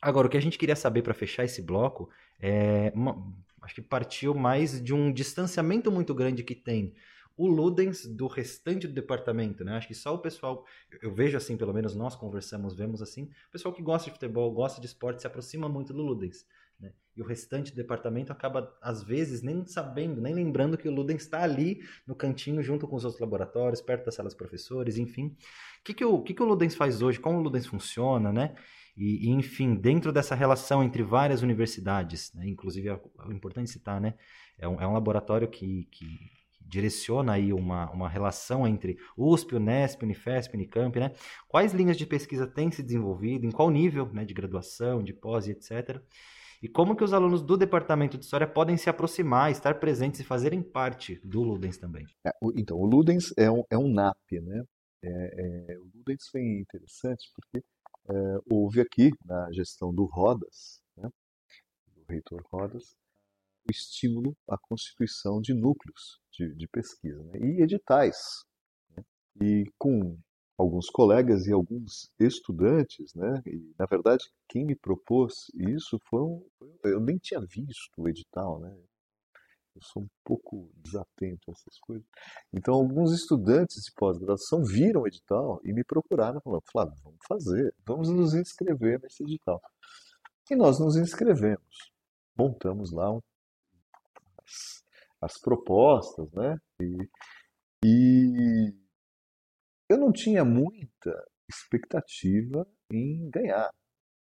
Agora, 0.00 0.26
o 0.26 0.30
que 0.30 0.36
a 0.36 0.42
gente 0.42 0.58
queria 0.58 0.76
saber 0.76 1.02
para 1.02 1.12
fechar 1.12 1.44
esse 1.44 1.60
bloco 1.60 2.08
é, 2.40 2.90
uma, 2.94 3.34
acho 3.60 3.74
que 3.74 3.82
partiu 3.82 4.34
mais 4.34 4.82
de 4.82 4.94
um 4.94 5.12
distanciamento 5.12 5.92
muito 5.92 6.14
grande 6.14 6.42
que 6.42 6.54
tem 6.54 6.94
o 7.40 7.46
Ludens 7.46 8.04
do 8.04 8.26
restante 8.26 8.86
do 8.86 8.92
departamento, 8.92 9.64
né? 9.64 9.72
Acho 9.72 9.88
que 9.88 9.94
só 9.94 10.14
o 10.14 10.18
pessoal, 10.18 10.62
eu 11.00 11.10
vejo 11.10 11.38
assim, 11.38 11.56
pelo 11.56 11.72
menos 11.72 11.94
nós 11.94 12.14
conversamos, 12.14 12.76
vemos 12.76 13.00
assim, 13.00 13.30
o 13.48 13.50
pessoal 13.50 13.72
que 13.72 13.82
gosta 13.82 14.10
de 14.10 14.12
futebol, 14.12 14.52
gosta 14.52 14.78
de 14.78 14.86
esporte, 14.86 15.22
se 15.22 15.26
aproxima 15.26 15.66
muito 15.66 15.94
do 15.94 16.02
Ludens. 16.02 16.44
Né? 16.78 16.92
E 17.16 17.22
o 17.22 17.24
restante 17.24 17.72
do 17.72 17.76
departamento 17.76 18.30
acaba, 18.30 18.76
às 18.82 19.02
vezes, 19.02 19.40
nem 19.40 19.64
sabendo, 19.64 20.20
nem 20.20 20.34
lembrando 20.34 20.76
que 20.76 20.86
o 20.86 20.92
Ludens 20.92 21.22
está 21.22 21.42
ali 21.42 21.80
no 22.06 22.14
cantinho, 22.14 22.62
junto 22.62 22.86
com 22.86 22.94
os 22.94 23.06
outros 23.06 23.22
laboratórios, 23.22 23.80
perto 23.80 24.04
das 24.04 24.16
salas 24.16 24.34
professores, 24.34 24.98
enfim. 24.98 25.28
O 25.28 25.84
que, 25.84 25.94
que, 25.94 26.04
o, 26.04 26.22
que, 26.22 26.34
que 26.34 26.42
o 26.42 26.46
Ludens 26.46 26.74
faz 26.74 27.00
hoje? 27.00 27.18
Como 27.18 27.38
o 27.38 27.42
Ludens 27.42 27.64
funciona, 27.64 28.30
né? 28.30 28.54
E, 28.94 29.28
e, 29.28 29.30
enfim, 29.30 29.74
dentro 29.74 30.12
dessa 30.12 30.34
relação 30.34 30.84
entre 30.84 31.02
várias 31.02 31.40
universidades, 31.40 32.34
né? 32.34 32.46
inclusive 32.46 32.90
é, 32.90 32.92
é 32.92 33.32
importante 33.32 33.70
citar, 33.70 33.98
né? 33.98 34.12
É 34.58 34.68
um, 34.68 34.78
é 34.78 34.86
um 34.86 34.92
laboratório 34.92 35.48
que, 35.48 35.88
que 35.90 36.39
direciona 36.70 37.32
aí 37.32 37.52
uma, 37.52 37.90
uma 37.90 38.08
relação 38.08 38.66
entre 38.66 38.96
USP, 39.16 39.56
Unesp, 39.56 40.02
Unifesp, 40.02 40.54
Unicamp, 40.54 40.98
né? 40.98 41.12
Quais 41.48 41.72
linhas 41.72 41.96
de 41.96 42.06
pesquisa 42.06 42.46
têm 42.46 42.70
se 42.70 42.82
desenvolvido, 42.82 43.44
em 43.44 43.50
qual 43.50 43.68
nível 43.70 44.06
né, 44.12 44.24
de 44.24 44.32
graduação, 44.32 45.02
de 45.02 45.12
pós 45.12 45.48
e 45.48 45.50
etc. 45.50 46.00
E 46.62 46.68
como 46.68 46.94
que 46.94 47.02
os 47.02 47.12
alunos 47.12 47.42
do 47.42 47.56
Departamento 47.56 48.16
de 48.16 48.24
História 48.24 48.46
podem 48.46 48.76
se 48.76 48.88
aproximar, 48.88 49.50
estar 49.50 49.80
presentes 49.80 50.20
e 50.20 50.24
fazerem 50.24 50.62
parte 50.62 51.20
do 51.24 51.42
Ludens 51.42 51.76
também? 51.76 52.06
É, 52.24 52.30
então, 52.54 52.76
o 52.76 52.86
Ludens 52.86 53.32
é 53.36 53.50
um, 53.50 53.64
é 53.70 53.76
um 53.76 53.88
NAP, 53.92 54.32
né? 54.42 54.62
É, 55.02 55.72
é, 55.72 55.78
o 55.78 55.90
Ludens 55.94 56.28
foi 56.30 56.42
interessante 56.42 57.30
porque 57.34 57.64
é, 58.10 58.38
houve 58.50 58.80
aqui, 58.80 59.10
na 59.24 59.50
gestão 59.52 59.92
do 59.92 60.04
Rodas, 60.04 60.82
né, 60.96 61.08
do 61.96 62.04
reitor 62.08 62.42
Rodas, 62.52 62.94
o 63.68 63.70
estímulo 63.70 64.36
à 64.48 64.56
constituição 64.58 65.40
de 65.40 65.54
núcleos 65.54 66.20
de, 66.32 66.54
de 66.54 66.68
pesquisa 66.68 67.22
né? 67.24 67.38
e 67.40 67.62
editais. 67.62 68.16
Né? 68.96 69.04
E 69.40 69.64
com 69.78 70.18
alguns 70.60 70.90
colegas 70.90 71.46
e 71.46 71.52
alguns 71.52 72.10
estudantes, 72.18 73.14
né? 73.14 73.40
E, 73.46 73.74
na 73.78 73.86
verdade, 73.86 74.24
quem 74.46 74.66
me 74.66 74.76
propôs 74.76 75.46
isso 75.54 75.98
foi 76.08 76.20
um, 76.20 76.46
eu 76.84 77.00
nem 77.00 77.16
tinha 77.16 77.40
visto 77.40 77.90
o 77.96 78.08
edital, 78.08 78.60
né? 78.60 78.70
Eu 79.74 79.82
sou 79.82 80.02
um 80.02 80.08
pouco 80.24 80.70
desatento 80.76 81.48
a 81.48 81.52
essas 81.52 81.78
coisas. 81.80 82.06
Então, 82.52 82.74
alguns 82.74 83.12
estudantes 83.12 83.84
de 83.84 83.92
pós-graduação 83.96 84.62
viram 84.64 85.02
o 85.02 85.06
edital 85.06 85.60
e 85.64 85.72
me 85.72 85.84
procuraram, 85.84 86.40
falando: 86.40 86.62
Flávio, 86.70 86.94
vamos 87.02 87.20
fazer, 87.26 87.74
vamos 87.86 88.10
nos 88.10 88.34
inscrever 88.34 89.00
nesse 89.00 89.22
edital. 89.22 89.62
E 90.50 90.56
nós 90.56 90.78
nos 90.78 90.96
inscrevemos. 90.96 91.92
Montamos 92.36 92.90
lá 92.92 93.12
um 93.12 93.20
as, 94.50 95.32
as 95.32 95.40
propostas, 95.40 96.30
né? 96.32 96.56
E, 96.80 97.08
e 97.84 98.74
eu 99.88 99.98
não 99.98 100.12
tinha 100.12 100.44
muita 100.44 101.24
expectativa 101.48 102.66
em 102.92 103.28
ganhar. 103.30 103.70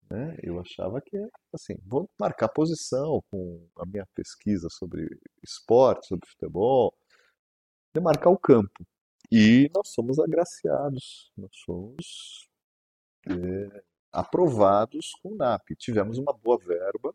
Né? 0.10 0.38
Eu 0.42 0.60
achava 0.60 1.02
que, 1.02 1.18
assim, 1.54 1.76
vou 1.86 2.10
marcar 2.20 2.48
posição 2.50 3.22
com 3.30 3.68
a 3.78 3.86
minha 3.86 4.06
pesquisa 4.16 4.68
sobre 4.70 5.08
esporte, 5.44 6.08
sobre 6.08 6.28
futebol, 6.30 6.94
marcar 8.02 8.30
o 8.30 8.38
campo. 8.38 8.86
E 9.32 9.70
nós 9.76 9.90
somos 9.90 10.20
agraciados, 10.20 11.32
nós 11.36 11.52
somos 11.66 12.48
é, 13.28 13.84
aprovados 14.12 15.12
com 15.22 15.30
o 15.34 15.36
NAP. 15.36 15.76
Tivemos 15.78 16.18
uma 16.18 16.32
boa 16.32 16.58
verba 16.58 17.14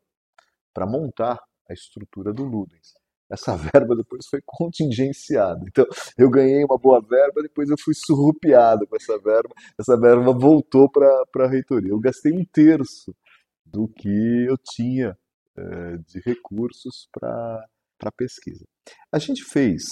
para 0.75 0.87
montar 0.87 1.41
a 1.69 1.73
estrutura 1.73 2.33
do 2.33 2.45
Ludens. 2.45 2.93
essa 3.31 3.57
verba 3.73 3.97
depois 3.97 4.27
foi 4.29 4.41
contingenciada. 4.45 5.65
Então, 5.67 5.87
eu 6.19 6.31
ganhei 6.31 6.65
uma 6.65 6.79
boa 6.79 7.01
verba, 7.01 7.43
depois 7.43 7.69
eu 7.69 7.77
fui 7.83 7.95
surrupiado 7.95 8.87
com 8.87 8.97
essa 8.97 9.19
verba, 9.19 9.55
essa 9.79 9.99
verba 9.99 10.33
voltou 10.33 10.91
para 10.91 11.47
a 11.47 11.49
reitoria. 11.49 11.91
Eu 11.91 12.01
gastei 12.01 12.33
um 12.33 12.45
terço 12.45 13.15
do 13.65 13.89
que 13.89 14.47
eu 14.49 14.57
tinha 14.75 15.17
é, 15.57 15.97
de 16.07 16.21
recursos 16.25 17.09
para 17.13 18.13
pesquisa. 18.17 18.65
A 19.11 19.19
gente 19.19 19.43
fez, 19.45 19.83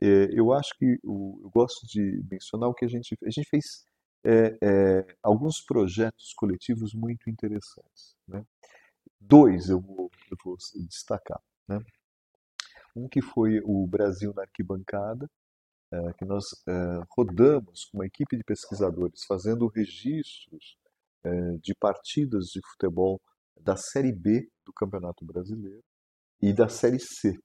é, 0.00 0.28
eu 0.32 0.52
acho 0.52 0.70
que 0.78 0.98
o, 1.02 1.40
eu 1.42 1.50
gosto 1.50 1.86
de 1.86 2.22
mencionar 2.30 2.68
o 2.68 2.74
que 2.74 2.84
a 2.84 2.88
gente 2.88 3.16
a 3.24 3.30
gente 3.30 3.48
fez 3.48 3.64
é, 4.26 5.04
alguns 5.22 5.62
projetos 5.62 6.32
coletivos 6.36 6.94
muito 6.94 7.28
interessantes. 7.28 8.14
Né? 8.26 8.42
Dois 9.26 9.70
eu 9.70 9.80
vou, 9.80 10.10
eu 10.30 10.36
vou 10.44 10.56
destacar. 10.86 11.40
Né? 11.66 11.78
Um 12.94 13.08
que 13.08 13.22
foi 13.22 13.60
o 13.64 13.86
Brasil 13.86 14.32
na 14.34 14.42
Arquibancada, 14.42 15.28
é, 15.92 16.12
que 16.14 16.24
nós 16.24 16.44
é, 16.68 16.72
rodamos 17.16 17.86
com 17.86 17.98
uma 17.98 18.06
equipe 18.06 18.36
de 18.36 18.44
pesquisadores 18.44 19.24
fazendo 19.26 19.66
registros 19.68 20.76
é, 21.24 21.30
de 21.62 21.74
partidas 21.74 22.46
de 22.46 22.60
futebol 22.72 23.20
da 23.60 23.76
Série 23.76 24.12
B 24.12 24.48
do 24.66 24.72
Campeonato 24.72 25.24
Brasileiro 25.24 25.82
e 26.42 26.52
da 26.52 26.68
Série 26.68 26.98
C, 26.98 27.38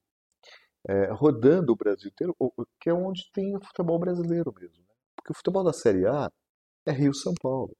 rodando 1.12 1.72
o 1.72 1.76
Brasil 1.76 2.10
inteiro, 2.10 2.34
que 2.80 2.90
é 2.90 2.92
onde 2.92 3.30
tem 3.32 3.56
o 3.56 3.64
futebol 3.64 3.98
brasileiro 3.98 4.52
mesmo. 4.58 4.82
Né? 4.82 4.94
Porque 5.16 5.32
o 5.32 5.34
futebol 5.34 5.62
da 5.62 5.72
Série 5.72 6.06
A 6.06 6.28
é 6.84 6.92
Rio-São 6.92 7.32
Paulo, 7.40 7.74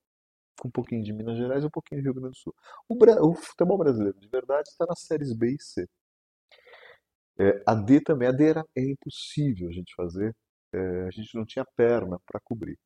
um 0.69 0.71
pouquinho 0.71 1.03
de 1.03 1.13
Minas 1.13 1.37
Gerais 1.37 1.63
e 1.65 1.67
um 1.67 1.71
pouquinho 1.71 2.01
de 2.01 2.07
Rio 2.07 2.15
Grande 2.15 2.31
do 2.31 2.37
Sul. 2.37 2.55
O, 2.89 2.95
o 3.31 3.35
futebol 3.35 3.79
brasileiro, 3.79 4.19
de 4.19 4.29
verdade, 4.29 4.69
está 4.69 4.87
nas 4.87 5.01
séries 5.01 5.33
B 5.33 5.55
e 5.55 5.63
C. 5.63 5.89
É, 7.39 7.63
a 7.67 7.75
D 7.75 8.01
também, 8.01 8.29
a 8.29 8.33
D 8.33 8.45
era, 8.45 8.65
é 8.77 8.83
impossível 8.83 9.69
a 9.69 9.73
gente 9.73 9.95
fazer, 9.95 10.37
é, 10.73 11.07
a 11.07 11.11
gente 11.11 11.35
não 11.35 11.45
tinha 11.45 11.65
perna 11.77 12.19
para 12.27 12.41
cobrir. 12.41 12.79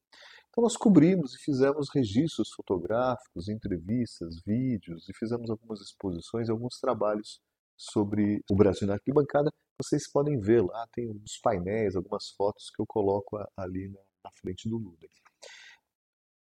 Então 0.48 0.62
nós 0.62 0.76
cobrimos 0.76 1.34
e 1.34 1.38
fizemos 1.38 1.88
registros 1.92 2.52
fotográficos, 2.52 3.48
entrevistas, 3.48 4.40
vídeos 4.46 5.08
e 5.08 5.12
fizemos 5.12 5.50
algumas 5.50 5.80
exposições, 5.80 6.48
alguns 6.48 6.78
trabalhos 6.78 7.40
sobre 7.76 8.40
o 8.48 8.54
Brasil 8.54 8.86
na 8.86 8.94
arquibancada. 8.94 9.50
Vocês 9.82 10.08
podem 10.08 10.38
ver 10.38 10.62
lá, 10.62 10.86
tem 10.92 11.10
uns 11.10 11.38
painéis, 11.42 11.96
algumas 11.96 12.30
fotos 12.30 12.70
que 12.70 12.80
eu 12.80 12.86
coloco 12.86 13.36
ali 13.56 13.88
na, 13.88 14.00
na 14.24 14.30
frente 14.30 14.68
do 14.68 14.76
Luda. 14.76 15.08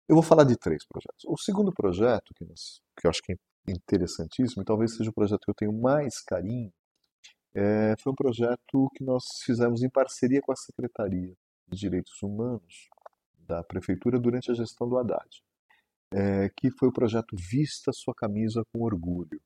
Eu 0.06 0.16
vou 0.16 0.22
falar 0.22 0.44
de 0.44 0.56
três 0.56 0.84
projetos. 0.86 1.24
O 1.26 1.36
segundo 1.38 1.72
projeto, 1.72 2.34
que, 2.34 2.44
nós, 2.44 2.82
que 2.98 3.06
eu 3.06 3.10
acho 3.10 3.22
que 3.22 3.32
é 3.32 3.36
interessantíssimo, 3.66 4.62
e 4.62 4.64
talvez 4.64 4.94
seja 4.94 5.08
o 5.08 5.14
projeto 5.14 5.40
que 5.40 5.50
eu 5.50 5.54
tenho 5.54 5.72
mais 5.72 6.20
carinho, 6.20 6.70
é, 7.54 7.94
foi 7.98 8.12
um 8.12 8.14
projeto 8.14 8.90
que 8.94 9.02
nós 9.02 9.24
fizemos 9.44 9.82
em 9.82 9.88
parceria 9.88 10.42
com 10.42 10.52
a 10.52 10.56
Secretaria 10.56 11.34
de 11.68 11.78
Direitos 11.78 12.22
Humanos 12.22 12.90
da 13.38 13.62
Prefeitura 13.62 14.18
durante 14.18 14.50
a 14.50 14.54
gestão 14.54 14.88
do 14.88 14.98
Haddad, 14.98 15.42
é, 16.12 16.50
que 16.50 16.70
foi 16.70 16.88
o 16.88 16.92
projeto 16.92 17.34
Vista 17.36 17.90
Sua 17.92 18.14
Camisa 18.14 18.62
com 18.72 18.82
Orgulho. 18.82 19.40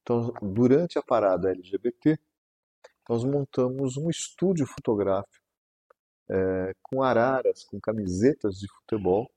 Então, 0.00 0.32
durante 0.40 0.98
a 0.98 1.02
parada 1.02 1.50
LGBT, 1.50 2.18
nós 3.08 3.22
montamos 3.24 3.98
um 3.98 4.08
estúdio 4.08 4.66
fotográfico 4.66 5.44
é, 6.30 6.72
com 6.82 7.02
araras, 7.02 7.64
com 7.64 7.78
camisetas 7.78 8.58
de 8.58 8.66
futebol, 8.68 9.30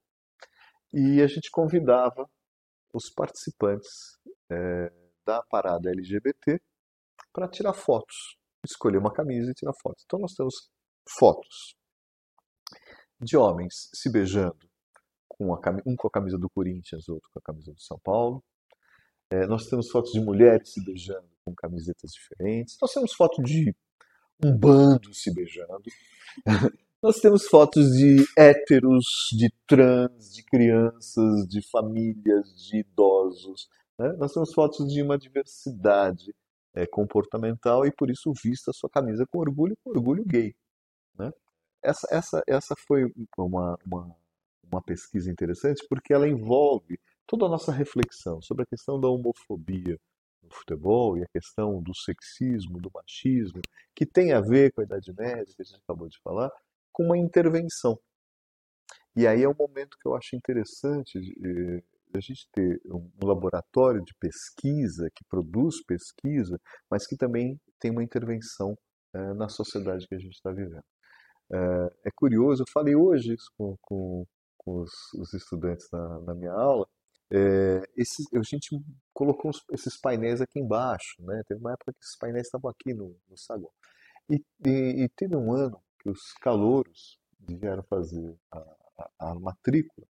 e 0.94 1.22
a 1.22 1.28
gente 1.28 1.52
convidava 1.52 2.30
os 2.94 3.10
participantes 3.10 4.18
é, 4.50 4.92
da 5.26 5.44
parada 5.44 5.90
LGBT 5.90 6.60
para 7.34 7.48
tirar 7.48 7.74
fotos, 7.74 8.38
escolher 8.66 8.98
uma 8.98 9.14
camisa 9.14 9.52
e 9.52 9.54
tirar 9.54 9.74
fotos. 9.82 10.04
Então 10.06 10.20
nós 10.20 10.34
temos 10.34 10.70
fotos 11.08 11.76
de 13.20 13.38
homens 13.38 13.90
se 13.94 14.12
beijando, 14.12 14.68
com 15.28 15.54
a, 15.54 15.60
um 15.86 15.96
com 15.96 16.08
a 16.08 16.12
camisa 16.12 16.38
do 16.38 16.50
Corinthians, 16.50 17.08
outro 17.08 17.30
com 17.32 17.40
a 17.40 17.42
camisa 17.42 17.72
do 17.72 17.82
São 17.82 18.00
Paulo. 18.04 18.44
É, 19.30 19.46
nós 19.46 19.68
temos 19.68 19.90
fotos 19.90 20.12
de 20.12 20.22
mulheres 20.22 20.72
se 20.72 20.84
beijando 20.84 21.30
com 21.44 21.54
camisetas 21.54 22.12
diferentes. 22.12 22.78
Nós 22.82 22.94
temos 22.94 23.14
fotos 23.14 23.44
de 23.44 23.76
um 24.44 24.58
bando 24.58 25.14
se 25.14 25.34
beijando. 25.34 25.84
Nós 27.02 27.20
temos 27.20 27.48
fotos 27.48 27.92
de 27.92 28.26
héteros, 28.36 29.06
de 29.32 29.54
trans, 29.68 30.34
de 30.34 30.44
crianças, 30.44 31.48
de 31.48 31.62
famílias, 31.62 32.56
de 32.68 32.80
idosos. 32.80 33.70
Né? 34.00 34.14
Nós 34.14 34.34
temos 34.34 34.52
fotos 34.52 34.92
de 34.92 35.04
uma 35.04 35.16
diversidade 35.16 36.34
é, 36.74 36.88
comportamental 36.88 37.86
e 37.86 37.92
por 37.92 38.10
isso 38.10 38.34
vista 38.44 38.72
a 38.72 38.74
sua 38.74 38.90
camisa 38.90 39.28
com 39.28 39.38
orgulho, 39.38 39.78
com 39.84 39.92
orgulho 39.92 40.26
gay. 40.26 40.56
Né? 41.20 41.32
Essa, 41.84 42.08
essa, 42.10 42.44
essa 42.48 42.74
foi 42.88 43.04
uma, 43.38 43.78
uma, 43.86 44.16
uma 44.64 44.82
pesquisa 44.82 45.30
interessante 45.30 45.86
porque 45.88 46.12
ela 46.12 46.28
envolve 46.28 47.00
toda 47.28 47.46
a 47.46 47.50
nossa 47.50 47.72
reflexão 47.72 48.42
sobre 48.42 48.64
a 48.64 48.68
questão 48.68 49.00
da 49.00 49.08
homofobia 49.08 50.00
no 50.42 50.52
futebol 50.52 51.16
e 51.16 51.24
a 51.24 51.28
questão 51.28 51.80
do 51.80 51.94
sexismo, 51.94 52.80
do 52.80 52.90
machismo, 52.92 53.62
que 53.96 54.06
tem 54.06 54.34
a 54.34 54.42
ver 54.42 54.72
com 54.72 54.82
a 54.82 54.84
Idade 54.84 55.14
Média, 55.14 55.54
que 55.56 55.62
a 55.62 55.66
gente 55.66 55.82
acabou 55.84 56.08
de 56.08 56.18
falar, 56.24 56.50
com 56.98 57.04
uma 57.04 57.18
intervenção. 57.18 58.00
E 59.16 59.28
aí 59.28 59.44
é 59.44 59.48
um 59.48 59.54
momento 59.54 59.96
que 60.02 60.08
eu 60.08 60.16
acho 60.16 60.36
interessante 60.36 61.20
de, 61.20 61.84
a 62.12 62.20
gente 62.20 62.50
ter 62.52 62.82
um 62.88 63.08
laboratório 63.24 64.04
de 64.04 64.16
pesquisa 64.20 65.08
que 65.14 65.24
produz 65.30 65.84
pesquisa, 65.86 66.60
mas 66.90 67.06
que 67.06 67.16
também 67.16 67.62
tem 67.80 67.92
uma 67.92 68.04
intervenção 68.04 68.76
é, 69.14 69.34
na 69.36 69.48
sociedade 69.48 70.08
que 70.08 70.16
a 70.16 70.18
gente 70.18 70.34
está 70.34 70.52
vivendo. 70.52 70.84
É, 71.54 72.08
é, 72.08 72.12
curioso, 72.16 72.64
eu 72.64 72.72
falei 72.74 72.96
hoje 72.96 73.36
isso 73.36 73.52
com, 73.56 73.78
com, 73.80 74.26
com 74.58 74.82
os, 74.82 74.92
os, 75.14 75.34
estudantes 75.36 75.88
na, 75.94 76.20
na 76.22 76.34
minha 76.34 76.52
aula, 76.52 76.88
é, 77.32 77.84
esse, 77.96 78.24
a 78.36 78.42
gente 78.42 78.70
colocou 79.14 79.52
esses 79.72 80.00
painéis 80.00 80.42
aqui 80.42 80.60
embaixo, 80.60 81.16
né? 81.20 81.44
Teve 81.48 81.60
uma 81.60 81.74
época 81.74 81.94
que 81.94 82.00
esses 82.04 82.18
painéis 82.18 82.48
estavam 82.48 82.72
aqui 82.72 82.92
no, 82.94 83.16
no 83.30 83.38
saguão. 83.38 83.72
E, 84.30 84.44
e, 84.66 85.04
e, 85.04 85.10
teve 85.10 85.36
um 85.36 85.54
ano 85.54 85.80
que 86.00 86.10
os 86.10 86.34
calouros 86.42 87.20
vieram 87.40 87.84
fazer 87.84 88.36
a, 88.52 88.60
a, 88.60 89.32
a 89.32 89.36
matrícula 89.36 90.08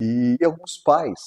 e, 0.00 0.36
alguns 0.44 0.78
pais 0.82 1.20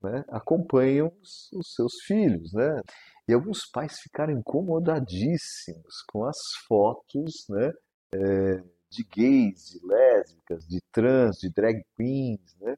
né, 0.00 0.24
acompanham 0.28 1.12
os, 1.20 1.50
os, 1.52 1.74
seus 1.74 1.94
filhos, 2.06 2.52
né? 2.52 2.80
E 3.26 3.32
alguns 3.32 3.66
pais 3.72 3.98
ficaram 3.98 4.32
incomodadíssimos 4.32 6.02
com 6.08 6.24
as 6.24 6.38
fotos, 6.68 7.44
né? 7.48 7.72
É, 8.14 8.62
de 8.90 9.02
gays, 9.02 9.70
de 9.70 9.84
lésbicas, 9.84 10.64
de 10.68 10.80
trans, 10.92 11.38
de 11.38 11.50
drag 11.50 11.82
queens, 11.96 12.56
né? 12.60 12.76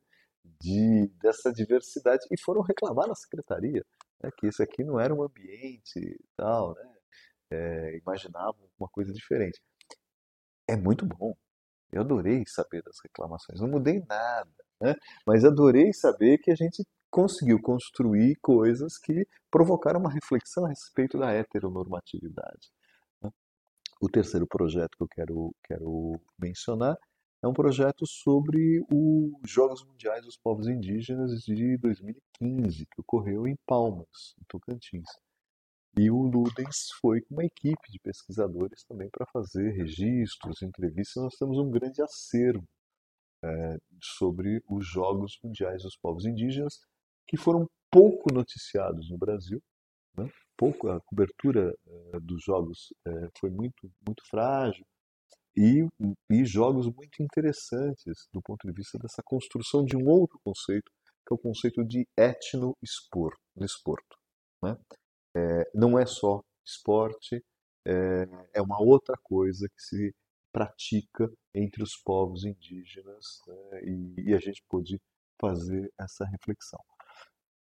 De, 0.61 1.09
dessa 1.21 1.53
diversidade 1.53 2.25
e 2.33 2.41
foram 2.41 2.63
reclamar 2.63 3.07
na 3.07 3.15
secretaria 3.15 3.85
né, 4.23 4.31
que 4.39 4.47
isso 4.47 4.63
aqui 4.63 4.83
não 4.83 4.99
era 4.99 5.15
um 5.15 5.23
ambiente 5.23 6.19
tal, 6.35 6.75
né? 6.75 6.93
É, 7.51 7.99
imaginavam 7.99 8.69
uma 8.79 8.89
coisa 8.89 9.13
diferente 9.13 9.61
é 10.69 10.77
muito 10.77 11.07
bom. 11.07 11.35
Eu 11.93 12.03
adorei 12.03 12.45
saber 12.47 12.83
das 12.83 12.99
reclamações. 13.03 13.61
Não 13.61 13.69
mudei 13.69 14.03
nada, 14.09 14.51
né? 14.81 14.95
mas 15.27 15.45
adorei 15.45 15.93
saber 15.93 16.39
que 16.39 16.51
a 16.51 16.55
gente 16.55 16.85
conseguiu 17.11 17.61
construir 17.61 18.37
coisas 18.43 18.99
que 18.99 19.27
provocaram 19.51 20.01
uma 20.01 20.13
reflexão 20.13 20.67
a 20.67 20.69
respeito 20.69 21.19
da 21.19 21.33
heteronormatividade. 21.33 22.71
Né? 23.23 23.31
O 24.01 24.09
terceiro 24.09 24.47
projeto 24.47 24.97
que 24.97 25.03
eu 25.03 25.09
quero, 25.09 25.55
quero 25.65 26.21
mencionar 26.39 26.97
é 27.43 27.49
um 27.49 27.53
projeto 27.53 28.07
sobre 28.07 28.85
os 28.93 29.51
Jogos 29.51 29.85
Mundiais 29.85 30.25
dos 30.25 30.37
Povos 30.37 30.67
Indígenas 30.67 31.31
de 31.43 31.79
2015, 31.79 32.87
que 32.87 33.01
ocorreu 33.01 33.47
em 33.47 33.57
Palmas, 33.67 34.35
em 34.41 34.45
Tocantins. 34.49 35.09
E 35.99 36.11
o 36.11 36.21
Ludens 36.21 36.89
foi 37.01 37.23
com 37.23 37.37
uma 37.37 37.45
equipe 37.45 37.91
de 37.91 37.99
pesquisadores 38.01 38.85
também 38.85 39.09
para 39.09 39.27
fazer 39.33 39.71
registros, 39.71 40.61
entrevistas. 40.61 41.23
Nós 41.23 41.37
temos 41.37 41.57
um 41.59 41.71
grande 41.71 42.03
acervo 42.03 42.67
é, 43.43 43.79
sobre 44.03 44.63
os 44.69 44.87
Jogos 44.87 45.39
Mundiais 45.43 45.83
dos 45.83 45.97
Povos 45.97 46.27
Indígenas, 46.27 46.75
que 47.27 47.39
foram 47.39 47.67
pouco 47.91 48.31
noticiados 48.33 49.09
no 49.11 49.17
Brasil. 49.17 49.59
Né? 50.19 50.31
Pouco, 50.55 50.91
a 50.91 51.01
cobertura 51.01 51.75
é, 51.87 52.21
dos 52.21 52.43
Jogos 52.45 52.93
é, 53.07 53.29
foi 53.41 53.49
muito, 53.49 53.91
muito 54.07 54.23
frágil. 54.29 54.85
E, 55.57 55.89
e 56.31 56.45
jogos 56.45 56.85
muito 56.85 57.23
interessantes 57.23 58.29
do 58.31 58.43
ponto 58.43 58.67
de 58.67 58.75
vista 58.75 58.99
dessa 58.99 59.23
construção 59.25 59.83
de 59.83 59.97
um 59.97 60.07
outro 60.07 60.39
conceito, 60.45 60.93
que 61.27 61.33
é 61.33 61.35
o 61.35 61.39
conceito 61.39 61.83
de 61.83 62.07
etno-esporto. 62.15 63.39
Né? 64.63 64.77
É, 65.37 65.71
não 65.75 65.99
é 65.99 66.07
só 66.07 66.43
esporte, 66.65 67.45
é, 67.87 68.27
é, 68.55 68.63
uma 68.63 68.81
outra 68.81 69.15
coisa 69.23 69.69
que 69.69 69.83
se 69.83 70.15
pratica 70.51 71.31
entre 71.55 71.83
os 71.83 71.95
povos 72.03 72.45
indígenas 72.45 73.43
né, 73.47 73.81
e, 73.85 74.31
e, 74.31 74.35
a 74.35 74.39
gente 74.39 74.65
pôde 74.67 74.99
fazer 75.39 75.93
essa 76.01 76.25
reflexão. 76.25 76.81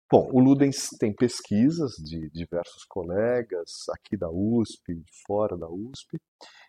Bom, 0.09 0.31
o 0.33 0.39
Ludens 0.39 0.91
tem 1.01 1.13
pesquisas 1.13 1.97
de 1.97 2.31
diversos 2.31 2.85
colegas 2.85 3.87
aqui 3.91 4.17
da 4.17 4.31
USP, 4.31 5.03
fora 5.27 5.59
da 5.59 5.69
USP, 5.69 6.21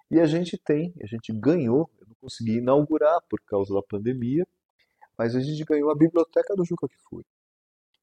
e 0.10 0.20
a 0.20 0.26
gente 0.26 0.58
tem, 0.58 0.92
a 1.04 1.06
gente 1.06 1.32
ganhou, 1.32 1.92
eu 2.00 2.08
não 2.08 2.16
consegui 2.20 2.58
inaugurar 2.58 3.22
por 3.30 3.40
causa 3.46 3.72
da 3.72 3.84
pandemia, 3.84 4.46
mas 5.16 5.36
a 5.36 5.40
gente 5.40 5.64
ganhou 5.64 5.92
a 5.92 5.96
biblioteca 5.96 6.56
do 6.56 6.66
Juca 6.66 6.88
Kifuri. 6.88 7.26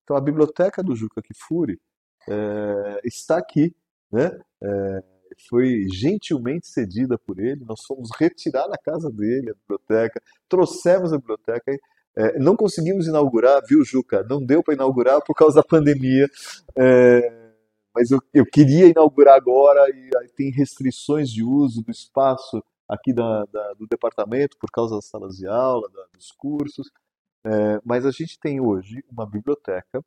Então 0.05 0.17
a 0.17 0.21
biblioteca 0.21 0.83
do 0.85 0.95
Juca 0.95 1.21
Kifuri 1.21 1.81
é, 2.29 3.01
está 3.05 3.39
aqui, 3.39 3.75
né? 4.11 4.39
É, 4.63 5.03
foi 5.49 5.87
gentilmente 5.93 6.67
cedida 6.69 7.19
por 7.19 7.39
ele, 7.39 7.65
nós 7.65 7.85
fomos 7.87 8.11
retirar 8.19 8.69
na 8.69 8.79
casa 8.79 9.11
dele 9.11 9.51
a 9.51 9.55
biblioteca, 9.55 10.23
trouxemos 10.49 11.13
a 11.13 11.19
biblioteca, 11.19 11.77
é, 12.17 12.39
não 12.39 12.57
conseguimos 12.57 13.07
inaugurar, 13.07 13.61
viu, 13.69 13.85
Juca? 13.85 14.25
Não 14.29 14.45
deu 14.45 14.63
para 14.63 14.75
inaugurar 14.75 15.21
por 15.23 15.35
causa 15.35 15.57
da 15.57 15.63
pandemia, 15.63 16.29
é, 16.77 17.53
mas 17.95 18.11
eu, 18.11 18.21
eu, 18.33 18.45
queria 18.47 18.87
inaugurar 18.87 19.37
agora 19.37 19.89
e 19.91 20.29
tem 20.37 20.51
restrições 20.51 21.31
de 21.31 21.43
uso 21.43 21.83
do 21.83 21.91
espaço 21.91 22.63
aqui 22.89 23.13
da, 23.13 23.45
da, 23.53 23.73
do 23.75 23.87
departamento 23.87 24.57
por 24.59 24.71
causa 24.71 24.97
das 24.97 25.07
salas 25.07 25.37
de 25.37 25.47
aula, 25.47 25.89
da, 25.91 26.05
dos 26.13 26.31
cursos, 26.33 26.91
é, 27.45 27.81
mas 27.85 28.07
a 28.07 28.11
gente 28.11 28.39
tem 28.39 28.61
hoje 28.61 29.03
uma 29.11 29.27
biblioteca 29.27 30.01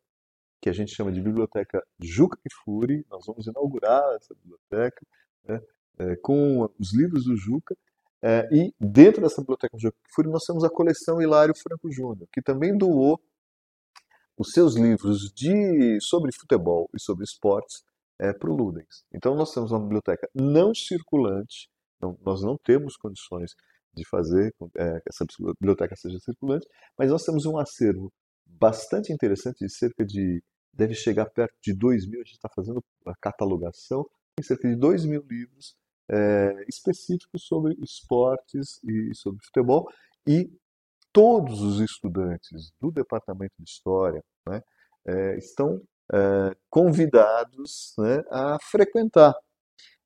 que 0.62 0.70
a 0.70 0.74
gente 0.74 0.94
chama 0.94 1.12
de 1.12 1.22
Biblioteca 1.22 1.84
Juca 2.00 2.38
Kifuri. 2.42 3.06
Nós 3.10 3.26
vamos 3.26 3.48
inaugurar 3.48 4.16
essa 4.16 4.34
biblioteca 4.36 5.06
né, 5.48 5.62
é, 6.00 6.16
com 6.18 6.70
os 6.80 6.94
livros 6.94 7.26
do 7.26 7.36
Juca. 7.36 7.76
É, 8.22 8.48
e 8.52 8.74
dentro 8.80 9.22
dessa 9.22 9.42
Biblioteca 9.42 9.78
Juca 9.78 9.98
Kifuri 10.06 10.30
nós 10.30 10.44
temos 10.44 10.64
a 10.64 10.70
coleção 10.70 11.22
Hilário 11.22 11.54
Franco 11.56 11.92
Júnior, 11.92 12.28
que 12.32 12.42
também 12.42 12.76
doou 12.76 13.22
os 14.38 14.52
seus 14.52 14.76
livros 14.76 15.32
de 15.34 16.00
sobre 16.02 16.32
futebol 16.32 16.90
e 16.96 17.00
sobre 17.00 17.24
esportes 17.24 17.84
é, 18.20 18.34
para 18.34 18.50
o 18.50 18.56
Ludens. 18.56 19.04
Então 19.14 19.36
nós 19.36 19.54
temos 19.54 19.72
uma 19.72 19.80
biblioteca 19.80 20.30
não 20.34 20.74
circulante, 20.74 21.70
não, 22.02 22.18
nós 22.22 22.42
não 22.42 22.58
temos 22.58 22.96
condições 22.98 23.54
de 23.94 24.08
fazer 24.08 24.54
é, 24.76 25.00
que 25.00 25.10
essa 25.10 25.26
biblioteca 25.60 25.96
seja 25.96 26.20
circulante, 26.20 26.68
mas 26.98 27.12
nós 27.12 27.24
temos 27.24 27.46
um 27.46 27.58
acervo 27.58 28.12
bastante 28.50 29.12
interessante, 29.12 29.66
de 29.66 29.70
cerca 29.70 30.06
de, 30.06 30.44
deve 30.74 30.94
chegar 30.94 31.26
perto 31.28 31.56
de 31.62 31.74
2 31.74 32.08
mil, 32.08 32.22
a 32.22 32.24
gente 32.24 32.36
está 32.36 32.50
fazendo 32.54 32.84
a 33.06 33.16
catalogação, 33.20 34.06
tem 34.36 34.46
cerca 34.46 34.68
de 34.68 34.76
2 34.76 35.06
mil 35.06 35.24
livros 35.30 35.76
é, 36.10 36.66
específicos 36.68 37.46
sobre 37.46 37.76
esportes 37.82 38.80
e 38.84 39.14
sobre 39.14 39.44
futebol, 39.46 39.88
e 40.28 40.50
todos 41.12 41.62
os 41.62 41.80
estudantes 41.80 42.72
do 42.80 42.92
Departamento 42.92 43.54
de 43.60 43.70
História 43.70 44.24
né, 44.48 44.62
é, 45.06 45.38
estão 45.38 45.82
é, 46.14 46.56
convidados 46.70 47.94
né, 47.98 48.24
a 48.30 48.58
frequentar 48.62 49.36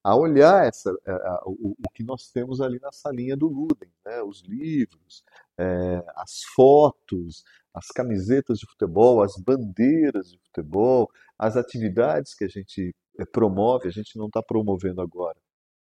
a 0.04 0.16
olhar 0.16 0.66
essa, 0.66 0.92
a, 1.06 1.12
a, 1.12 1.42
o, 1.46 1.76
o, 1.78 1.92
que 1.94 2.04
nós 2.04 2.32
temos 2.32 2.60
ali 2.60 2.80
na 2.80 2.92
salinha 2.92 3.38
do 3.38 3.48
Ludem, 3.48 3.92
né? 4.06 4.22
os 4.24 4.42
livros, 4.42 5.24
é, 5.62 6.04
as 6.16 6.42
fotos, 6.56 7.44
as 7.74 7.88
camisetas 7.88 8.58
de 8.58 8.66
futebol, 8.66 9.22
as 9.22 9.34
bandeiras 9.38 10.28
de 10.32 10.40
futebol, 10.40 11.10
as 11.38 11.56
atividades 11.56 12.34
que 12.34 12.44
a 12.44 12.48
gente 12.48 12.94
é, 13.20 13.26
promove, 13.26 13.88
a 13.88 13.92
gente 13.92 14.18
não 14.18 14.26
está 14.26 14.42
promovendo 14.42 15.02
agora 15.02 15.38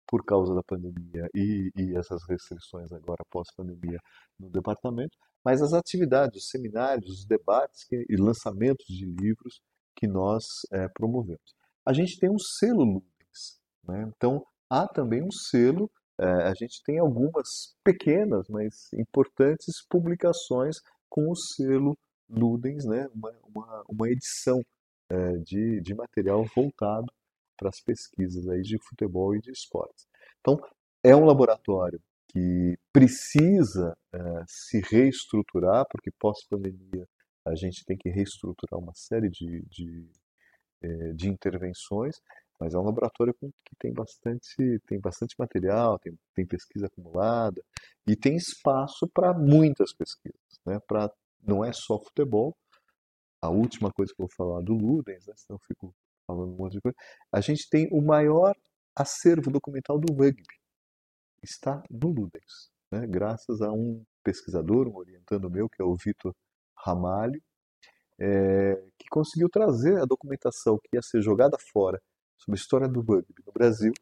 por 0.06 0.24
causa 0.24 0.54
da 0.54 0.62
pandemia 0.62 1.28
e, 1.34 1.70
e 1.76 1.96
essas 1.96 2.20
restrições 2.28 2.92
agora 2.92 3.24
pós-pandemia 3.30 3.98
no 4.38 4.50
departamento, 4.50 5.16
mas 5.44 5.62
as 5.62 5.72
atividades, 5.72 6.42
os 6.42 6.50
seminários, 6.50 7.20
os 7.20 7.24
debates 7.24 7.84
que, 7.84 8.04
e 8.08 8.16
lançamentos 8.16 8.86
de 8.86 9.06
livros 9.06 9.60
que 9.96 10.06
nós 10.06 10.44
é, 10.72 10.88
promovemos. 10.88 11.54
A 11.86 11.92
gente 11.92 12.18
tem 12.18 12.28
um 12.28 12.38
selo 12.38 12.84
Ludens, 12.84 13.60
né? 13.86 14.10
então 14.14 14.44
há 14.68 14.86
também 14.86 15.22
um 15.22 15.30
selo 15.30 15.90
a 16.22 16.54
gente 16.54 16.82
tem 16.84 16.98
algumas 16.98 17.74
pequenas, 17.84 18.46
mas 18.48 18.92
importantes 18.92 19.84
publicações 19.88 20.76
com 21.08 21.30
o 21.30 21.36
selo 21.36 21.96
Ludens, 22.28 22.84
né? 22.84 23.08
uma, 23.14 23.32
uma, 23.42 23.84
uma 23.88 24.08
edição 24.08 24.60
é, 25.10 25.36
de, 25.38 25.80
de 25.80 25.94
material 25.94 26.44
voltado 26.54 27.12
para 27.56 27.68
as 27.68 27.80
pesquisas 27.80 28.48
aí 28.48 28.62
de 28.62 28.78
futebol 28.88 29.34
e 29.34 29.40
de 29.40 29.50
esportes. 29.50 30.06
Então, 30.40 30.58
é 31.02 31.14
um 31.14 31.24
laboratório 31.24 32.00
que 32.28 32.78
precisa 32.92 33.96
é, 34.14 34.18
se 34.46 34.80
reestruturar, 34.80 35.84
porque 35.90 36.10
pós-pandemia 36.18 37.06
a 37.44 37.54
gente 37.54 37.84
tem 37.84 37.96
que 37.96 38.08
reestruturar 38.08 38.80
uma 38.80 38.92
série 38.94 39.28
de, 39.28 39.64
de, 39.68 40.08
é, 40.82 41.12
de 41.12 41.28
intervenções, 41.28 42.16
mas 42.60 42.74
é 42.74 42.78
um 42.78 42.84
laboratório 42.84 43.34
que 43.40 43.74
tem 43.78 43.90
bastante, 43.90 44.78
tem 44.86 45.00
bastante 45.00 45.34
material, 45.38 45.98
tem, 45.98 46.14
tem 46.34 46.46
pesquisa 46.46 46.86
acumulada 46.86 47.64
e 48.06 48.14
tem 48.14 48.36
espaço 48.36 49.08
para 49.08 49.32
muitas 49.32 49.94
pesquisas. 49.94 50.60
Né? 50.66 50.78
Pra, 50.86 51.10
não 51.42 51.64
é 51.64 51.72
só 51.72 51.98
futebol. 51.98 52.54
A 53.40 53.48
última 53.48 53.90
coisa 53.90 54.12
que 54.14 54.20
eu 54.20 54.26
vou 54.26 54.34
falar 54.36 54.60
do 54.60 54.74
Ludens, 54.74 55.26
né? 55.26 55.32
senão 55.38 55.56
eu 55.56 55.66
fico 55.66 55.94
falando 56.26 56.52
um 56.52 56.56
monte 56.56 56.72
de 56.72 56.82
coisa. 56.82 56.96
A 57.32 57.40
gente 57.40 57.66
tem 57.70 57.88
o 57.90 58.02
maior 58.02 58.54
acervo 58.94 59.50
documental 59.50 59.98
do 59.98 60.12
rugby. 60.12 60.44
Está 61.42 61.82
no 61.90 62.08
Ludens, 62.08 62.70
né? 62.92 63.06
graças 63.06 63.62
a 63.62 63.72
um 63.72 64.04
pesquisador, 64.22 64.86
um 64.86 64.96
orientando 64.96 65.48
meu, 65.48 65.66
que 65.66 65.80
é 65.80 65.84
o 65.84 65.96
Vitor 65.96 66.34
Ramalho, 66.76 67.42
é, 68.18 68.74
que 68.98 69.08
conseguiu 69.10 69.48
trazer 69.48 69.98
a 69.98 70.04
documentação 70.04 70.78
que 70.78 70.94
ia 70.94 71.00
ser 71.00 71.22
jogada 71.22 71.56
fora 71.72 71.98
sobre 72.40 72.58
a 72.58 72.60
história 72.60 72.88
do 72.88 73.00
rugby 73.00 73.42
no 73.46 73.52
Brasil 73.52 73.92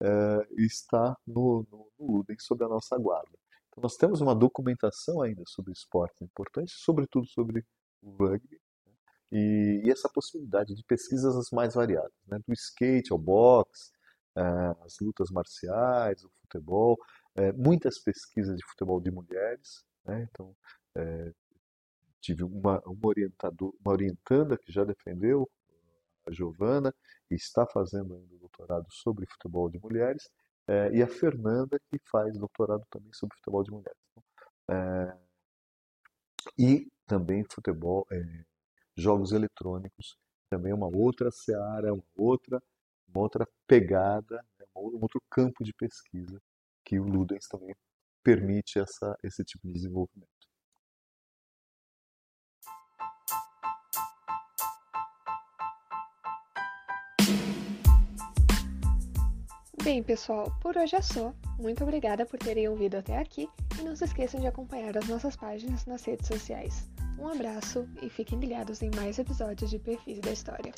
é, 0.00 0.46
está 0.56 1.16
no, 1.26 1.66
no, 1.70 1.90
no 1.98 2.12
Ludem, 2.12 2.36
sob 2.38 2.64
a 2.64 2.68
nossa 2.68 2.96
guarda. 2.96 3.36
Então, 3.68 3.82
nós 3.82 3.96
temos 3.96 4.20
uma 4.20 4.34
documentação 4.34 5.20
ainda 5.20 5.42
sobre 5.46 5.72
esportes 5.72 6.22
importantes, 6.22 6.74
sobretudo 6.78 7.26
sobre 7.26 7.64
o 8.00 8.10
rugby, 8.10 8.60
né? 8.86 8.92
e, 9.32 9.82
e, 9.84 9.90
essa 9.90 10.08
possibilidade 10.08 10.74
de 10.74 10.84
pesquisas 10.84 11.36
as 11.36 11.50
mais 11.50 11.74
variadas, 11.74 12.12
né? 12.26 12.38
do 12.46 12.54
skate 12.54 13.12
ao 13.12 13.18
boxe, 13.18 13.90
é, 14.36 14.42
as 14.84 14.98
lutas 15.00 15.30
marciais, 15.30 16.22
o 16.22 16.30
futebol, 16.40 16.96
é, 17.34 17.52
muitas 17.52 17.98
pesquisas 17.98 18.56
de 18.56 18.64
futebol 18.66 19.00
de 19.00 19.10
mulheres, 19.10 19.84
né? 20.04 20.26
então 20.30 20.54
tive 22.20 22.42
uma, 22.42 22.80
uma, 22.80 23.06
orientador, 23.06 23.72
uma 23.80 23.92
orientanda 23.92 24.58
que 24.58 24.72
já 24.72 24.82
defendeu 24.82 25.48
Giovana, 26.30 26.94
e 27.30 27.34
está 27.34 27.66
fazendo 27.66 28.14
ainda 28.14 28.34
o 28.34 28.38
doutorado 28.38 28.86
sobre 28.90 29.26
futebol 29.26 29.68
de 29.68 29.78
mulheres, 29.78 30.28
é, 30.66 30.90
e 30.92 31.02
a 31.02 31.08
Fernanda, 31.08 31.80
que 31.90 31.98
faz 32.10 32.36
doutorado 32.38 32.84
também 32.90 33.12
sobre 33.12 33.36
futebol 33.36 33.62
de 33.62 33.70
mulheres. 33.70 33.98
É, 34.70 35.16
e 36.58 36.88
também 37.06 37.44
futebol, 37.50 38.06
é, 38.10 38.44
jogos 38.96 39.32
eletrônicos, 39.32 40.16
também 40.50 40.72
uma 40.72 40.88
outra 40.88 41.30
seara, 41.30 41.92
uma 41.92 42.04
outra, 42.16 42.62
uma 43.08 43.22
outra 43.22 43.46
pegada, 43.66 44.36
né, 44.58 44.66
um 44.76 45.00
outro 45.00 45.20
campo 45.30 45.64
de 45.64 45.72
pesquisa 45.72 46.40
que 46.84 46.98
o 46.98 47.04
Ludens 47.04 47.46
também 47.48 47.74
permite 48.22 48.78
essa, 48.78 49.16
esse 49.22 49.44
tipo 49.44 49.66
de 49.66 49.74
desenvolvimento. 49.74 50.37
Bem, 59.82 60.02
pessoal, 60.02 60.52
por 60.60 60.76
hoje 60.76 60.96
é 60.96 61.00
só. 61.00 61.32
Muito 61.58 61.82
obrigada 61.84 62.26
por 62.26 62.38
terem 62.38 62.68
ouvido 62.68 62.96
até 62.96 63.16
aqui 63.16 63.48
e 63.78 63.82
não 63.82 63.94
se 63.94 64.04
esqueçam 64.04 64.40
de 64.40 64.46
acompanhar 64.46 64.96
as 64.98 65.06
nossas 65.06 65.36
páginas 65.36 65.86
nas 65.86 66.04
redes 66.04 66.26
sociais. 66.26 66.88
Um 67.18 67.28
abraço 67.28 67.88
e 68.02 68.10
fiquem 68.10 68.38
ligados 68.38 68.82
em 68.82 68.90
mais 68.94 69.18
episódios 69.18 69.70
de 69.70 69.78
Perfis 69.78 70.20
da 70.20 70.32
História. 70.32 70.74